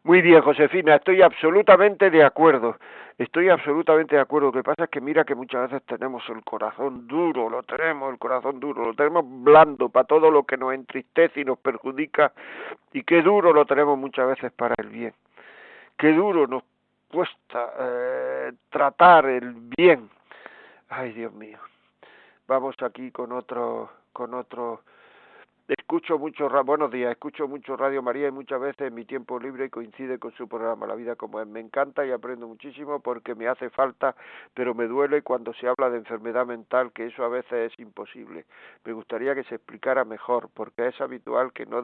Muy 0.04 0.22
bien, 0.22 0.40
Josefina, 0.40 0.96
estoy 0.96 1.22
absolutamente 1.22 2.10
de 2.10 2.24
acuerdo. 2.24 2.76
Estoy 3.18 3.50
absolutamente 3.50 4.16
de 4.16 4.22
acuerdo. 4.22 4.48
Lo 4.48 4.52
que 4.52 4.62
pasa 4.62 4.84
es 4.84 4.90
que 4.90 5.00
mira 5.00 5.24
que 5.24 5.34
muchas 5.34 5.70
veces 5.70 5.86
tenemos 5.86 6.22
el 6.28 6.42
corazón 6.42 7.06
duro, 7.06 7.50
lo 7.50 7.62
tenemos 7.62 8.12
el 8.12 8.18
corazón 8.18 8.58
duro, 8.58 8.86
lo 8.86 8.94
tenemos 8.94 9.24
blando 9.26 9.88
para 9.90 10.06
todo 10.06 10.30
lo 10.30 10.44
que 10.44 10.56
nos 10.56 10.74
entristece 10.74 11.40
y 11.40 11.44
nos 11.44 11.58
perjudica. 11.58 12.32
Y 12.92 13.02
qué 13.04 13.22
duro 13.22 13.52
lo 13.52 13.66
tenemos 13.66 13.98
muchas 13.98 14.26
veces 14.26 14.52
para 14.52 14.74
el 14.78 14.88
bien. 14.88 15.12
Qué 15.98 16.12
duro 16.12 16.46
nos 16.46 16.62
cuesta 17.10 17.74
eh, 17.78 18.52
tratar 18.70 19.26
el 19.26 19.52
bien 19.76 20.08
Ay, 20.94 21.12
Dios 21.14 21.32
mío. 21.32 21.58
Vamos 22.46 22.76
aquí 22.82 23.10
con 23.12 23.32
otro, 23.32 23.90
con 24.12 24.34
otro. 24.34 24.82
Escucho 25.78 26.18
mucho, 26.18 26.50
buenos 26.66 26.90
días, 26.90 27.12
escucho 27.12 27.48
mucho 27.48 27.78
Radio 27.78 28.02
María 28.02 28.28
y 28.28 28.30
muchas 28.30 28.60
veces 28.60 28.88
en 28.88 28.94
mi 28.94 29.06
tiempo 29.06 29.40
libre 29.40 29.70
coincide 29.70 30.18
con 30.18 30.30
su 30.32 30.46
programa 30.46 30.86
La 30.86 30.94
vida 30.94 31.16
como 31.16 31.40
es. 31.40 31.46
Me 31.46 31.60
encanta 31.60 32.04
y 32.04 32.10
aprendo 32.10 32.46
muchísimo 32.46 33.00
porque 33.00 33.34
me 33.34 33.48
hace 33.48 33.70
falta, 33.70 34.14
pero 34.52 34.74
me 34.74 34.86
duele 34.86 35.22
cuando 35.22 35.54
se 35.54 35.66
habla 35.66 35.88
de 35.88 35.96
enfermedad 35.96 36.44
mental, 36.44 36.92
que 36.92 37.06
eso 37.06 37.24
a 37.24 37.28
veces 37.28 37.72
es 37.72 37.78
imposible. 37.78 38.44
Me 38.84 38.92
gustaría 38.92 39.34
que 39.34 39.44
se 39.44 39.54
explicara 39.54 40.04
mejor, 40.04 40.50
porque 40.52 40.88
es 40.88 41.00
habitual 41.00 41.54
que 41.54 41.64
no 41.64 41.82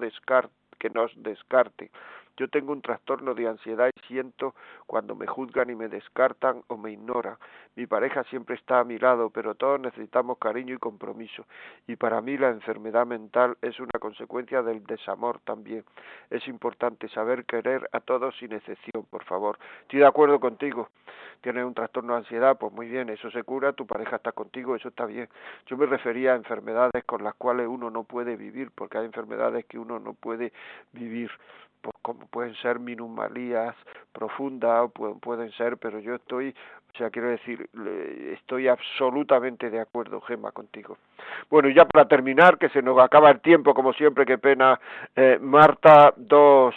que 0.79 0.91
nos 0.91 1.23
descarte 1.23 1.91
yo 2.39 2.49
tengo 2.49 2.73
un 2.73 2.81
trastorno 2.81 3.35
de 3.35 3.49
ansiedad 3.49 3.91
y 3.95 4.07
siento 4.07 4.55
cuando 4.87 5.17
me 5.17 5.27
juzgan 5.27 5.71
y 5.71 5.75
me 5.75 5.89
descartan 5.89 6.63
o 6.69 6.77
me 6.77 6.93
ignoran. 6.93 7.37
Mi 7.75 7.87
pareja 7.87 8.23
siempre 8.25 8.55
está 8.55 8.79
a 8.79 8.85
mi 8.85 8.97
lado, 8.99 9.31
pero 9.31 9.57
todos 9.57 9.81
necesitamos 9.81 10.39
cariño 10.39 10.75
y 10.75 10.79
compromiso. 10.79 11.47
Y 11.89 11.97
para 11.97 12.21
mí 12.21 12.39
la 12.39 12.51
enfermedad 12.51 13.07
mental 13.07 13.57
es 13.61 13.79
una 13.81 13.99
consecuencia 13.99 14.63
del 14.63 14.85
desamor 14.85 15.41
también. 15.41 15.85
Es 16.31 16.47
importante 16.47 17.09
saber 17.09 17.45
querer 17.45 17.89
a 17.93 18.01
todos 18.01 18.37
sin 18.39 18.53
excepción, 18.53 19.05
por 19.11 19.25
favor. 19.25 19.59
Estoy 19.83 20.01
de 20.01 20.07
acuerdo 20.07 20.39
contigo. 20.39 20.91
Tienes 21.41 21.65
un 21.65 21.75
trastorno 21.75 22.15
de 22.15 22.21
ansiedad, 22.21 22.57
pues 22.59 22.73
muy 22.73 22.89
bien, 22.89 23.09
eso 23.11 23.31
se 23.31 23.43
cura, 23.43 23.73
tu 23.73 23.87
pareja 23.87 24.17
está 24.17 24.33
contigo, 24.33 24.75
eso 24.75 24.89
está 24.89 25.07
bien. 25.07 25.29
Yo 25.67 25.77
me 25.77 25.87
refería 25.87 26.33
a 26.33 26.37
enfermedades 26.37 27.05
con 27.05 27.23
las 27.23 27.35
cuales 27.35 27.69
uno 27.69 27.91
no 27.91 28.05
puede 28.05 28.37
vivir, 28.37 28.71
porque 28.75 28.99
hay 28.99 29.07
enfermedades 29.07 29.65
que 29.67 29.79
uno 29.79 29.99
no 30.01 30.15
puede 30.15 30.53
vivir 30.93 31.31
pues 31.81 31.97
como 32.03 32.27
pueden 32.31 32.55
ser 32.57 32.79
minumalías 32.79 33.75
profundas, 34.13 34.91
pueden, 34.93 35.21
pueden 35.21 35.51
ser, 35.53 35.77
pero 35.77 35.99
yo 35.99 36.15
estoy, 36.15 36.55
o 36.95 36.99
sea, 36.99 37.11
quiero 37.11 37.29
decir, 37.29 37.69
estoy 38.33 38.69
absolutamente 38.69 39.71
de 39.71 39.81
acuerdo, 39.81 40.21
Gema, 40.21 40.53
contigo. 40.53 40.97
Bueno, 41.51 41.69
ya 41.69 41.85
para 41.85 42.07
terminar, 42.09 42.59
que 42.59 42.69
se 42.71 42.83
nos 42.83 42.99
acaba 42.99 43.31
el 43.31 43.41
tiempo, 43.41 43.75
como 43.75 43.93
siempre, 43.93 44.27
qué 44.27 44.39
pena, 44.39 44.79
eh, 45.15 45.39
Marta, 45.41 46.13
dos 46.17 46.75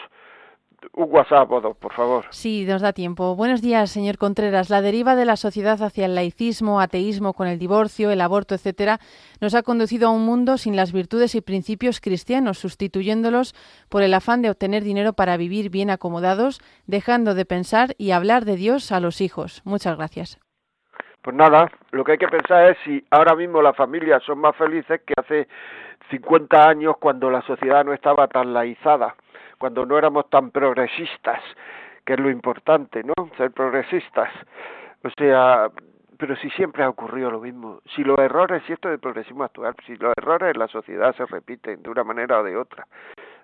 un 0.94 1.08
WhatsApp 1.10 1.48
por 1.48 1.94
favor. 1.94 2.26
Sí, 2.30 2.66
nos 2.66 2.82
da 2.82 2.94
tiempo. 2.94 3.36
Buenos 3.36 3.62
días, 3.62 3.90
señor 3.92 4.18
Contreras. 4.18 4.70
La 4.70 4.82
deriva 4.82 5.16
de 5.16 5.26
la 5.26 5.36
sociedad 5.36 5.82
hacia 5.82 6.06
el 6.06 6.16
laicismo, 6.16 6.80
ateísmo, 6.80 7.34
con 7.34 7.48
el 7.48 7.60
divorcio, 7.60 8.12
el 8.12 8.22
aborto, 8.22 8.56
etcétera, 8.56 9.00
nos 9.40 9.56
ha 9.56 9.64
conducido 9.64 10.08
a 10.08 10.12
un 10.12 10.26
mundo 10.26 10.58
sin 10.58 10.76
las 10.76 10.92
virtudes 10.92 11.36
y 11.36 11.42
principios 11.42 12.00
cristianos, 12.02 12.60
sustituyéndolos 12.60 13.54
por 13.90 14.04
el 14.04 14.14
afán 14.14 14.42
de 14.42 14.50
obtener 14.50 14.84
dinero 14.84 15.14
para 15.14 15.38
vivir 15.38 15.70
bien 15.70 15.90
acomodados, 15.90 16.62
dejando 16.88 17.34
de 17.34 17.46
pensar 17.46 17.96
y 17.98 18.12
hablar 18.12 18.46
de 18.46 18.56
Dios 18.56 18.92
a 18.92 19.00
los 19.00 19.22
hijos. 19.22 19.62
Muchas 19.66 19.98
gracias. 19.98 20.40
Pues 21.22 21.36
nada, 21.36 21.72
lo 21.92 22.04
que 22.04 22.14
hay 22.14 22.18
que 22.18 22.28
pensar 22.28 22.72
es 22.72 22.78
si 22.84 23.06
ahora 23.12 23.36
mismo 23.36 23.62
las 23.62 23.76
familias 23.76 24.24
son 24.24 24.40
más 24.40 24.56
felices 24.56 25.02
que 25.06 25.14
hace 25.16 25.48
50 26.10 26.68
años 26.68 26.96
cuando 27.00 27.30
la 27.30 27.42
sociedad 27.44 27.86
no 27.86 27.94
estaba 27.94 28.28
tan 28.28 28.54
laizada 28.54 29.16
cuando 29.62 29.86
no 29.86 29.96
éramos 29.96 30.28
tan 30.32 30.50
progresistas, 30.50 31.40
que 32.04 32.14
es 32.14 32.20
lo 32.20 32.32
importante, 32.32 33.04
¿no? 33.04 33.14
Ser 33.38 33.52
progresistas. 33.52 34.32
O 35.04 35.10
sea, 35.12 35.70
pero 36.18 36.36
si 36.38 36.50
siempre 36.50 36.84
ha 36.84 36.90
ocurrido 36.90 37.30
lo 37.30 37.40
mismo, 37.40 37.80
si 37.96 38.04
los 38.04 38.18
errores, 38.18 38.64
si 38.66 38.74
esto 38.74 38.90
es 38.90 38.96
el 38.96 39.00
progresismo 39.00 39.44
actual, 39.44 39.76
si 39.86 39.96
los 39.98 40.14
errores 40.18 40.56
en 40.56 40.60
la 40.60 40.68
sociedad 40.68 41.16
se 41.16 41.28
repiten 41.28 41.84
de 41.84 41.90
una 41.92 42.04
manera 42.04 42.40
o 42.40 42.44
de 42.44 42.58
otra, 42.58 42.88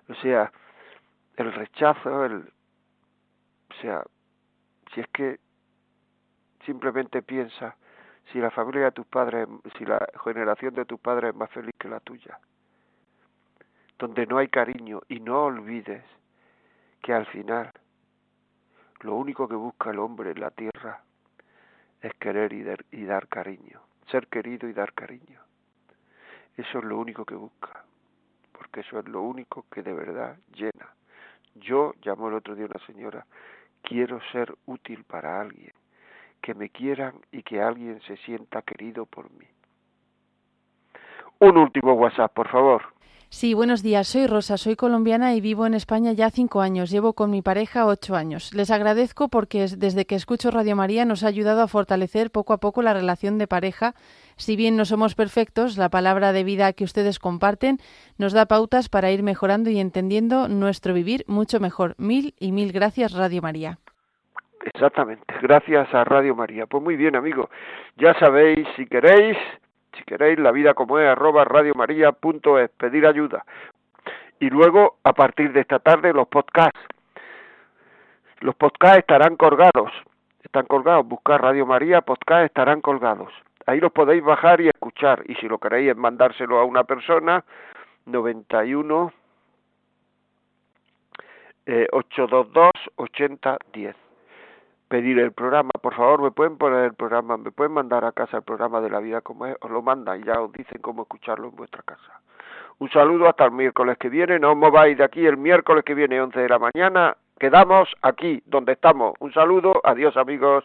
o 0.08 0.14
sea, 0.16 0.50
el 1.36 1.52
rechazo, 1.52 2.24
el, 2.24 2.38
o 3.70 3.74
sea, 3.80 4.02
si 4.92 5.00
es 5.00 5.06
que 5.08 5.38
simplemente 6.66 7.22
piensa 7.22 7.76
si 8.32 8.40
la 8.40 8.50
familia 8.50 8.86
de 8.86 8.92
tus 8.92 9.06
padres, 9.06 9.46
si 9.78 9.84
la 9.84 10.04
generación 10.24 10.74
de 10.74 10.84
tus 10.84 10.98
padres 10.98 11.30
es 11.30 11.36
más 11.36 11.50
feliz 11.50 11.74
que 11.78 11.88
la 11.88 12.00
tuya, 12.00 12.40
donde 13.98 14.26
no 14.26 14.38
hay 14.38 14.48
cariño 14.48 15.00
y 15.08 15.20
no 15.20 15.44
olvides 15.44 16.04
que 17.02 17.12
al 17.12 17.26
final 17.26 17.72
lo 19.00 19.14
único 19.14 19.48
que 19.48 19.54
busca 19.54 19.90
el 19.90 19.98
hombre 19.98 20.30
en 20.32 20.40
la 20.40 20.50
tierra 20.50 21.02
es 22.00 22.14
querer 22.14 22.52
y 22.52 22.62
dar, 22.62 22.84
y 22.92 23.04
dar 23.04 23.28
cariño, 23.28 23.80
ser 24.10 24.28
querido 24.28 24.68
y 24.68 24.72
dar 24.72 24.92
cariño. 24.92 25.40
Eso 26.56 26.78
es 26.78 26.84
lo 26.84 26.98
único 26.98 27.24
que 27.24 27.34
busca, 27.34 27.84
porque 28.52 28.80
eso 28.80 28.98
es 28.98 29.08
lo 29.08 29.22
único 29.22 29.66
que 29.70 29.82
de 29.82 29.92
verdad 29.92 30.36
llena. 30.54 30.94
Yo, 31.54 31.94
llamó 32.02 32.28
el 32.28 32.34
otro 32.34 32.54
día 32.54 32.66
una 32.66 32.84
señora, 32.86 33.26
quiero 33.82 34.20
ser 34.32 34.54
útil 34.66 35.04
para 35.04 35.40
alguien, 35.40 35.72
que 36.40 36.54
me 36.54 36.70
quieran 36.70 37.14
y 37.32 37.42
que 37.42 37.60
alguien 37.60 38.00
se 38.02 38.16
sienta 38.18 38.62
querido 38.62 39.06
por 39.06 39.30
mí. 39.32 39.46
Un 41.40 41.56
último 41.56 41.94
WhatsApp, 41.94 42.32
por 42.32 42.48
favor. 42.48 42.97
Sí, 43.30 43.52
buenos 43.52 43.82
días. 43.82 44.08
Soy 44.08 44.26
Rosa, 44.26 44.56
soy 44.56 44.74
colombiana 44.74 45.34
y 45.34 45.42
vivo 45.42 45.66
en 45.66 45.74
España 45.74 46.12
ya 46.12 46.30
cinco 46.30 46.62
años. 46.62 46.90
Llevo 46.90 47.12
con 47.12 47.30
mi 47.30 47.42
pareja 47.42 47.84
ocho 47.84 48.16
años. 48.16 48.54
Les 48.54 48.70
agradezco 48.70 49.28
porque 49.28 49.66
desde 49.76 50.06
que 50.06 50.14
escucho 50.14 50.50
Radio 50.50 50.74
María 50.74 51.04
nos 51.04 51.22
ha 51.22 51.28
ayudado 51.28 51.60
a 51.60 51.68
fortalecer 51.68 52.30
poco 52.30 52.54
a 52.54 52.56
poco 52.56 52.80
la 52.80 52.94
relación 52.94 53.36
de 53.36 53.46
pareja. 53.46 53.92
Si 54.36 54.56
bien 54.56 54.78
no 54.78 54.86
somos 54.86 55.14
perfectos, 55.14 55.76
la 55.76 55.90
palabra 55.90 56.32
de 56.32 56.42
vida 56.42 56.72
que 56.72 56.84
ustedes 56.84 57.18
comparten 57.18 57.76
nos 58.16 58.32
da 58.32 58.46
pautas 58.46 58.88
para 58.88 59.10
ir 59.10 59.22
mejorando 59.22 59.68
y 59.68 59.78
entendiendo 59.78 60.48
nuestro 60.48 60.94
vivir 60.94 61.24
mucho 61.26 61.60
mejor. 61.60 61.96
Mil 61.98 62.34
y 62.40 62.52
mil 62.52 62.72
gracias, 62.72 63.12
Radio 63.12 63.42
María. 63.42 63.78
Exactamente, 64.64 65.34
gracias 65.42 65.92
a 65.92 66.02
Radio 66.04 66.34
María. 66.34 66.64
Pues 66.66 66.82
muy 66.82 66.96
bien, 66.96 67.14
amigo. 67.14 67.50
Ya 67.98 68.18
sabéis, 68.18 68.66
si 68.74 68.86
queréis, 68.86 69.36
si 69.96 70.04
queréis, 70.04 70.38
la 70.38 70.52
vida 70.52 70.74
como 70.74 70.98
es, 70.98 71.08
arroba 71.08 71.44
radiomaria.es, 71.44 72.70
pedir 72.70 73.06
ayuda. 73.06 73.44
Y 74.40 74.50
luego, 74.50 74.98
a 75.04 75.12
partir 75.12 75.52
de 75.52 75.60
esta 75.60 75.78
tarde, 75.78 76.12
los 76.12 76.28
podcasts. 76.28 76.80
Los 78.40 78.54
podcasts 78.54 78.98
estarán 78.98 79.36
colgados. 79.36 79.90
Están 80.42 80.66
colgados. 80.66 81.06
Buscar 81.06 81.42
Radio 81.42 81.66
María, 81.66 82.00
podcast 82.02 82.44
estarán 82.44 82.80
colgados. 82.80 83.32
Ahí 83.66 83.80
los 83.80 83.92
podéis 83.92 84.22
bajar 84.22 84.60
y 84.60 84.68
escuchar. 84.68 85.22
Y 85.26 85.34
si 85.36 85.48
lo 85.48 85.58
queréis 85.58 85.96
mandárselo 85.96 86.58
a 86.58 86.64
una 86.64 86.84
persona, 86.84 87.44
91 88.06 89.12
eh, 91.66 91.86
822 91.92 92.70
8010 92.96 94.07
pedir 94.88 95.18
el 95.18 95.32
programa, 95.32 95.70
por 95.80 95.94
favor, 95.94 96.22
me 96.22 96.30
pueden 96.30 96.56
poner 96.56 96.84
el 96.84 96.94
programa, 96.94 97.36
me 97.36 97.50
pueden 97.50 97.72
mandar 97.72 98.04
a 98.04 98.12
casa 98.12 98.38
el 98.38 98.42
programa 98.42 98.80
de 98.80 98.90
la 98.90 99.00
vida 99.00 99.20
como 99.20 99.46
es, 99.46 99.56
os 99.60 99.70
lo 99.70 99.82
mandan 99.82 100.20
y 100.20 100.24
ya 100.24 100.40
os 100.40 100.52
dicen 100.52 100.80
cómo 100.80 101.02
escucharlo 101.02 101.48
en 101.48 101.56
vuestra 101.56 101.82
casa. 101.82 102.20
Un 102.78 102.90
saludo 102.90 103.28
hasta 103.28 103.44
el 103.44 103.52
miércoles 103.52 103.98
que 103.98 104.08
viene, 104.08 104.38
no 104.38 104.52
os 104.52 104.56
mováis 104.56 104.96
de 104.96 105.04
aquí 105.04 105.26
el 105.26 105.36
miércoles 105.36 105.84
que 105.84 105.94
viene 105.94 106.20
11 106.20 106.40
de 106.40 106.48
la 106.48 106.58
mañana, 106.58 107.16
quedamos 107.38 107.88
aquí 108.02 108.42
donde 108.46 108.72
estamos. 108.72 109.14
Un 109.20 109.32
saludo, 109.32 109.80
adiós 109.84 110.16
amigos. 110.16 110.64